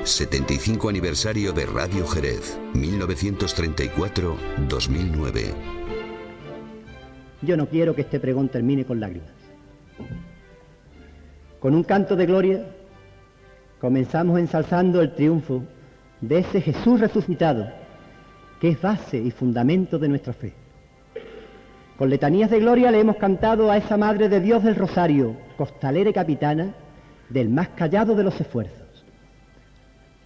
75 0.04 0.90
aniversario 0.90 1.54
de 1.54 1.68
Radio 1.68 2.08
Jerez, 2.08 2.58
1934-2009. 2.74 5.54
Yo 7.44 7.56
no 7.56 7.70
quiero 7.70 7.94
que 7.94 8.02
este 8.02 8.20
pregón 8.20 8.50
termine 8.50 8.84
con 8.84 9.00
lágrimas. 9.00 9.30
Con 11.60 11.76
un 11.76 11.84
canto 11.84 12.16
de 12.16 12.26
gloria 12.26 12.76
comenzamos 13.80 14.40
ensalzando 14.40 15.02
el 15.02 15.14
triunfo 15.14 15.62
de 16.22 16.40
ese 16.40 16.62
Jesús 16.62 17.00
resucitado, 17.00 17.72
que 18.60 18.70
es 18.70 18.82
base 18.82 19.18
y 19.18 19.32
fundamento 19.32 20.00
de 20.00 20.08
nuestra 20.08 20.34
fe. 20.34 20.54
Con 21.98 22.10
letanías 22.10 22.50
de 22.50 22.60
gloria 22.60 22.92
le 22.92 23.00
hemos 23.00 23.18
cantado 23.18 23.72
a 23.72 23.78
esa 23.78 23.98
Madre 23.98 24.30
de 24.30 24.40
Dios 24.40 24.64
del 24.64 24.76
Rosario, 24.76 25.36
costalera 25.58 26.10
y 26.10 26.14
capitana 26.14 26.76
del 27.30 27.50
más 27.50 27.70
callado 27.70 28.16
de 28.16 28.24
los 28.24 28.40
esfuerzos. 28.40 29.06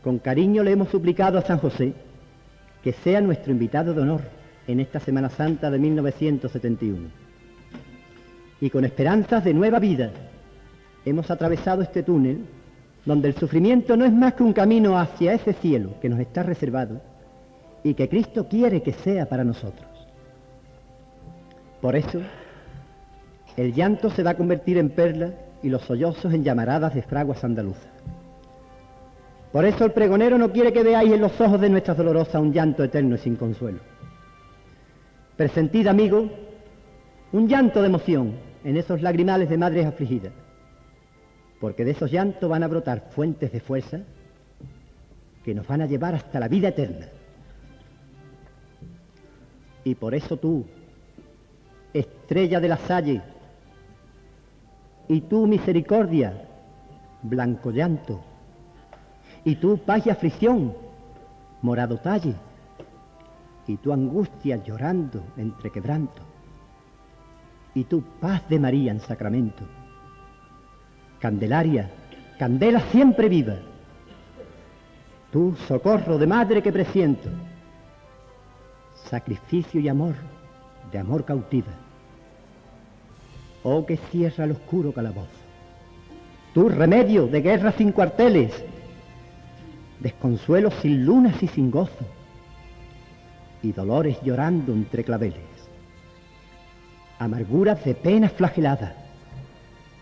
Con 0.03 0.19
cariño 0.19 0.63
le 0.63 0.71
hemos 0.71 0.89
suplicado 0.89 1.37
a 1.37 1.43
San 1.43 1.59
José 1.59 1.93
que 2.83 2.93
sea 2.93 3.21
nuestro 3.21 3.51
invitado 3.51 3.93
de 3.93 4.01
honor 4.01 4.21
en 4.67 4.79
esta 4.79 4.99
Semana 4.99 5.29
Santa 5.29 5.69
de 5.69 5.79
1971. 5.79 7.09
Y 8.59 8.69
con 8.69 8.85
esperanzas 8.85 9.43
de 9.43 9.53
nueva 9.53 9.79
vida 9.79 10.11
hemos 11.05 11.31
atravesado 11.31 11.81
este 11.81 12.03
túnel 12.03 12.45
donde 13.05 13.29
el 13.29 13.35
sufrimiento 13.35 13.97
no 13.97 14.05
es 14.05 14.13
más 14.13 14.33
que 14.33 14.43
un 14.43 14.53
camino 14.53 14.97
hacia 14.97 15.33
ese 15.33 15.53
cielo 15.53 15.95
que 16.01 16.09
nos 16.09 16.19
está 16.19 16.43
reservado 16.43 17.01
y 17.83 17.93
que 17.93 18.09
Cristo 18.09 18.47
quiere 18.47 18.81
que 18.81 18.93
sea 18.93 19.27
para 19.27 19.43
nosotros. 19.43 19.87
Por 21.81 21.95
eso, 21.95 22.21
el 23.57 23.73
llanto 23.73 24.09
se 24.09 24.23
va 24.23 24.31
a 24.31 24.37
convertir 24.37 24.77
en 24.77 24.89
perla 24.91 25.33
y 25.63 25.69
los 25.69 25.81
sollozos 25.83 26.33
en 26.33 26.43
llamaradas 26.43 26.93
de 26.93 27.01
fraguas 27.01 27.43
andaluzas. 27.43 27.91
Por 29.51 29.65
eso 29.65 29.83
el 29.83 29.91
pregonero 29.91 30.37
no 30.37 30.51
quiere 30.51 30.71
que 30.71 30.83
veáis 30.83 31.11
en 31.11 31.21
los 31.21 31.39
ojos 31.41 31.59
de 31.59 31.69
nuestra 31.69 31.93
dolorosa 31.93 32.39
un 32.39 32.53
llanto 32.53 32.83
eterno 32.83 33.15
y 33.15 33.17
sin 33.17 33.35
consuelo. 33.35 33.79
Presentid, 35.35 35.87
amigo, 35.87 36.29
un 37.33 37.47
llanto 37.47 37.81
de 37.81 37.87
emoción 37.87 38.35
en 38.63 38.77
esos 38.77 39.01
lagrimales 39.01 39.49
de 39.49 39.57
madres 39.57 39.85
afligidas, 39.85 40.31
porque 41.59 41.83
de 41.83 41.91
esos 41.91 42.11
llantos 42.11 42.49
van 42.49 42.63
a 42.63 42.67
brotar 42.67 43.09
fuentes 43.09 43.51
de 43.51 43.59
fuerza 43.59 43.99
que 45.43 45.53
nos 45.53 45.67
van 45.67 45.81
a 45.81 45.87
llevar 45.87 46.15
hasta 46.15 46.39
la 46.39 46.47
vida 46.47 46.69
eterna. 46.69 47.07
Y 49.83 49.95
por 49.95 50.13
eso 50.13 50.37
tú, 50.37 50.65
estrella 51.93 52.59
de 52.59 52.67
la 52.67 52.77
salle, 52.77 53.21
y 55.07 55.21
tú, 55.21 55.47
misericordia, 55.47 56.47
blanco 57.23 57.71
llanto, 57.71 58.21
y 59.43 59.55
tú, 59.55 59.77
paz 59.77 60.05
y 60.05 60.09
aflicción, 60.09 60.73
morado 61.61 61.97
talle, 61.97 62.35
y 63.67 63.77
tu 63.77 63.91
angustia 63.91 64.57
llorando 64.57 65.23
entre 65.37 65.71
quebranto, 65.71 66.21
y 67.73 67.83
tu 67.85 68.01
paz 68.19 68.47
de 68.49 68.59
María 68.59 68.91
en 68.91 68.99
sacramento. 68.99 69.63
Candelaria, 71.19 71.89
candela 72.37 72.81
siempre 72.91 73.29
viva, 73.29 73.55
tú, 75.31 75.55
socorro 75.67 76.17
de 76.17 76.27
madre 76.27 76.61
que 76.61 76.71
presiento, 76.71 77.29
sacrificio 79.11 79.81
y 79.81 79.89
amor, 79.89 80.15
de 80.89 80.97
amor 80.97 81.25
cautiva. 81.25 81.73
Oh, 83.61 83.85
que 83.85 83.97
cierra 83.97 84.45
el 84.45 84.51
oscuro 84.51 84.93
calabozo. 84.93 85.29
Tú, 86.53 86.69
remedio 86.69 87.27
de 87.27 87.41
guerra 87.41 87.73
sin 87.73 87.91
cuarteles, 87.91 88.63
desconsuelo 89.99 90.71
sin 90.71 91.05
lunas 91.05 91.43
y 91.43 91.47
sin 91.47 91.69
gozo, 91.69 92.05
y 93.61 93.73
dolores 93.73 94.17
llorando 94.23 94.71
entre 94.71 95.03
claveles, 95.03 95.51
amarguras 97.19 97.83
de 97.83 97.93
penas 97.93 98.31
flageladas, 98.31 98.93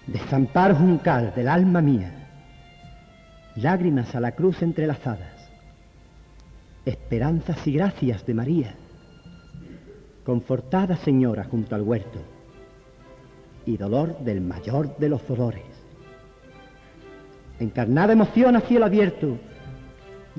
desamparo 0.06 0.76
juncal 0.76 1.34
del 1.36 1.48
alma 1.48 1.82
mía, 1.82 2.14
lágrimas 3.56 4.14
a 4.16 4.20
la 4.20 4.32
cruz 4.34 4.62
entrelazadas, 4.62 5.50
esperanzas 6.86 7.66
y 7.68 7.74
gracias 7.74 8.26
de 8.26 8.34
María, 8.34 8.76
confortada 10.30 10.96
señora 10.96 11.44
junto 11.44 11.74
al 11.74 11.82
huerto, 11.82 12.20
y 13.66 13.78
dolor 13.78 14.20
del 14.20 14.42
mayor 14.42 14.96
de 14.98 15.10
los 15.10 15.28
dolores, 15.28 15.66
encarnada 17.60 18.14
emoción 18.14 18.56
a 18.56 18.62
cielo 18.62 18.86
abierto, 18.86 19.40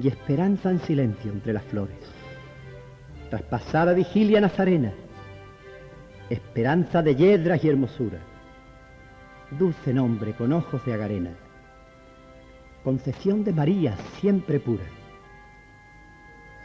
y 0.00 0.06
esperanza 0.06 0.70
en 0.70 0.78
silencio 0.78 1.32
entre 1.32 1.52
las 1.52 1.64
flores. 1.64 1.96
Traspasada 3.30 3.92
vigilia 3.92 4.40
nazarena, 4.40 4.92
esperanza 6.28 7.02
de 7.02 7.16
yedras 7.16 7.64
y 7.64 7.68
hermosura, 7.68 8.20
dulce 9.58 9.92
nombre 9.92 10.34
con 10.34 10.52
ojos 10.52 10.86
de 10.86 10.94
agarena, 10.94 11.32
concepción 12.84 13.42
de 13.42 13.52
María 13.52 13.96
siempre 14.20 14.60
pura, 14.60 14.84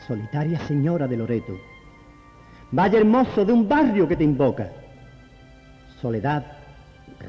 solitaria 0.05 0.59
señora 0.59 1.07
de 1.07 1.17
Loreto, 1.17 1.57
valle 2.77 2.97
hermoso 2.97 3.45
de 3.45 3.53
un 3.53 3.67
barrio 3.67 4.07
que 4.07 4.15
te 4.15 4.23
invoca, 4.23 4.69
soledad 6.01 6.43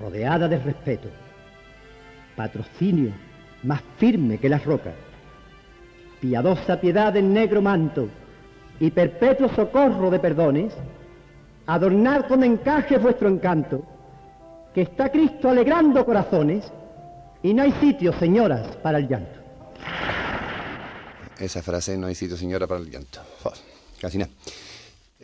rodeada 0.00 0.48
de 0.48 0.58
respeto, 0.58 1.08
patrocinio 2.34 3.12
más 3.62 3.80
firme 3.98 4.38
que 4.38 4.48
las 4.48 4.64
rocas, 4.64 4.94
piadosa 6.20 6.80
piedad 6.80 7.12
del 7.12 7.32
negro 7.32 7.62
manto 7.62 8.08
y 8.80 8.90
perpetuo 8.90 9.48
socorro 9.50 10.10
de 10.10 10.18
perdones, 10.18 10.74
adornad 11.66 12.26
con 12.26 12.42
encaje 12.44 12.98
vuestro 12.98 13.28
encanto, 13.28 13.84
que 14.74 14.82
está 14.82 15.10
Cristo 15.10 15.48
alegrando 15.48 16.04
corazones, 16.04 16.70
y 17.42 17.54
no 17.54 17.62
hay 17.62 17.72
sitio, 17.72 18.12
señoras, 18.18 18.76
para 18.78 18.98
el 18.98 19.08
llanto. 19.08 19.40
Esa 21.38 21.62
frase, 21.62 21.96
no 21.96 22.06
hay 22.06 22.14
sitio 22.14 22.36
señora 22.36 22.66
para 22.66 22.80
el 22.80 22.90
llanto. 22.90 23.20
Casi 24.00 24.18
nada. 24.18 24.30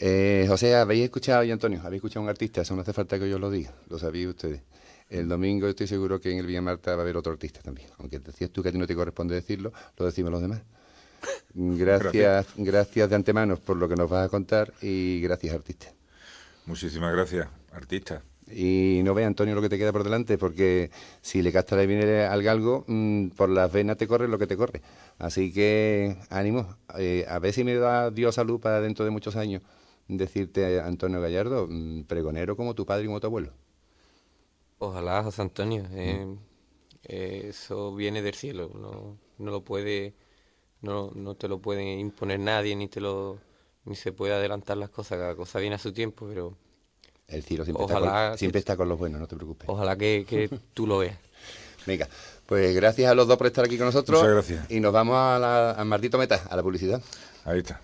Eh, 0.05 0.47
José, 0.49 0.75
¿habéis 0.75 1.05
escuchado, 1.05 1.45
y 1.45 1.53
Antonio, 1.53 1.81
habéis 1.85 2.01
escuchado 2.01 2.23
a 2.23 2.25
un 2.25 2.29
artista? 2.29 2.63
Eso 2.63 2.75
no 2.75 2.83
hace 2.83 2.93
falta 2.93 3.21
que 3.21 3.31
yo 3.31 3.39
lo 3.39 3.53
diga, 3.53 3.73
lo 3.89 4.01
sabéis 4.01 4.27
ustedes. 4.27 4.61
El 5.09 5.29
domingo 5.29 5.69
estoy 5.69 5.87
seguro 5.87 6.21
que 6.21 6.33
en 6.33 6.39
el 6.39 6.47
Villa 6.47 6.61
Marta 6.61 6.97
va 6.97 6.99
a 6.99 7.01
haber 7.03 7.17
otro 7.17 7.31
artista 7.31 7.61
también. 7.63 7.89
Aunque 7.99 8.19
decías 8.19 8.51
tú 8.51 8.65
que 8.65 8.71
a 8.71 8.73
ti 8.73 8.79
no 8.79 8.87
te 8.89 8.97
corresponde 8.97 9.37
decirlo, 9.37 9.73
lo 9.97 10.05
decimos 10.05 10.33
los 10.33 10.43
demás. 10.43 10.63
Gracias, 11.55 12.47
gracias 12.57 13.11
de 13.11 13.15
antemano 13.15 13.57
por 13.57 13.77
lo 13.77 13.89
que 13.89 13.95
nos 13.95 14.11
vas 14.11 14.27
a 14.27 14.29
contar 14.29 14.73
y 14.83 15.21
gracias, 15.21 15.55
artista. 15.55 15.87
Muchísimas 16.67 17.13
gracias, 17.13 17.47
artista. 17.71 18.25
Y 18.51 19.03
no 19.05 19.15
ve, 19.15 19.25
Antonio, 19.25 19.55
lo 19.55 19.63
que 19.63 19.69
te 19.69 19.79
queda 19.79 19.93
por 19.93 20.03
delante, 20.03 20.37
porque 20.37 20.91
si 21.21 21.43
le 21.43 21.53
gastas 21.53 21.79
el 21.79 21.87
dinero 21.87 22.29
al 22.29 22.43
galgo, 22.43 22.85
mm, 22.89 23.29
por 23.37 23.51
las 23.51 23.71
venas 23.71 23.99
te 23.99 24.09
corre 24.09 24.27
lo 24.27 24.37
que 24.37 24.49
te 24.49 24.57
corre. 24.57 24.83
Así 25.19 25.53
que 25.53 26.17
ánimo, 26.29 26.77
eh, 26.99 27.25
a 27.29 27.39
ver 27.39 27.53
si 27.53 27.63
me 27.63 27.77
da 27.77 28.11
Dios 28.11 28.35
salud 28.35 28.59
para 28.59 28.81
dentro 28.81 29.05
de 29.05 29.13
muchos 29.13 29.37
años 29.37 29.63
decirte, 30.09 30.81
Antonio 30.81 31.21
Gallardo, 31.21 31.67
mm, 31.69 32.05
pregonero 32.05 32.57
como 32.57 32.75
tu 32.75 32.87
padre 32.87 33.05
y 33.05 33.07
como 33.07 33.21
tu 33.21 33.27
abuelo. 33.29 33.53
Ojalá, 34.79 35.23
José 35.23 35.43
Antonio. 35.43 35.85
eh, 35.93 36.37
eh, 37.05 37.47
eso 37.51 37.95
viene 37.95 38.23
del 38.23 38.35
cielo. 38.35 38.71
No, 38.75 39.19
no 39.39 39.51
lo 39.51 39.65
puede, 39.65 40.15
no, 40.83 41.11
no 41.15 41.37
te 41.37 41.49
lo 41.49 41.61
puede 41.61 41.85
imponer 41.99 42.41
nadie, 42.41 42.77
ni 42.77 42.89
te 42.89 43.01
lo, 43.01 43.41
ni 43.85 43.97
se 43.97 44.13
puede 44.13 44.35
adelantar 44.35 44.77
las 44.79 44.91
cosas, 44.91 45.19
cada 45.19 45.37
cosa 45.37 45.61
viene 45.61 45.77
a 45.77 45.79
su 45.79 45.93
tiempo, 45.93 46.27
pero 46.29 46.57
El 47.27 47.43
cielo 47.43 47.65
siempre, 47.65 47.83
Ojalá 47.85 47.97
está, 47.97 48.31
con, 48.31 48.39
que- 48.39 48.39
siempre 48.39 48.59
está 48.61 48.77
con 48.77 48.89
los 48.89 48.97
buenos, 48.97 49.21
no 49.21 49.27
te 49.27 49.35
preocupes. 49.35 49.69
ojalá 49.69 49.97
que, 49.97 50.25
que 50.29 50.49
tú 50.75 50.87
lo 50.87 50.99
veas. 50.99 51.19
Venga, 51.87 52.09
pues 52.47 52.75
gracias 52.77 53.11
a 53.11 53.15
los 53.15 53.27
dos 53.27 53.37
por 53.37 53.47
estar 53.49 53.65
aquí 53.65 53.77
con 53.77 53.87
nosotros. 53.87 54.21
Muchas 54.21 54.33
gracias. 54.35 54.71
Y 54.71 54.81
nos 54.81 54.93
vamos 54.93 55.17
a, 55.17 55.39
la, 55.39 55.73
a 55.73 55.85
Martito 55.85 56.19
Meta, 56.19 56.43
a 56.49 56.57
la 56.57 56.63
publicidad. 56.63 57.03
Ahí 57.45 57.59
está. 57.59 57.81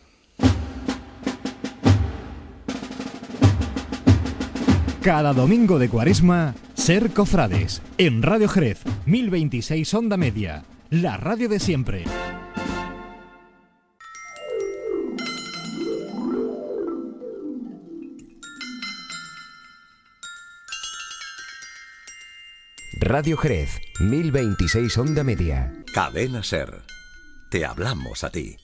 Cada 5.03 5.33
domingo 5.33 5.79
de 5.79 5.89
cuaresma, 5.89 6.55
Ser 6.75 7.13
Cofrades, 7.13 7.83
en 7.99 8.21
Radio 8.21 8.49
Jerez, 8.49 8.83
1026 9.07 9.95
Onda 9.95 10.17
Media, 10.17 10.65
la 10.91 11.17
radio 11.17 11.49
de 11.49 11.61
siempre. 11.61 12.05
Radio 23.01 23.37
Jerez, 23.37 23.81
1026 24.01 24.99
Onda 24.99 25.23
Media. 25.23 25.73
Cadena 25.95 26.43
Ser. 26.43 26.83
Te 27.51 27.65
hablamos 27.65 28.25
a 28.25 28.31
ti. 28.31 28.57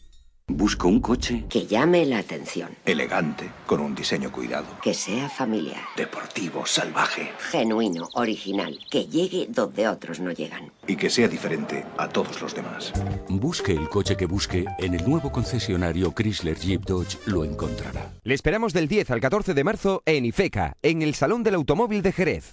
Busco 0.49 0.88
un 0.88 1.01
coche 1.01 1.45
Que 1.49 1.66
llame 1.66 2.05
la 2.05 2.18
atención. 2.18 2.68
elegante, 2.84 3.51
con 3.66 3.80
un 3.80 3.95
diseño 3.95 4.30
cuidado, 4.30 4.66
Que 4.82 4.92
sea 4.92 5.30
familiar. 5.30 5.80
deportivo, 5.97 6.66
salvaje 6.66 7.32
Genuino, 7.51 8.11
original. 8.12 8.78
Que 8.90 9.07
llegue 9.07 9.47
donde 9.49 9.88
otros 9.88 10.20
no 10.20 10.32
llegan. 10.32 10.70
y 10.86 10.97
que 10.97 11.09
sea 11.09 11.28
diferente 11.28 11.86
a 11.97 12.09
todos 12.11 12.42
los 12.42 12.55
demás. 12.55 12.92
Busque 13.30 13.72
el 13.72 13.88
coche 13.88 14.18
que 14.18 14.26
busque, 14.26 14.66
en 14.78 14.92
el 14.92 15.09
nuevo 15.09 15.32
concesionario 15.32 16.12
Chrysler 16.12 16.59
Jeep 16.59 16.82
Dodge 16.84 17.16
lo 17.24 17.42
encontrará. 17.47 18.12
Le 18.22 18.34
esperamos 18.34 18.74
del 18.74 18.86
10 18.86 19.12
al 19.12 19.20
14 19.20 19.55
de 19.55 19.64
marzo 19.64 20.03
en 20.05 20.26
IFECA, 20.26 20.76
en 20.82 21.01
el 21.01 21.14
Salón 21.14 21.42
del 21.42 21.55
Automóvil 21.55 22.03
de 22.03 22.12
Jerez. 22.12 22.53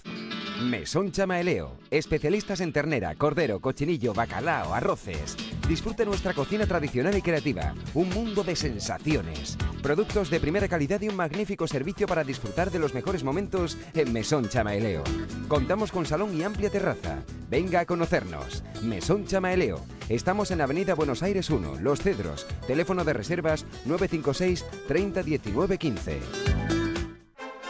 Mesón 0.62 1.10
Chamaeleo, 1.10 1.76
especialistas 1.90 2.60
en 2.60 2.72
ternera, 2.72 3.16
cordero, 3.16 3.58
cochinillo, 3.60 4.14
bacalao, 4.14 4.72
arroces. 4.72 5.36
Disfrute 5.68 6.04
nuestra 6.06 6.34
cocina 6.34 6.66
tradicional 6.66 7.16
y 7.16 7.22
creativa, 7.22 7.74
un 7.94 8.08
mundo 8.10 8.42
de 8.44 8.56
sensaciones. 8.56 9.56
Productos 9.82 10.30
de 10.30 10.40
primera 10.40 10.68
calidad 10.68 11.00
y 11.00 11.08
un 11.08 11.16
magnífico 11.16 11.66
servicio 11.66 12.06
para 12.06 12.24
disfrutar 12.24 12.70
de 12.70 12.78
los 12.78 12.94
mejores 12.94 13.24
momentos 13.24 13.76
en 13.94 14.12
Mesón 14.12 14.48
Chamaeleo. 14.48 15.02
Contamos 15.48 15.92
con 15.92 16.06
salón 16.06 16.36
y 16.36 16.42
amplia 16.42 16.70
terraza. 16.70 17.22
Venga 17.50 17.80
a 17.80 17.86
conocernos. 17.86 18.62
Mesón 18.82 19.26
Chamaeleo. 19.26 19.84
Estamos 20.08 20.50
en 20.50 20.60
Avenida 20.60 20.94
Buenos 20.94 21.22
Aires 21.22 21.50
1, 21.50 21.76
Los 21.80 22.00
Cedros. 22.00 22.46
Teléfono 22.66 23.04
de 23.04 23.12
reservas 23.12 23.64
956 23.84 24.64
30 24.88 25.22
19 25.22 25.78
15. 25.78 26.20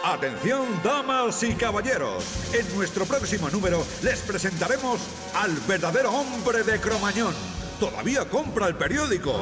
Atención, 0.05 0.67
damas 0.83 1.41
y 1.45 1.55
caballeros. 1.55 2.53
En 2.53 2.77
nuestro 2.77 3.05
próximo 3.05 3.49
número 3.51 3.85
les 4.03 4.21
presentaremos 4.23 5.01
al 5.35 5.53
verdadero 5.69 6.11
hombre 6.11 6.65
de 6.65 6.81
Cromañón. 6.81 7.35
Todavía 7.79 8.29
compra 8.29 8.67
el 8.67 8.75
periódico. 8.75 9.33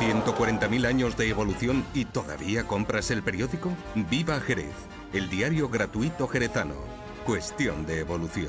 140.000 0.00 0.86
años 0.86 1.18
de 1.18 1.28
evolución 1.28 1.84
y 1.92 2.06
todavía 2.06 2.66
compras 2.66 3.10
el 3.10 3.22
periódico? 3.22 3.70
Viva 3.94 4.40
Jerez, 4.40 4.72
el 5.12 5.28
diario 5.28 5.68
gratuito 5.68 6.26
jerezano. 6.26 6.74
Cuestión 7.26 7.84
de 7.84 8.00
evolución. 8.00 8.48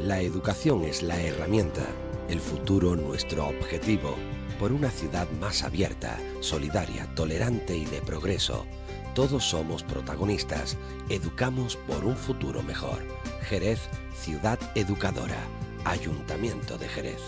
La 0.00 0.20
educación 0.20 0.82
es 0.82 1.04
la 1.04 1.20
herramienta, 1.20 1.86
el 2.28 2.40
futuro 2.40 2.96
nuestro 2.96 3.46
objetivo. 3.46 4.16
Por 4.58 4.72
una 4.72 4.90
ciudad 4.90 5.28
más 5.40 5.62
abierta, 5.62 6.18
solidaria, 6.40 7.06
tolerante 7.14 7.76
y 7.76 7.84
de 7.84 8.02
progreso. 8.02 8.66
Todos 9.14 9.44
somos 9.44 9.84
protagonistas. 9.84 10.76
Educamos 11.08 11.76
por 11.76 12.04
un 12.04 12.16
futuro 12.16 12.64
mejor. 12.64 12.98
Jerez, 13.42 13.88
ciudad 14.12 14.58
educadora. 14.74 15.38
Ayuntamiento 15.84 16.76
de 16.78 16.88
Jerez. 16.88 17.20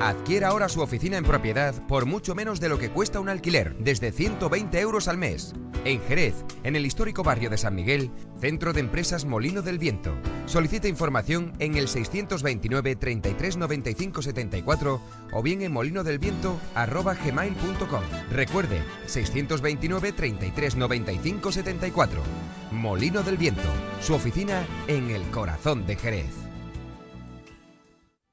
Adquiera 0.00 0.48
ahora 0.48 0.68
su 0.70 0.80
oficina 0.80 1.18
en 1.18 1.24
propiedad 1.24 1.74
por 1.86 2.06
mucho 2.06 2.34
menos 2.34 2.58
de 2.58 2.70
lo 2.70 2.78
que 2.78 2.88
cuesta 2.88 3.20
un 3.20 3.28
alquiler, 3.28 3.76
desde 3.76 4.12
120 4.12 4.80
euros 4.80 5.08
al 5.08 5.18
mes. 5.18 5.52
En 5.84 6.00
Jerez, 6.00 6.36
en 6.62 6.74
el 6.74 6.86
histórico 6.86 7.22
barrio 7.22 7.50
de 7.50 7.58
San 7.58 7.74
Miguel, 7.74 8.10
Centro 8.40 8.72
de 8.72 8.80
Empresas 8.80 9.26
Molino 9.26 9.60
del 9.60 9.78
Viento. 9.78 10.14
Solicita 10.46 10.88
información 10.88 11.52
en 11.58 11.76
el 11.76 11.86
629 11.86 12.96
33 12.96 13.58
95 13.58 14.22
74 14.22 15.02
o 15.32 15.42
bien 15.42 15.60
en 15.60 15.72
molinodelviento@gmail.com. 15.72 18.02
Recuerde, 18.30 18.82
629 19.04 20.12
33 20.12 20.76
95 20.76 21.52
74. 21.52 22.22
Molino 22.70 23.22
del 23.22 23.36
Viento, 23.36 23.68
su 24.00 24.14
oficina 24.14 24.66
en 24.88 25.10
el 25.10 25.20
corazón 25.24 25.86
de 25.86 25.96
Jerez. 25.96 26.49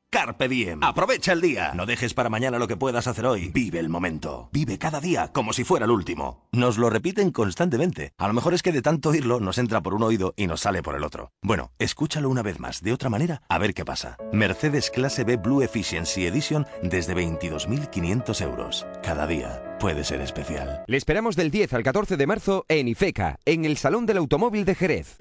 Carpe 0.09 0.47
diem. 0.47 0.81
Aprovecha 0.83 1.33
el 1.33 1.41
día. 1.41 1.73
No 1.75 1.85
dejes 1.85 2.13
para 2.13 2.29
mañana 2.29 2.57
lo 2.59 2.67
que 2.67 2.77
puedas 2.77 3.07
hacer 3.07 3.25
hoy. 3.25 3.49
Vive 3.49 3.79
el 3.79 3.89
momento. 3.89 4.49
Vive 4.53 4.77
cada 4.77 5.01
día 5.01 5.33
como 5.33 5.51
si 5.51 5.65
fuera 5.65 5.85
el 5.85 5.91
último. 5.91 6.47
Nos 6.53 6.77
lo 6.77 6.89
repiten 6.89 7.31
constantemente. 7.31 8.13
A 8.17 8.27
lo 8.27 8.33
mejor 8.33 8.53
es 8.53 8.63
que 8.63 8.71
de 8.71 8.81
tanto 8.81 9.09
oírlo 9.09 9.41
nos 9.41 9.57
entra 9.57 9.81
por 9.81 9.93
un 9.93 10.03
oído 10.03 10.33
y 10.37 10.47
nos 10.47 10.61
sale 10.61 10.81
por 10.81 10.95
el 10.95 11.03
otro. 11.03 11.33
Bueno, 11.41 11.71
escúchalo 11.77 12.29
una 12.29 12.41
vez 12.41 12.57
más, 12.59 12.81
de 12.81 12.93
otra 12.93 13.09
manera, 13.09 13.41
a 13.49 13.57
ver 13.57 13.73
qué 13.73 13.83
pasa. 13.83 14.17
Mercedes 14.31 14.89
Clase 14.91 15.25
B 15.25 15.35
Blue 15.35 15.61
Efficiency 15.61 16.25
Edition 16.25 16.65
desde 16.81 17.13
22.500 17.13 18.41
euros. 18.41 18.87
Cada 19.03 19.27
día 19.27 19.77
puede 19.77 20.05
ser 20.05 20.21
especial. 20.21 20.85
Le 20.87 20.95
esperamos 20.95 21.35
del 21.35 21.51
10 21.51 21.73
al 21.73 21.83
14 21.83 22.15
de 22.15 22.27
marzo 22.27 22.65
en 22.69 22.87
IFECA, 22.87 23.39
en 23.43 23.65
el 23.65 23.75
Salón 23.75 24.05
del 24.05 24.17
Automóvil 24.17 24.63
de 24.63 24.75
Jerez. 24.75 25.17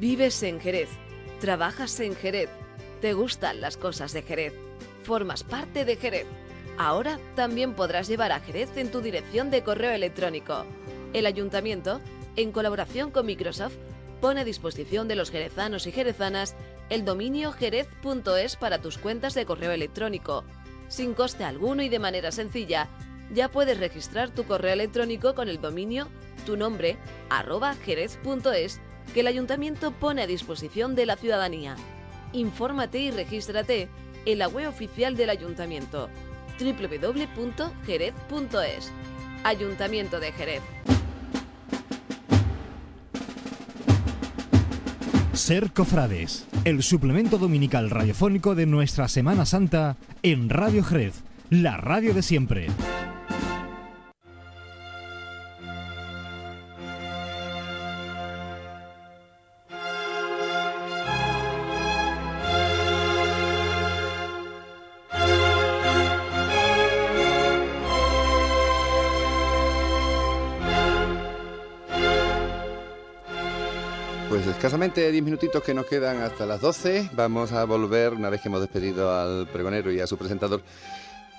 Vives 0.00 0.42
en 0.42 0.60
Jerez, 0.60 0.88
trabajas 1.40 2.00
en 2.00 2.16
Jerez, 2.16 2.50
te 3.04 3.12
gustan 3.12 3.60
las 3.60 3.76
cosas 3.76 4.14
de 4.14 4.22
Jerez, 4.22 4.54
formas 5.02 5.44
parte 5.44 5.84
de 5.84 5.96
Jerez. 5.96 6.24
Ahora 6.78 7.18
también 7.36 7.74
podrás 7.74 8.08
llevar 8.08 8.32
a 8.32 8.40
Jerez 8.40 8.74
en 8.78 8.90
tu 8.90 9.02
dirección 9.02 9.50
de 9.50 9.62
correo 9.62 9.90
electrónico. 9.90 10.64
El 11.12 11.26
ayuntamiento, 11.26 12.00
en 12.36 12.50
colaboración 12.50 13.10
con 13.10 13.26
Microsoft, 13.26 13.74
pone 14.22 14.40
a 14.40 14.44
disposición 14.44 15.06
de 15.06 15.16
los 15.16 15.30
jerezanos 15.30 15.86
y 15.86 15.92
jerezanas 15.92 16.56
el 16.88 17.04
dominio 17.04 17.52
jerez.es 17.52 18.56
para 18.56 18.80
tus 18.80 18.96
cuentas 18.96 19.34
de 19.34 19.44
correo 19.44 19.72
electrónico. 19.72 20.42
Sin 20.88 21.12
coste 21.12 21.44
alguno 21.44 21.82
y 21.82 21.90
de 21.90 21.98
manera 21.98 22.32
sencilla, 22.32 22.88
ya 23.34 23.50
puedes 23.50 23.78
registrar 23.78 24.30
tu 24.30 24.44
correo 24.44 24.72
electrónico 24.72 25.34
con 25.34 25.50
el 25.50 25.60
dominio 25.60 26.08
tu 26.46 26.56
nombre 26.56 26.96
jerez.es 27.84 28.80
que 29.12 29.20
el 29.20 29.26
ayuntamiento 29.26 29.90
pone 29.92 30.22
a 30.22 30.26
disposición 30.26 30.94
de 30.94 31.04
la 31.04 31.16
ciudadanía. 31.16 31.76
Infórmate 32.34 32.98
y 32.98 33.10
regístrate 33.10 33.88
en 34.26 34.38
la 34.38 34.48
web 34.48 34.68
oficial 34.68 35.16
del 35.16 35.30
ayuntamiento 35.30 36.10
www.jerez.es. 36.60 37.32
Ayuntamiento 39.44 40.20
de 40.20 40.32
Jerez. 40.32 40.62
Ser 45.32 45.72
Cofrades, 45.72 46.46
el 46.64 46.82
suplemento 46.82 47.38
dominical 47.38 47.90
radiofónico 47.90 48.54
de 48.54 48.66
nuestra 48.66 49.08
Semana 49.08 49.46
Santa 49.46 49.96
en 50.22 50.48
Radio 50.48 50.84
Jerez, 50.84 51.22
la 51.50 51.76
radio 51.76 52.14
de 52.14 52.22
siempre. 52.22 52.68
Escasamente 74.74 75.12
10 75.12 75.22
minutitos 75.22 75.62
que 75.62 75.72
nos 75.72 75.86
quedan 75.86 76.20
hasta 76.20 76.46
las 76.46 76.60
12. 76.60 77.10
Vamos 77.12 77.52
a 77.52 77.64
volver, 77.64 78.12
una 78.12 78.28
vez 78.28 78.40
que 78.40 78.48
hemos 78.48 78.60
despedido 78.60 79.16
al 79.16 79.46
pregonero 79.46 79.92
y 79.92 80.00
a 80.00 80.06
su 80.08 80.18
presentador, 80.18 80.62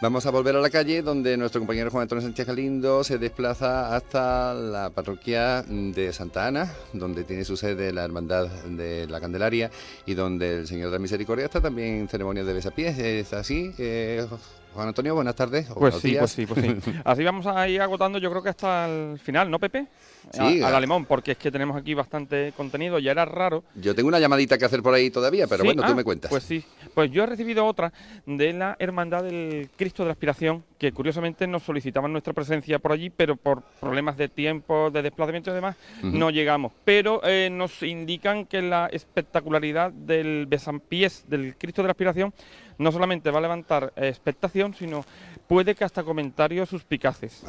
vamos 0.01 0.25
a 0.25 0.31
volver 0.31 0.55
a 0.55 0.61
la 0.61 0.69
calle 0.69 1.01
donde 1.01 1.35
nuestro 1.35 1.59
compañero 1.59 1.91
Juan 1.91 2.03
Antonio 2.03 2.21
Sánchez 2.21 2.47
Galindo 2.47 3.03
se 3.03 3.17
desplaza 3.17 3.93
hasta 3.93 4.53
la 4.53 4.89
parroquia 4.89 5.63
de 5.63 6.13
Santa 6.13 6.47
Ana, 6.47 6.71
donde 6.93 7.25
tiene 7.25 7.43
su 7.43 7.57
sede 7.57 7.91
la 7.91 8.05
Hermandad 8.05 8.47
de 8.47 9.05
la 9.07 9.19
Candelaria 9.19 9.69
y 10.05 10.13
donde 10.13 10.59
el 10.59 10.67
Señor 10.67 10.87
de 10.91 10.93
la 10.93 10.99
Misericordia 10.99 11.43
está 11.43 11.59
también 11.59 11.95
en 11.95 12.07
ceremonia 12.07 12.45
de 12.45 12.53
besapiés. 12.53 12.97
¿Es 12.97 13.33
así, 13.33 13.73
eh, 13.77 14.25
Juan 14.73 14.87
Antonio, 14.87 15.13
buenas 15.13 15.35
tardes. 15.35 15.67
Pues 15.73 15.95
sí, 15.95 16.15
pues 16.17 16.31
sí, 16.31 16.45
pues 16.45 16.61
sí. 16.85 16.93
Así 17.03 17.21
vamos 17.25 17.45
a 17.47 17.67
ir 17.67 17.81
agotando, 17.81 18.17
yo 18.17 18.29
creo 18.29 18.41
que 18.41 18.49
hasta 18.49 18.87
el 18.87 19.19
final, 19.19 19.51
¿no, 19.51 19.59
Pepe? 19.59 19.87
Sí, 20.31 20.61
al 20.61 20.75
alemán, 20.75 21.05
porque 21.05 21.31
es 21.31 21.37
que 21.37 21.51
tenemos 21.51 21.77
aquí 21.77 21.93
bastante 21.93 22.53
contenido. 22.55 22.99
Ya 22.99 23.11
era 23.11 23.25
raro 23.25 23.63
Yo 23.75 23.95
tengo 23.95 24.09
una 24.09 24.19
llamadita 24.19 24.57
que 24.57 24.65
hacer 24.65 24.81
por 24.81 24.93
ahí 24.93 25.09
todavía, 25.09 25.47
pero 25.47 25.61
Sí, 25.61 25.67
bueno, 25.67 25.83
tú 25.83 25.91
ah, 25.91 25.95
me 25.95 26.03
cuentas. 26.03 26.29
Pues 26.29 26.43
sí, 26.43 26.63
pues 26.93 27.11
yo 27.11 27.23
he 27.23 27.25
recibido 27.25 27.65
otra 27.65 27.93
de 28.25 28.53
la 28.53 28.75
Hermandad 28.79 29.23
del 29.23 29.69
Cristo 29.75 30.03
de 30.03 30.07
la 30.07 30.13
Aspiración, 30.13 30.63
que 30.77 30.91
curiosamente 30.91 31.47
nos 31.47 31.63
solicitaban 31.63 32.11
nuestra 32.11 32.33
presencia 32.33 32.79
por 32.79 32.91
allí, 32.91 33.09
pero 33.09 33.35
por 33.35 33.63
problemas 33.79 34.17
de 34.17 34.29
tiempo, 34.29 34.91
de 34.91 35.01
desplazamiento 35.01 35.51
y 35.51 35.53
demás, 35.53 35.75
no 36.03 36.29
llegamos. 36.29 36.71
Pero 36.83 37.21
eh, 37.23 37.49
nos 37.51 37.81
indican 37.83 38.45
que 38.45 38.61
la 38.61 38.87
espectacularidad 38.87 39.91
del 39.91 40.45
besampiés 40.47 41.25
del 41.27 41.55
Cristo 41.57 41.81
de 41.81 41.87
la 41.87 41.91
Aspiración 41.91 42.33
no 42.77 42.91
solamente 42.91 43.31
va 43.31 43.39
a 43.39 43.41
levantar 43.41 43.93
eh, 43.95 44.07
expectación, 44.07 44.73
sino 44.73 45.05
puede 45.47 45.75
que 45.75 45.83
hasta 45.83 46.03
comentarios 46.03 46.69
suspicaces. 46.69 47.43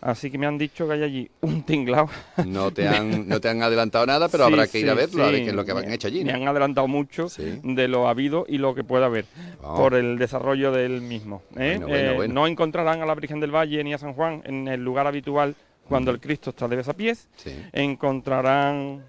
Así 0.00 0.30
que 0.30 0.38
me 0.38 0.46
han 0.46 0.58
dicho 0.58 0.86
que 0.86 0.94
hay 0.94 1.02
allí 1.02 1.30
un 1.40 1.62
tinglao. 1.62 2.08
No 2.46 2.70
te 2.72 2.88
han, 2.88 3.28
no 3.28 3.40
te 3.40 3.48
han 3.48 3.62
adelantado 3.62 4.06
nada, 4.06 4.28
pero 4.28 4.44
habrá 4.44 4.66
que 4.66 4.80
ir 4.80 4.88
a 4.90 4.92
sí, 4.92 4.96
verlo, 4.98 5.24
a 5.24 5.30
ver 5.30 5.42
qué 5.44 5.48
es 5.50 5.54
lo 5.54 5.64
que 5.64 5.74
Me- 5.74 5.80
han 5.80 5.92
hecho 5.92 6.08
allí. 6.08 6.24
Me 6.24 6.32
¿no? 6.32 6.38
han 6.38 6.48
adelantado 6.48 6.88
mucho 6.88 7.26
de 7.62 7.88
lo 7.88 8.08
habido 8.08 8.44
y 8.48 8.58
lo 8.58 8.74
que 8.74 8.84
pueda 8.84 9.06
haber 9.06 9.24
Oh. 9.62 9.76
por 9.76 9.94
el 9.94 10.18
desarrollo 10.18 10.72
del 10.72 11.00
mismo. 11.00 11.42
¿eh? 11.56 11.76
Bueno, 11.78 11.86
bueno, 11.88 12.10
Eh, 12.10 12.14
bueno. 12.14 12.34
No 12.34 12.46
encontrarán 12.46 13.00
a 13.02 13.06
la 13.06 13.14
Virgen 13.14 13.40
del 13.40 13.50
Valle 13.54 13.82
ni 13.84 13.94
a 13.94 13.98
San 13.98 14.12
Juan 14.14 14.42
en 14.44 14.68
el 14.68 14.82
lugar 14.82 15.06
habitual 15.06 15.54
cuando 15.88 16.10
el 16.10 16.20
Cristo 16.20 16.50
está 16.50 16.66
de 16.68 16.76
besapiés. 16.76 17.28
Encontrarán 17.72 19.02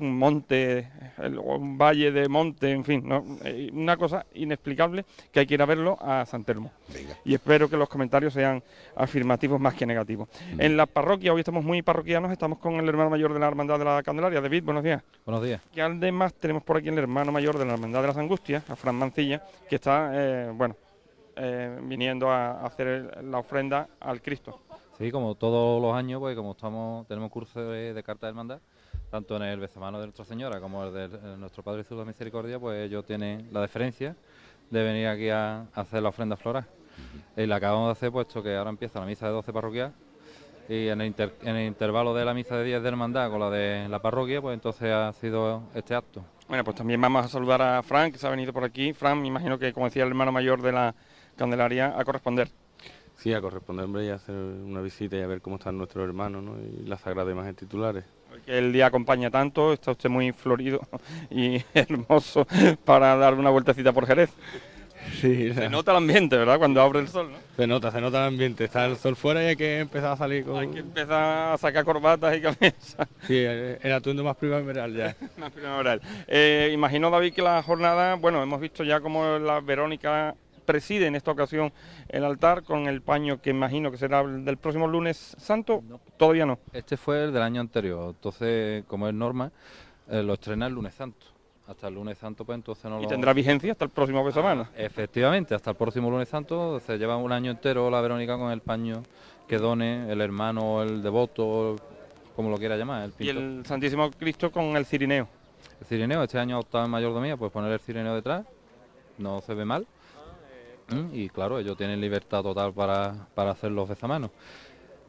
un 0.00 0.18
monte, 0.18 0.88
un 1.18 1.78
valle 1.78 2.12
de 2.12 2.28
monte, 2.28 2.70
en 2.70 2.84
fin, 2.84 3.02
¿no? 3.06 3.24
Eh, 3.44 3.70
una 3.72 3.96
cosa 3.96 4.26
inexplicable 4.34 5.04
que 5.32 5.40
hay 5.40 5.46
que 5.46 5.54
ir 5.54 5.62
a 5.62 5.66
verlo 5.66 5.98
a 6.00 6.26
San 6.26 6.44
Telmo. 6.44 6.70
Y 7.24 7.34
espero 7.34 7.68
que 7.68 7.76
los 7.76 7.88
comentarios 7.88 8.32
sean 8.32 8.62
afirmativos 8.96 9.60
más 9.60 9.74
que 9.74 9.86
negativos. 9.86 10.28
En 10.58 10.76
la 10.76 10.86
parroquia, 10.86 11.32
hoy 11.32 11.40
estamos 11.40 11.64
muy 11.64 11.82
parroquianos, 11.82 12.30
estamos 12.32 12.58
con 12.58 12.74
el 12.74 12.88
hermano 12.88 13.10
mayor 13.10 13.32
de 13.32 13.40
la 13.40 13.48
Hermandad 13.48 13.78
de 13.78 13.84
la 13.84 14.02
Candelaria. 14.02 14.40
David, 14.40 14.64
buenos 14.64 14.84
días. 14.84 15.02
Buenos 15.24 15.44
días. 15.44 15.62
Y 15.74 15.80
además 15.80 16.34
tenemos 16.34 16.62
por 16.62 16.76
aquí 16.76 16.88
el 16.88 16.98
hermano 16.98 17.32
mayor 17.32 17.58
de 17.58 17.64
la 17.64 17.74
Hermandad 17.74 18.02
de 18.02 18.08
las 18.08 18.16
Angustias, 18.16 18.68
a 18.68 18.76
Fran 18.76 18.96
Mancilla, 18.96 19.42
que 19.68 19.76
está, 19.76 20.10
eh, 20.12 20.50
bueno, 20.54 20.76
eh, 21.36 21.78
viniendo 21.82 22.30
a 22.30 22.66
hacer 22.66 23.24
la 23.24 23.38
ofrenda 23.38 23.88
al 24.00 24.20
Cristo. 24.20 24.60
Sí, 24.98 25.10
como 25.10 25.34
todos 25.34 25.80
los 25.80 25.94
años, 25.94 26.20
pues 26.20 26.36
como 26.36 26.52
estamos, 26.52 27.06
tenemos 27.06 27.30
curso 27.30 27.62
de, 27.70 27.94
de 27.94 28.02
carta 28.02 28.26
de 28.26 28.30
hermandad, 28.32 28.60
tanto 29.10 29.36
en 29.36 29.42
el 29.42 29.58
Bezamano 29.60 29.98
de 29.98 30.06
Nuestra 30.06 30.24
Señora 30.24 30.60
como 30.60 30.84
el 30.84 30.92
de 30.94 31.04
eh, 31.04 31.36
nuestro 31.38 31.62
Padre 31.62 31.82
Jesús 31.82 31.96
de 31.98 32.04
la 32.04 32.08
Misericordia, 32.08 32.58
pues 32.58 32.86
ellos 32.86 33.04
tienen 33.04 33.48
la 33.52 33.60
deferencia 33.60 34.14
de 34.70 34.82
venir 34.84 35.08
aquí 35.08 35.28
a, 35.30 35.66
hacer 35.74 36.02
la 36.02 36.10
ofrenda 36.10 36.36
floral. 36.36 36.64
Y 37.36 37.46
la 37.46 37.56
acabamos 37.56 37.88
de 37.88 37.92
hacer 37.92 38.12
puesto 38.12 38.42
que 38.42 38.54
ahora 38.56 38.70
empieza 38.70 39.00
la 39.00 39.06
misa 39.06 39.26
de 39.26 39.32
12 39.32 39.52
parroquial 39.52 39.92
y 40.68 40.88
en 40.88 41.00
el, 41.00 41.08
inter- 41.08 41.34
en 41.42 41.56
el 41.56 41.66
intervalo 41.66 42.14
de 42.14 42.24
la 42.24 42.34
misa 42.34 42.56
de 42.56 42.64
10 42.64 42.82
de 42.82 42.88
hermandad 42.88 43.30
con 43.30 43.40
la 43.40 43.50
de 43.50 43.88
la 43.88 44.00
parroquia, 44.00 44.40
pues 44.40 44.54
entonces 44.54 44.92
ha 44.92 45.12
sido 45.14 45.62
este 45.74 45.94
acto. 45.94 46.22
Bueno, 46.48 46.62
pues 46.62 46.76
también 46.76 47.00
vamos 47.00 47.24
a 47.24 47.28
saludar 47.28 47.62
a 47.62 47.82
Fran, 47.82 48.12
que 48.12 48.18
se 48.18 48.26
ha 48.26 48.30
venido 48.30 48.52
por 48.52 48.64
aquí. 48.64 48.92
Fran, 48.92 49.20
me 49.20 49.28
imagino 49.28 49.58
que, 49.58 49.72
como 49.72 49.86
decía 49.86 50.02
el 50.02 50.08
hermano 50.10 50.30
mayor 50.30 50.62
de 50.62 50.72
la 50.72 50.94
Candelaria, 51.36 51.98
a 51.98 52.04
corresponder. 52.04 52.48
Sí, 53.16 53.32
a 53.34 53.40
corresponder 53.40 53.84
hombre, 53.86 54.06
y 54.06 54.08
a 54.10 54.14
hacer 54.14 54.34
una 54.34 54.80
visita 54.80 55.16
y 55.16 55.20
a 55.22 55.26
ver 55.26 55.40
cómo 55.40 55.56
están 55.56 55.76
nuestros 55.78 56.04
hermanos 56.06 56.42
¿no? 56.42 56.56
y 56.58 56.86
las 56.86 57.00
sagradas 57.00 57.32
imágenes 57.32 57.56
titulares. 57.56 58.04
Que 58.50 58.58
el 58.58 58.72
día 58.72 58.86
acompaña 58.86 59.30
tanto, 59.30 59.72
está 59.72 59.92
usted 59.92 60.10
muy 60.10 60.32
florido 60.32 60.80
y 61.30 61.62
hermoso 61.72 62.46
para 62.84 63.16
dar 63.16 63.34
una 63.34 63.50
vueltecita 63.50 63.92
por 63.92 64.06
Jerez. 64.06 64.30
Sí, 65.20 65.52
Se 65.54 65.68
nota 65.68 65.92
el 65.92 65.96
ambiente, 65.96 66.36
¿verdad? 66.36 66.58
Cuando 66.58 66.80
abre 66.80 67.00
el 67.00 67.08
sol, 67.08 67.30
¿no? 67.32 67.38
Se 67.56 67.66
nota, 67.66 67.90
se 67.90 68.00
nota 68.00 68.18
el 68.18 68.28
ambiente. 68.28 68.64
Está 68.64 68.84
el 68.84 68.96
sol 68.96 69.16
fuera 69.16 69.42
y 69.42 69.46
hay 69.46 69.56
que 69.56 69.80
empezar 69.80 70.12
a 70.12 70.16
salir 70.16 70.44
con... 70.44 70.58
Hay 70.58 70.68
que 70.68 70.80
empezar 70.80 71.54
a 71.54 71.58
sacar 71.58 71.84
corbatas 71.84 72.36
y 72.36 72.40
camisas. 72.42 73.08
Sí, 73.26 73.38
el 73.38 73.78
el 73.80 73.92
atuendo 73.92 74.22
más 74.22 74.36
primaveral 74.36 74.94
ya. 74.94 75.16
Más 75.38 75.50
primaveral. 75.52 76.00
Eh, 76.28 76.70
imagino, 76.72 77.10
David, 77.10 77.32
que 77.32 77.42
la 77.42 77.62
jornada, 77.62 78.14
bueno, 78.16 78.42
hemos 78.42 78.60
visto 78.60 78.84
ya 78.84 79.00
cómo 79.00 79.38
la 79.38 79.60
Verónica 79.60 80.34
preside 80.70 81.08
en 81.08 81.16
esta 81.16 81.32
ocasión 81.32 81.72
el 82.08 82.24
altar 82.24 82.62
con 82.62 82.86
el 82.86 83.02
paño 83.02 83.42
que 83.42 83.50
imagino 83.50 83.90
que 83.90 83.96
será 83.96 84.20
el 84.20 84.44
del 84.44 84.56
próximo 84.56 84.86
lunes 84.86 85.34
santo. 85.36 85.82
Todavía 86.16 86.46
no. 86.46 86.60
Este 86.72 86.96
fue 86.96 87.24
el 87.24 87.32
del 87.32 87.42
año 87.42 87.60
anterior, 87.60 88.10
entonces, 88.10 88.84
como 88.86 89.08
es 89.08 89.14
norma, 89.14 89.50
eh, 90.08 90.22
lo 90.22 90.34
estrena 90.34 90.68
el 90.68 90.74
lunes 90.74 90.94
santo. 90.94 91.26
Hasta 91.66 91.88
el 91.88 91.94
lunes 91.94 92.18
santo, 92.18 92.44
pues 92.44 92.54
entonces 92.54 92.84
no 92.84 93.00
Y 93.00 93.02
lo... 93.02 93.08
tendrá 93.08 93.32
vigencia 93.32 93.72
hasta 93.72 93.84
el 93.84 93.90
próximo 93.90 94.24
de 94.24 94.30
semana. 94.32 94.70
Efectivamente, 94.76 95.56
hasta 95.56 95.70
el 95.70 95.76
próximo 95.76 96.08
lunes 96.08 96.28
santo 96.28 96.78
se 96.78 96.96
lleva 96.98 97.16
un 97.16 97.32
año 97.32 97.50
entero 97.50 97.90
la 97.90 98.00
Verónica 98.00 98.38
con 98.38 98.52
el 98.52 98.60
paño 98.60 99.02
que 99.48 99.58
done 99.58 100.10
el 100.12 100.20
hermano, 100.20 100.84
el 100.84 101.02
devoto, 101.02 101.74
como 102.36 102.48
lo 102.50 102.58
quiera 102.58 102.76
llamar, 102.76 103.02
el 103.02 103.12
Y 103.18 103.28
el 103.28 103.66
Santísimo 103.66 104.08
Cristo 104.12 104.52
con 104.52 104.76
el 104.76 104.86
cirineo. 104.86 105.26
El 105.80 105.86
cirineo, 105.86 106.22
este 106.22 106.38
año 106.38 106.56
ha 106.56 106.60
optado 106.60 106.84
en 106.84 106.92
mayordomía, 106.92 107.36
pues 107.36 107.50
poner 107.50 107.72
el 107.72 107.80
cirineo 107.80 108.14
detrás, 108.14 108.46
no 109.18 109.40
se 109.40 109.54
ve 109.54 109.64
mal. 109.64 109.84
Mm, 110.90 111.14
Y 111.14 111.28
claro, 111.28 111.58
ellos 111.58 111.76
tienen 111.76 112.00
libertad 112.00 112.42
total 112.42 112.72
para, 112.72 113.26
para 113.34 113.50
hacer 113.52 113.70
los 113.70 113.88
bezamanos. 113.88 114.30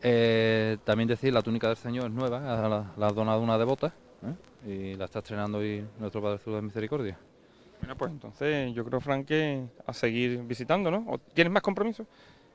Eh, 0.02 0.78
también 0.84 1.08
decir, 1.08 1.32
la 1.34 1.42
túnica 1.42 1.68
del 1.68 1.78
Señor 1.78 2.06
es 2.06 2.12
nueva, 2.12 2.40
la, 2.40 2.92
la 2.98 3.08
ha 3.08 3.12
donado 3.12 3.40
una 3.42 3.58
devota 3.58 3.94
¿eh? 4.66 4.94
y 4.94 4.96
la 4.96 5.06
está 5.06 5.20
estrenando 5.20 5.60
hoy 5.60 5.86
nuestro 6.00 6.22
Padre 6.22 6.40
Jesús 6.40 6.56
de 6.56 6.62
Misericordia. 6.62 7.18
Bueno, 7.80 7.96
pues 7.96 8.12
entonces 8.12 8.74
yo 8.74 8.86
creo, 8.86 9.00
Frank, 9.00 9.26
que 9.28 9.64
a 9.86 9.94
seguir 9.94 10.40
visitando, 10.44 10.92
¿no? 10.92 11.06
¿O 11.08 11.18
¿Tienes 11.18 11.52
más 11.52 11.64
compromisos? 11.64 12.08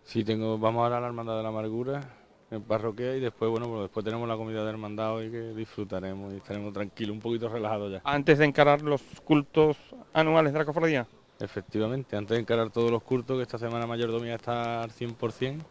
Sí, 0.04 0.22
tengo, 0.24 0.56
vamos 0.58 0.82
ahora 0.82 0.98
a 0.98 1.00
la 1.00 1.06
Hermandad 1.08 1.36
de 1.36 1.42
la 1.42 1.48
Amargura, 1.48 2.00
en 2.50 2.62
parroquia, 2.62 3.16
y 3.16 3.20
después, 3.20 3.50
bueno, 3.50 3.66
pues 3.66 3.82
después 3.82 4.04
tenemos 4.04 4.28
la 4.28 4.36
comida 4.36 4.62
de 4.62 4.70
hermandad 4.70 5.14
hoy 5.14 5.30
que 5.32 5.52
disfrutaremos 5.52 6.32
y 6.32 6.36
estaremos 6.36 6.72
tranquilos, 6.72 7.12
un 7.14 7.20
poquito 7.20 7.48
relajados 7.48 7.90
ya. 7.90 8.00
Antes 8.04 8.38
de 8.38 8.44
encarar 8.44 8.82
los 8.82 9.02
cultos 9.24 9.76
anuales 10.12 10.52
de 10.52 10.58
la 10.60 10.64
cofradía. 10.64 11.06
Efectivamente, 11.40 12.16
antes 12.16 12.34
de 12.34 12.40
encarar 12.40 12.70
todos 12.70 12.90
los 12.90 13.02
cultos, 13.02 13.36
que 13.36 13.42
esta 13.42 13.58
semana 13.58 13.86
mayordomía 13.86 14.34
está 14.34 14.82
al 14.82 14.90
100%, 14.90 15.62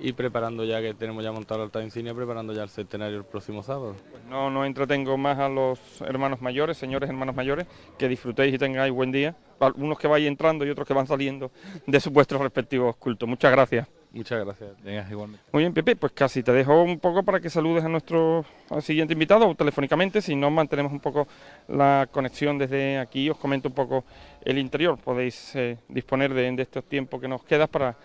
y 0.00 0.12
preparando 0.12 0.64
ya, 0.64 0.80
que 0.80 0.94
tenemos 0.94 1.24
ya 1.24 1.32
montado 1.32 1.60
el 1.60 1.66
altar 1.66 1.82
insignia, 1.82 2.14
preparando 2.14 2.52
ya 2.52 2.62
el 2.62 2.68
centenario 2.68 3.18
el 3.18 3.24
próximo 3.24 3.62
sábado. 3.62 3.96
Pues 4.10 4.22
no, 4.24 4.50
no 4.50 4.64
entretengo 4.64 5.16
más 5.16 5.38
a 5.38 5.48
los 5.48 5.80
hermanos 6.02 6.40
mayores, 6.40 6.76
señores 6.76 7.08
hermanos 7.08 7.34
mayores, 7.34 7.66
que 7.98 8.08
disfrutéis 8.08 8.54
y 8.54 8.58
tengáis 8.58 8.92
buen 8.92 9.10
día. 9.10 9.34
Algunos 9.60 9.98
que 9.98 10.06
vais 10.06 10.26
entrando 10.26 10.64
y 10.64 10.70
otros 10.70 10.86
que 10.86 10.94
van 10.94 11.06
saliendo 11.06 11.50
de 11.86 12.00
vuestros 12.10 12.40
respectivos 12.40 12.96
cultos. 12.96 13.28
Muchas 13.28 13.50
gracias. 13.50 13.88
Muchas 14.12 14.44
gracias. 14.44 14.70
Igualmente. 15.10 15.44
Muy 15.52 15.62
bien, 15.62 15.74
Pepe, 15.74 15.94
pues 15.94 16.12
casi 16.12 16.42
te 16.42 16.52
dejo 16.52 16.82
un 16.82 16.98
poco 16.98 17.22
para 17.22 17.40
que 17.40 17.50
saludes 17.50 17.84
a 17.84 17.88
nuestro 17.88 18.44
al 18.70 18.82
siguiente 18.82 19.12
invitado 19.12 19.46
o 19.46 19.54
telefónicamente, 19.54 20.22
si 20.22 20.34
no 20.34 20.50
mantenemos 20.50 20.92
un 20.92 21.00
poco 21.00 21.28
la 21.68 22.08
conexión 22.10 22.58
desde 22.58 22.98
aquí, 22.98 23.28
os 23.28 23.36
comento 23.36 23.68
un 23.68 23.74
poco 23.74 24.04
el 24.44 24.58
interior, 24.58 24.98
podéis 24.98 25.54
eh, 25.56 25.76
disponer 25.88 26.32
de, 26.32 26.50
de 26.52 26.62
estos 26.62 26.84
tiempos 26.84 27.20
que 27.20 27.28
nos 27.28 27.44
quedan 27.44 27.68
para, 27.68 27.96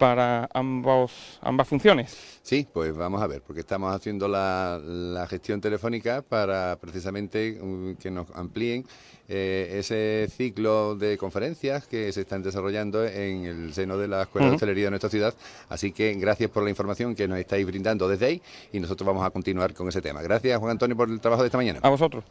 para 0.00 0.48
ambos, 0.54 1.38
ambas 1.42 1.68
funciones. 1.68 2.16
Sí, 2.42 2.66
pues 2.72 2.96
vamos 2.96 3.20
a 3.20 3.26
ver, 3.26 3.42
porque 3.42 3.60
estamos 3.60 3.94
haciendo 3.94 4.28
la, 4.28 4.80
la 4.82 5.26
gestión 5.26 5.60
telefónica 5.60 6.22
para 6.22 6.78
precisamente 6.80 7.58
mm, 7.60 7.96
que 7.96 8.10
nos 8.10 8.26
amplíen 8.34 8.86
eh, 9.28 9.76
ese 9.78 10.26
ciclo 10.34 10.96
de 10.96 11.18
conferencias 11.18 11.86
que 11.86 12.10
se 12.14 12.22
están 12.22 12.42
desarrollando 12.42 13.04
en 13.04 13.44
el 13.44 13.74
seno 13.74 13.98
de 13.98 14.08
la 14.08 14.22
Escuela 14.22 14.48
de. 14.48 14.54
Hostelería 14.54 14.84
de 14.86 14.90
nuestra 14.90 15.10
ciudad. 15.10 15.34
Así 15.68 15.92
que 15.92 16.14
gracias 16.14 16.50
por 16.50 16.64
la 16.64 16.70
información 16.70 17.14
que 17.14 17.28
nos 17.28 17.38
estáis 17.38 17.66
brindando 17.66 18.08
desde 18.08 18.24
ahí 18.24 18.42
y 18.72 18.80
nosotros 18.80 19.06
vamos 19.06 19.24
a 19.24 19.28
continuar 19.28 19.74
con 19.74 19.86
ese 19.86 20.00
tema. 20.00 20.22
Gracias, 20.22 20.58
Juan 20.58 20.70
Antonio, 20.70 20.96
por 20.96 21.10
el 21.10 21.20
trabajo 21.20 21.42
de 21.42 21.48
esta 21.48 21.58
mañana. 21.58 21.80
A 21.82 21.90
vosotros. 21.90 22.24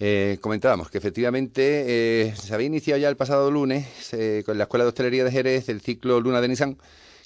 Eh, 0.00 0.38
comentábamos 0.40 0.90
que 0.90 0.98
efectivamente 0.98 1.84
eh, 2.26 2.34
se 2.36 2.52
había 2.52 2.66
iniciado 2.66 2.98
ya 2.98 3.08
el 3.08 3.16
pasado 3.16 3.50
lunes 3.50 4.12
eh, 4.12 4.42
con 4.44 4.58
la 4.58 4.64
Escuela 4.64 4.84
de 4.84 4.88
Hostelería 4.88 5.22
de 5.22 5.30
Jerez 5.30 5.68
el 5.68 5.80
ciclo 5.80 6.20
Luna 6.20 6.40
de 6.40 6.48
Nissan, 6.48 6.78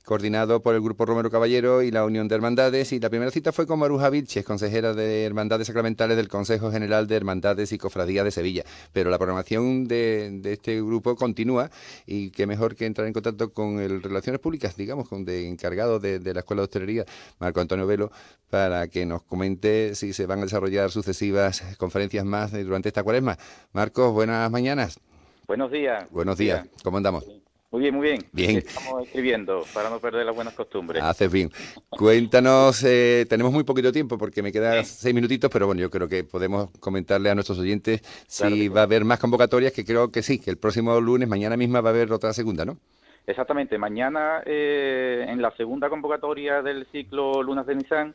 coordinado 0.08 0.62
por 0.62 0.74
el 0.74 0.80
Grupo 0.80 1.04
Romero 1.04 1.30
Caballero 1.30 1.82
y 1.82 1.90
la 1.90 2.02
Unión 2.06 2.28
de 2.28 2.34
Hermandades. 2.34 2.92
Y 2.92 2.98
la 2.98 3.10
primera 3.10 3.30
cita 3.30 3.52
fue 3.52 3.66
con 3.66 3.78
Maruja 3.78 4.08
Vilches, 4.08 4.42
consejera 4.42 4.94
de 4.94 5.26
Hermandades 5.26 5.66
Sacramentales 5.66 6.16
del 6.16 6.28
Consejo 6.28 6.72
General 6.72 7.06
de 7.06 7.14
Hermandades 7.14 7.72
y 7.72 7.78
Cofradías 7.78 8.24
de 8.24 8.30
Sevilla. 8.30 8.64
Pero 8.94 9.10
la 9.10 9.18
programación 9.18 9.86
de, 9.86 10.30
de 10.40 10.54
este 10.54 10.80
grupo 10.80 11.14
continúa 11.14 11.70
y 12.06 12.30
qué 12.30 12.46
mejor 12.46 12.74
que 12.74 12.86
entrar 12.86 13.06
en 13.06 13.12
contacto 13.12 13.52
con 13.52 13.80
el 13.80 14.02
Relaciones 14.02 14.40
Públicas, 14.40 14.78
digamos, 14.78 15.10
con 15.10 15.26
de 15.26 15.46
encargado 15.46 15.98
de, 15.98 16.20
de 16.20 16.32
la 16.32 16.40
Escuela 16.40 16.62
de 16.62 16.64
Hostelería, 16.64 17.04
Marco 17.38 17.60
Antonio 17.60 17.86
Velo, 17.86 18.10
para 18.48 18.88
que 18.88 19.04
nos 19.04 19.24
comente 19.24 19.94
si 19.94 20.14
se 20.14 20.24
van 20.24 20.38
a 20.38 20.44
desarrollar 20.44 20.90
sucesivas 20.90 21.62
conferencias 21.76 22.24
más 22.24 22.54
eh, 22.54 22.64
durante 22.64 22.88
esta 22.88 23.02
cuaresma. 23.02 23.36
Marcos, 23.72 24.10
buenas 24.14 24.50
mañanas. 24.50 24.98
Buenos 25.46 25.70
días. 25.70 26.10
Buenos 26.10 26.38
días. 26.38 26.66
¿Cómo 26.82 26.96
andamos? 26.96 27.26
Muy 27.70 27.82
bien, 27.82 27.94
muy 27.94 28.08
bien. 28.08 28.24
Bien. 28.32 28.56
Estamos 28.58 29.04
escribiendo 29.04 29.62
para 29.74 29.90
no 29.90 30.00
perder 30.00 30.24
las 30.24 30.34
buenas 30.34 30.54
costumbres. 30.54 31.02
Haces 31.02 31.30
bien. 31.30 31.50
Cuéntanos, 31.90 32.82
eh, 32.82 33.26
tenemos 33.28 33.52
muy 33.52 33.64
poquito 33.64 33.92
tiempo 33.92 34.16
porque 34.16 34.42
me 34.42 34.52
quedan 34.52 34.86
seis 34.86 35.14
minutitos, 35.14 35.50
pero 35.50 35.66
bueno, 35.66 35.82
yo 35.82 35.90
creo 35.90 36.08
que 36.08 36.24
podemos 36.24 36.70
comentarle 36.80 37.28
a 37.28 37.34
nuestros 37.34 37.58
oyentes 37.58 38.00
si 38.26 38.42
Claro 38.42 38.74
va 38.74 38.80
a 38.80 38.84
haber 38.84 39.04
más 39.04 39.18
convocatorias, 39.18 39.72
que 39.72 39.84
creo 39.84 40.10
que 40.10 40.22
sí, 40.22 40.38
que 40.38 40.50
el 40.50 40.56
próximo 40.56 40.98
lunes, 40.98 41.28
mañana 41.28 41.58
misma, 41.58 41.82
va 41.82 41.90
a 41.90 41.92
haber 41.92 42.10
otra 42.10 42.32
segunda, 42.32 42.64
¿no? 42.64 42.78
Exactamente, 43.26 43.76
mañana 43.76 44.42
eh, 44.46 45.26
en 45.28 45.42
la 45.42 45.54
segunda 45.54 45.90
convocatoria 45.90 46.62
del 46.62 46.86
ciclo 46.90 47.42
Lunas 47.42 47.66
de 47.66 47.74
Nissan 47.74 48.14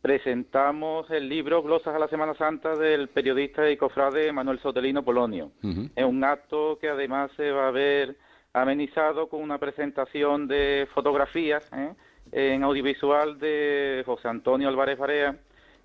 presentamos 0.00 1.10
el 1.10 1.28
libro 1.28 1.62
Glosas 1.62 1.96
a 1.96 1.98
la 1.98 2.06
Semana 2.06 2.34
Santa 2.34 2.76
del 2.76 3.08
periodista 3.08 3.68
y 3.68 3.76
cofrade 3.76 4.30
Manuel 4.32 4.60
Sotelino 4.60 5.02
Polonio. 5.02 5.50
Es 5.96 6.04
un 6.04 6.22
acto 6.22 6.78
que 6.78 6.90
además 6.90 7.32
se 7.36 7.50
va 7.50 7.68
a 7.68 7.70
ver 7.72 8.14
amenizado 8.54 9.28
con 9.28 9.42
una 9.42 9.58
presentación 9.58 10.46
de 10.48 10.88
fotografías 10.94 11.68
¿eh? 11.72 11.92
en 12.32 12.62
audiovisual 12.62 13.38
de 13.38 14.02
José 14.06 14.28
Antonio 14.28 14.68
Álvarez 14.68 14.96
Barea, 14.96 15.36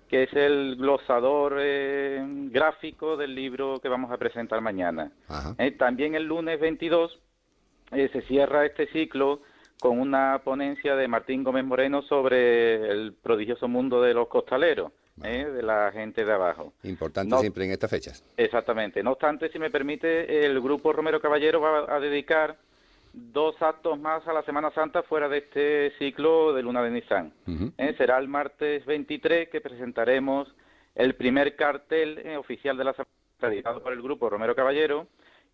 que 0.08 0.22
es 0.22 0.32
el 0.32 0.76
glosador 0.76 1.56
eh, 1.58 2.24
gráfico 2.50 3.16
del 3.16 3.34
libro 3.34 3.80
que 3.80 3.88
vamos 3.88 4.10
a 4.10 4.16
presentar 4.16 4.60
mañana. 4.60 5.12
Eh, 5.58 5.72
también 5.72 6.14
el 6.14 6.24
lunes 6.24 6.58
22 6.58 7.18
eh, 7.92 8.08
se 8.12 8.22
cierra 8.22 8.64
este 8.64 8.86
ciclo 8.88 9.40
con 9.80 9.98
una 9.98 10.40
ponencia 10.44 10.94
de 10.94 11.08
Martín 11.08 11.42
Gómez 11.42 11.64
Moreno 11.64 12.02
sobre 12.02 12.90
el 12.90 13.14
prodigioso 13.14 13.66
mundo 13.66 14.00
de 14.00 14.14
los 14.14 14.28
costaleros, 14.28 14.92
¿eh? 15.24 15.44
de 15.46 15.62
la 15.62 15.90
gente 15.92 16.24
de 16.24 16.32
abajo. 16.32 16.72
Importante 16.82 17.30
No- 17.30 17.40
siempre 17.40 17.64
en 17.64 17.72
estas 17.72 17.90
fechas. 17.90 18.24
Exactamente. 18.36 19.02
No 19.02 19.12
obstante, 19.12 19.50
si 19.50 19.58
me 19.58 19.70
permite, 19.70 20.44
el 20.46 20.60
grupo 20.60 20.92
Romero 20.92 21.20
Caballero 21.20 21.60
va 21.60 21.94
a 21.94 22.00
dedicar 22.00 22.56
dos 23.12 23.60
actos 23.60 23.98
más 23.98 24.26
a 24.28 24.32
la 24.32 24.42
Semana 24.42 24.70
Santa 24.70 25.02
fuera 25.02 25.28
de 25.28 25.38
este 25.38 25.92
ciclo 25.98 26.52
de 26.52 26.62
Luna 26.62 26.82
de 26.82 26.90
Nissan. 26.90 27.32
¿eh? 27.76 27.94
Será 27.98 28.18
el 28.18 28.28
martes 28.28 28.84
23 28.86 29.48
que 29.48 29.60
presentaremos 29.60 30.48
el 30.94 31.14
primer 31.14 31.56
cartel 31.56 32.18
eh, 32.18 32.36
oficial 32.36 32.76
de 32.76 32.84
la 32.84 32.92
Semana 32.92 33.10
Santa 33.38 33.48
dedicado 33.50 33.82
por 33.82 33.92
el 33.92 34.02
grupo 34.02 34.28
Romero 34.30 34.54
Caballero 34.54 35.06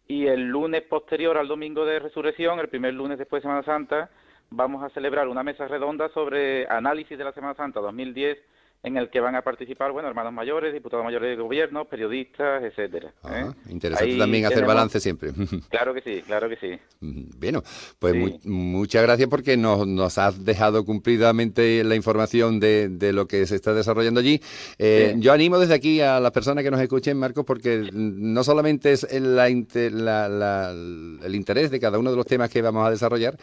y 0.08 0.26
el 0.26 0.42
lunes 0.48 0.82
posterior 0.82 1.36
al 1.38 1.48
domingo 1.48 1.84
de 1.86 1.98
resurrección, 1.98 2.58
el 2.60 2.68
primer 2.68 2.94
lunes 2.94 3.18
después 3.18 3.42
de 3.42 3.48
Semana 3.48 3.62
Santa, 3.64 4.10
vamos 4.50 4.82
a 4.84 4.90
celebrar 4.90 5.26
una 5.28 5.42
mesa 5.42 5.66
redonda 5.66 6.08
sobre 6.10 6.66
análisis 6.68 7.16
de 7.16 7.24
la 7.24 7.32
Semana 7.32 7.54
Santa 7.54 7.80
2010 7.80 8.38
en 8.82 8.96
el 8.96 9.10
que 9.10 9.18
van 9.20 9.34
a 9.34 9.42
participar, 9.42 9.90
bueno, 9.90 10.08
hermanos 10.08 10.32
mayores, 10.32 10.72
diputados 10.72 11.04
mayores 11.04 11.36
de 11.36 11.42
gobierno, 11.42 11.86
periodistas, 11.86 12.62
etcétera. 12.62 13.12
¿eh? 13.30 13.46
Interesante 13.68 14.12
Ahí 14.12 14.18
también 14.18 14.44
hacer 14.44 14.58
tenemos- 14.58 14.74
balance 14.74 15.00
siempre. 15.00 15.32
Claro 15.70 15.92
que 15.92 16.02
sí, 16.02 16.22
claro 16.26 16.48
que 16.48 16.56
sí. 16.56 16.78
Bueno, 17.00 17.62
pues 17.98 18.14
mu- 18.14 18.38
muchas 18.44 19.02
gracias 19.02 19.28
porque 19.28 19.56
nos, 19.56 19.86
nos 19.88 20.18
has 20.18 20.44
dejado 20.44 20.84
cumplidamente 20.84 21.82
la 21.84 21.96
información 21.96 22.60
de, 22.60 22.88
de 22.88 23.12
lo 23.12 23.26
que 23.26 23.46
se 23.46 23.56
está 23.56 23.74
desarrollando 23.74 24.20
allí. 24.20 24.40
Eh, 24.78 25.14
Yo 25.18 25.32
animo 25.32 25.58
desde 25.58 25.74
aquí 25.74 26.00
a 26.00 26.20
las 26.20 26.30
personas 26.30 26.62
que 26.62 26.70
nos 26.70 26.80
escuchen, 26.80 27.18
Marcos, 27.18 27.44
porque 27.44 27.88
no 27.92 28.44
solamente 28.44 28.92
es 28.92 29.06
la- 29.20 30.28
la- 30.28 30.70
el 30.70 31.34
interés 31.34 31.70
de 31.70 31.80
cada 31.80 31.98
uno 31.98 32.10
de 32.10 32.16
los 32.16 32.26
temas 32.26 32.50
que 32.50 32.62
vamos 32.62 32.86
a 32.86 32.90
desarrollar, 32.90 33.36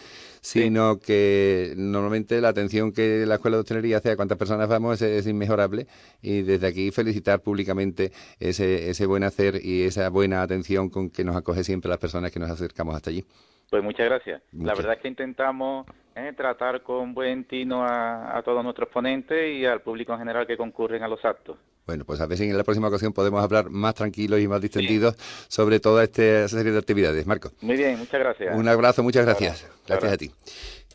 sino 0.43 0.99
que 0.99 1.73
normalmente 1.77 2.41
la 2.41 2.49
atención 2.49 2.91
que 2.91 3.25
la 3.25 3.35
Escuela 3.35 3.55
de 3.57 3.61
Hostelería 3.61 3.97
hace 3.97 4.11
a 4.11 4.17
cuántas 4.17 4.37
personas 4.37 4.67
vamos 4.67 5.01
es, 5.01 5.21
es 5.21 5.27
inmejorable 5.27 5.87
y 6.21 6.41
desde 6.41 6.67
aquí 6.67 6.91
felicitar 6.91 7.41
públicamente 7.41 8.11
ese, 8.39 8.89
ese 8.89 9.05
buen 9.05 9.23
hacer 9.23 9.65
y 9.65 9.83
esa 9.83 10.09
buena 10.09 10.41
atención 10.41 10.89
con 10.89 11.09
que 11.09 11.23
nos 11.23 11.37
acoge 11.37 11.63
siempre 11.63 11.87
las 11.87 11.97
personas 11.97 12.29
que 12.31 12.39
nos 12.39 12.51
acercamos 12.51 12.93
hasta 12.93 13.09
allí. 13.09 13.25
Pues 13.73 13.81
muchas 13.83 14.05
gracias. 14.05 14.39
La 14.51 14.75
verdad 14.75 14.93
es 14.93 14.99
que 14.99 15.07
intentamos 15.07 15.87
eh, 16.13 16.31
tratar 16.37 16.83
con 16.83 17.15
buen 17.15 17.45
tino 17.45 17.83
a, 17.83 18.37
a 18.37 18.43
todos 18.43 18.63
nuestros 18.63 18.87
ponentes 18.89 19.51
y 19.51 19.65
al 19.65 19.81
público 19.81 20.13
en 20.13 20.19
general 20.19 20.45
que 20.45 20.55
concurren 20.55 21.01
a 21.01 21.07
los 21.07 21.25
actos. 21.25 21.57
Bueno, 21.87 22.05
pues 22.05 22.21
a 22.21 22.27
ver 22.27 22.37
si 22.37 22.43
en 22.47 22.55
la 22.55 22.63
próxima 22.63 22.89
ocasión 22.89 23.13
podemos 23.13 23.43
hablar 23.43 23.71
más 23.71 23.95
tranquilos 23.95 24.39
y 24.39 24.47
más 24.47 24.61
distendidos 24.61 25.15
sobre 25.47 25.79
toda 25.79 26.03
esta 26.03 26.47
serie 26.49 26.71
de 26.71 26.77
actividades. 26.77 27.25
Marco, 27.25 27.49
Muy 27.61 27.75
bien, 27.75 27.97
muchas 27.97 28.19
gracias. 28.19 28.55
un 28.55 28.67
abrazo, 28.67 29.01
muchas 29.01 29.25
gracias. 29.25 29.67
Gracias 29.87 30.13
a 30.13 30.17
ti. 30.17 30.31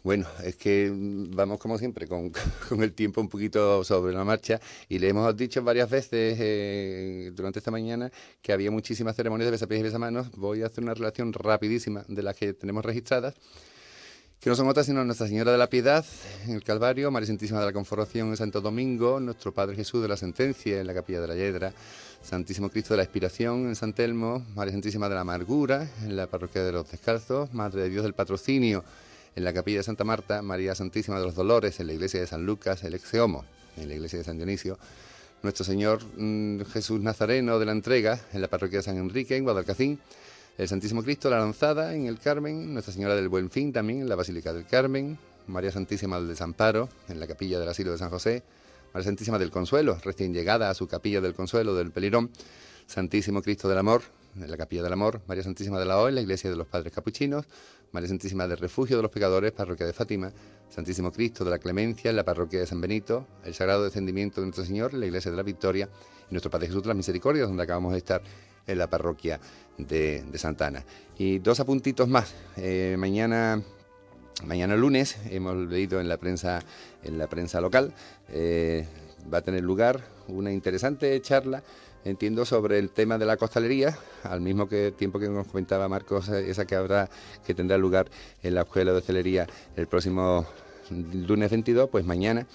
Bueno, 0.08 0.26
es 0.42 0.56
que 0.56 0.90
mm, 0.90 1.36
vamos 1.36 1.58
como 1.58 1.76
siempre 1.76 2.08
con, 2.08 2.32
con 2.70 2.82
el 2.82 2.94
tiempo 2.94 3.20
un 3.20 3.28
poquito 3.28 3.84
sobre 3.84 4.14
la 4.14 4.24
marcha 4.24 4.58
y 4.88 4.98
le 4.98 5.10
hemos 5.10 5.36
dicho 5.36 5.62
varias 5.62 5.90
veces 5.90 6.38
eh, 6.40 7.30
durante 7.34 7.58
esta 7.58 7.70
mañana 7.70 8.10
que 8.40 8.54
había 8.54 8.70
muchísimas 8.70 9.14
ceremonias 9.14 9.48
de 9.48 9.50
besapiés 9.50 9.80
y 9.80 9.82
besamanos. 9.82 10.30
Voy 10.30 10.62
a 10.62 10.68
hacer 10.68 10.82
una 10.82 10.94
relación 10.94 11.34
rapidísima 11.34 12.06
de 12.08 12.22
las 12.22 12.36
que 12.36 12.54
tenemos 12.54 12.86
registradas 12.86 13.34
que 14.40 14.48
no 14.48 14.56
son 14.56 14.66
otras 14.68 14.86
sino 14.86 15.04
Nuestra 15.04 15.26
Señora 15.26 15.52
de 15.52 15.58
la 15.58 15.68
Piedad 15.68 16.06
en 16.46 16.54
el 16.54 16.64
Calvario, 16.64 17.10
María 17.10 17.26
Santísima 17.26 17.60
de 17.60 17.66
la 17.66 17.72
Conformación 17.74 18.28
en 18.28 18.38
Santo 18.38 18.62
Domingo, 18.62 19.20
Nuestro 19.20 19.52
Padre 19.52 19.76
Jesús 19.76 20.00
de 20.00 20.08
la 20.08 20.16
Sentencia 20.16 20.80
en 20.80 20.86
la 20.86 20.94
Capilla 20.94 21.20
de 21.20 21.28
la 21.28 21.34
Hiedra, 21.34 21.74
Santísimo 22.22 22.70
Cristo 22.70 22.94
de 22.94 22.98
la 22.98 23.02
Expiración 23.02 23.66
en 23.66 23.76
San 23.76 23.92
Telmo, 23.92 24.42
María 24.54 24.72
Santísima 24.72 25.06
de 25.10 25.16
la 25.16 25.20
Amargura 25.20 25.86
en 26.02 26.16
la 26.16 26.28
Parroquia 26.28 26.64
de 26.64 26.72
los 26.72 26.90
Descalzos, 26.90 27.52
Madre 27.52 27.82
de 27.82 27.90
Dios 27.90 28.04
del 28.04 28.14
Patrocinio 28.14 28.84
en 29.38 29.44
la 29.44 29.52
Capilla 29.52 29.78
de 29.78 29.82
Santa 29.84 30.02
Marta, 30.02 30.42
María 30.42 30.74
Santísima 30.74 31.16
de 31.20 31.24
los 31.24 31.36
Dolores 31.36 31.78
en 31.78 31.86
la 31.86 31.92
Iglesia 31.92 32.18
de 32.18 32.26
San 32.26 32.44
Lucas, 32.44 32.82
el 32.82 32.94
Exeomo 32.94 33.44
en 33.76 33.86
la 33.86 33.94
Iglesia 33.94 34.18
de 34.18 34.24
San 34.24 34.36
Dionisio, 34.36 34.76
Nuestro 35.44 35.64
Señor 35.64 36.00
mm, 36.16 36.62
Jesús 36.72 37.00
Nazareno 37.00 37.60
de 37.60 37.66
la 37.66 37.70
Entrega 37.70 38.18
en 38.32 38.40
la 38.40 38.48
Parroquia 38.48 38.80
de 38.80 38.82
San 38.82 38.96
Enrique 38.96 39.36
en 39.36 39.44
Guadalcacín, 39.44 40.00
el 40.58 40.66
Santísimo 40.66 41.04
Cristo, 41.04 41.30
la 41.30 41.38
Lanzada 41.38 41.94
en 41.94 42.06
el 42.06 42.18
Carmen, 42.18 42.72
Nuestra 42.72 42.92
Señora 42.92 43.14
del 43.14 43.28
Buen 43.28 43.48
Fin 43.48 43.72
también 43.72 44.00
en 44.00 44.08
la 44.08 44.16
Basílica 44.16 44.52
del 44.52 44.66
Carmen, 44.66 45.16
María 45.46 45.70
Santísima 45.70 46.16
del 46.18 46.26
Desamparo 46.26 46.88
en 47.08 47.20
la 47.20 47.28
capilla 47.28 47.60
del 47.60 47.68
Asilo 47.68 47.92
de 47.92 47.98
San 47.98 48.10
José, 48.10 48.42
María 48.92 49.04
Santísima 49.04 49.38
del 49.38 49.52
Consuelo, 49.52 49.96
recién 50.02 50.34
llegada 50.34 50.68
a 50.68 50.74
su 50.74 50.88
capilla 50.88 51.20
del 51.20 51.34
Consuelo 51.34 51.76
del 51.76 51.92
Pelirón, 51.92 52.30
Santísimo 52.88 53.40
Cristo 53.40 53.68
del 53.68 53.78
Amor 53.78 54.02
en 54.42 54.50
la 54.50 54.56
capilla 54.56 54.82
del 54.82 54.92
Amor, 54.92 55.20
María 55.26 55.42
Santísima 55.42 55.78
de 55.78 55.84
la 55.84 56.08
en 56.08 56.14
la 56.14 56.20
iglesia 56.20 56.50
de 56.50 56.56
los 56.56 56.66
Padres 56.66 56.92
Capuchinos, 56.92 57.46
María 57.92 58.08
Santísima 58.08 58.46
del 58.46 58.58
Refugio 58.58 58.96
de 58.96 59.02
los 59.02 59.10
Pecadores, 59.10 59.52
parroquia 59.52 59.86
de 59.86 59.92
Fátima, 59.92 60.32
Santísimo 60.68 61.12
Cristo 61.12 61.44
de 61.44 61.50
la 61.50 61.58
Clemencia 61.58 62.10
en 62.10 62.16
la 62.16 62.24
parroquia 62.24 62.60
de 62.60 62.66
San 62.66 62.80
Benito, 62.80 63.26
el 63.44 63.54
Sagrado 63.54 63.84
Descendimiento 63.84 64.40
de 64.40 64.46
Nuestro 64.46 64.64
Señor 64.64 64.94
la 64.94 65.06
iglesia 65.06 65.30
de 65.30 65.36
la 65.36 65.42
Victoria 65.42 65.88
y 66.30 66.32
Nuestro 66.32 66.50
Padre 66.50 66.68
Jesús 66.68 66.82
de 66.82 66.88
las 66.88 66.96
Misericordias, 66.96 67.48
donde 67.48 67.62
acabamos 67.62 67.92
de 67.92 67.98
estar 67.98 68.22
en 68.66 68.78
la 68.78 68.88
parroquia 68.88 69.40
de, 69.78 70.22
de 70.22 70.38
Santa 70.38 70.66
Ana. 70.66 70.84
Y 71.16 71.38
dos 71.38 71.58
apuntitos 71.60 72.08
más. 72.08 72.34
Eh, 72.56 72.96
mañana 72.98 73.62
Mañana 74.46 74.76
lunes 74.76 75.16
hemos 75.30 75.56
leído 75.56 76.00
en 76.00 76.08
la 76.08 76.16
prensa, 76.16 76.60
en 77.02 77.18
la 77.18 77.26
prensa 77.26 77.60
local, 77.60 77.92
eh, 78.28 78.86
va 79.32 79.38
a 79.38 79.42
tener 79.42 79.64
lugar 79.64 80.00
una 80.28 80.52
interesante 80.52 81.20
charla, 81.20 81.64
entiendo, 82.04 82.44
sobre 82.44 82.78
el 82.78 82.90
tema 82.90 83.18
de 83.18 83.26
la 83.26 83.36
costalería, 83.36 83.98
al 84.22 84.40
mismo 84.40 84.66
tiempo 84.66 85.18
que 85.18 85.28
nos 85.28 85.46
comentaba 85.46 85.88
Marcos, 85.88 86.28
eh, 86.28 86.50
esa 86.50 86.66
que 86.66 86.74
habrá, 86.74 87.08
que 87.46 87.54
tendrá 87.54 87.78
lugar 87.78 88.08
en 88.42 88.54
la 88.54 88.62
Escuela 88.62 88.92
de 88.92 88.98
Hostelería 88.98 89.46
el 89.76 89.86
próximo 89.86 90.46
lunes 90.90 91.50
22, 91.50 91.88
pues 91.90 92.04
mañana. 92.04 92.46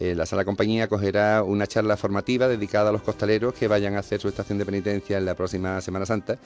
eh, 0.00 0.14
la 0.14 0.26
sala 0.26 0.44
compañía 0.44 0.84
acogerá 0.84 1.42
una 1.44 1.66
charla 1.66 1.96
formativa 1.96 2.48
dedicada 2.48 2.90
a 2.90 2.92
los 2.92 3.02
costaleros 3.02 3.54
que 3.54 3.68
vayan 3.68 3.94
a 3.94 4.00
hacer 4.00 4.20
su 4.20 4.28
estación 4.28 4.58
de 4.58 4.66
penitencia 4.66 5.18
en 5.18 5.24
la 5.24 5.34
próxima 5.34 5.80
Semana 5.80 6.04
Santa 6.04 6.36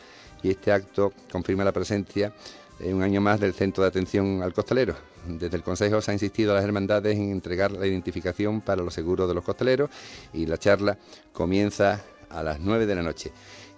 y 0.43 0.51
este 0.51 0.71
acto 0.71 1.13
confirma 1.33 1.65
la 1.65 1.73
presencia 1.73 2.33
eh, 2.81 2.93
un 2.93 3.03
año 3.03 3.21
más 3.21 3.41
del 3.41 3.55
Centro 3.55 3.83
de 3.83 3.89
Atención 3.89 4.43
al 4.43 4.53
Costalero. 4.53 4.95
Desde 5.27 5.57
el 5.57 5.63
Consejo 5.63 6.01
se 6.01 6.11
ha 6.11 6.15
insistido 6.15 6.53
a 6.53 6.57
las 6.57 6.65
hermandades 6.65 7.17
en 7.17 7.31
entregar 7.31 7.73
la 7.73 7.87
identificación 7.87 8.61
para 8.61 8.83
los 8.83 8.95
seguros 8.95 9.29
de 9.29 9.35
los 9.35 9.45
costaleros 9.45 9.91
y 10.33 10.47
la 10.47 10.59
charla 10.59 10.97
comienza 11.33 12.05
a 12.31 12.43
las 12.43 12.61
9 12.61 12.87
de 12.87 12.95
la 12.95 13.03
noche. 13.03 13.33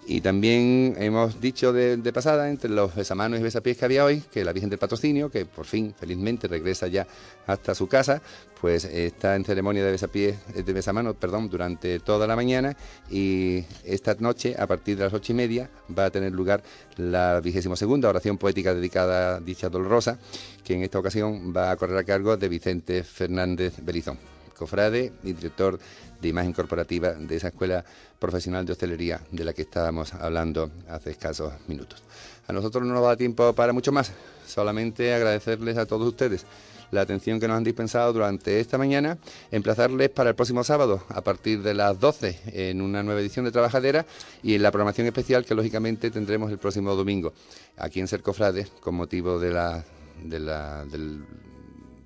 Y 0.07 0.21
también 0.21 0.95
hemos 0.97 1.39
dicho 1.39 1.71
de, 1.71 1.97
pasada, 2.11 2.49
entre 2.49 2.71
los 2.71 2.95
besamanos 2.95 3.39
y 3.39 3.43
besapiés 3.43 3.77
que 3.77 3.85
había 3.85 4.03
hoy, 4.03 4.21
que 4.31 4.43
la 4.43 4.51
Virgen 4.51 4.69
del 4.69 4.79
Patrocinio, 4.79 5.29
que 5.29 5.45
por 5.45 5.65
fin, 5.65 5.93
felizmente, 5.97 6.47
regresa 6.47 6.87
ya 6.87 7.05
hasta 7.45 7.75
su 7.75 7.87
casa, 7.87 8.19
pues 8.59 8.83
está 8.85 9.35
en 9.35 9.45
ceremonia 9.45 9.85
de 9.85 9.91
besapiés, 9.91 10.37
eh, 10.55 10.63
de 10.63 10.73
besamanos, 10.73 11.15
perdón, 11.17 11.49
durante 11.49 11.99
toda 11.99 12.25
la 12.25 12.35
mañana 12.35 12.75
y 13.11 13.63
esta 13.83 14.15
noche, 14.15 14.55
a 14.57 14.65
partir 14.65 14.97
de 14.97 15.03
las 15.03 15.13
ocho 15.13 15.33
y 15.33 15.35
media, 15.35 15.69
va 15.97 16.05
a 16.05 16.09
tener 16.09 16.31
lugar 16.31 16.63
la 16.97 17.39
vigésima 17.39 17.75
segunda 17.75 18.09
oración 18.09 18.39
poética 18.39 18.73
dedicada 18.73 19.35
a 19.35 19.39
dicha 19.39 19.69
dolorosa, 19.69 20.17
que 20.63 20.73
en 20.73 20.81
esta 20.81 20.97
ocasión 20.97 21.53
va 21.55 21.69
a 21.69 21.75
correr 21.75 21.97
a 21.97 22.03
cargo 22.03 22.37
de 22.37 22.49
Vicente 22.49 23.03
Fernández 23.03 23.75
Belizón 23.83 24.30
cofrade 24.61 25.11
y 25.23 25.33
director 25.33 25.79
de 26.21 26.27
imagen 26.27 26.53
corporativa 26.53 27.13
de 27.13 27.35
esa 27.35 27.47
escuela 27.47 27.83
profesional 28.19 28.63
de 28.63 28.73
hostelería 28.73 29.19
de 29.31 29.43
la 29.43 29.53
que 29.53 29.63
estábamos 29.63 30.13
hablando 30.13 30.69
hace 30.87 31.09
escasos 31.09 31.51
minutos. 31.67 32.03
A 32.47 32.53
nosotros 32.53 32.85
no 32.85 32.93
nos 32.93 33.03
da 33.03 33.17
tiempo 33.17 33.53
para 33.53 33.73
mucho 33.73 33.91
más, 33.91 34.11
solamente 34.45 35.15
agradecerles 35.15 35.77
a 35.77 35.87
todos 35.87 36.07
ustedes 36.07 36.45
la 36.91 37.01
atención 37.01 37.39
que 37.39 37.47
nos 37.47 37.57
han 37.57 37.63
dispensado 37.63 38.13
durante 38.13 38.59
esta 38.59 38.77
mañana, 38.77 39.17
emplazarles 39.49 40.09
para 40.09 40.29
el 40.29 40.35
próximo 40.35 40.63
sábado 40.63 41.01
a 41.09 41.21
partir 41.21 41.63
de 41.63 41.73
las 41.73 41.99
12 41.99 42.41
en 42.51 42.81
una 42.81 43.01
nueva 43.01 43.21
edición 43.21 43.45
de 43.45 43.51
Trabajadera 43.51 44.05
y 44.43 44.55
en 44.55 44.61
la 44.61 44.71
programación 44.71 45.07
especial 45.07 45.45
que 45.45 45.55
lógicamente 45.55 46.11
tendremos 46.11 46.51
el 46.51 46.59
próximo 46.59 46.93
domingo 46.93 47.33
aquí 47.77 47.99
en 48.01 48.07
Cercofrades 48.07 48.69
con 48.81 48.95
motivo 48.95 49.39
de 49.39 49.51
la, 49.51 49.85
de 50.21 50.39
la, 50.39 50.85
del 50.85 51.23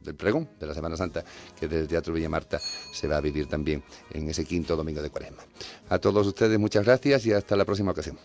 del 0.06 0.16
pregón 0.16 0.49
de 0.60 0.68
la 0.68 0.74
Semana 0.74 0.95
Santa, 0.95 1.24
que 1.60 1.68
desde 1.68 1.82
el 1.82 1.88
Teatro 1.88 2.14
Villa 2.14 2.30
Marta 2.30 2.60
se 2.60 3.08
va 3.08 3.18
a 3.18 3.22
vivir 3.22 3.47
también 3.47 3.84
en 4.12 4.30
ese 4.30 4.45
quinto 4.45 4.76
domingo 4.76 5.01
de 5.01 5.10
Cuaresma. 5.10 5.43
A 5.89 5.99
todos 5.99 6.26
ustedes 6.28 6.58
muchas 6.60 6.86
gracias 6.86 7.26
y 7.26 7.34
hasta 7.34 7.56
la 7.56 7.66
próxima 7.66 7.91
ocasión. 7.91 8.18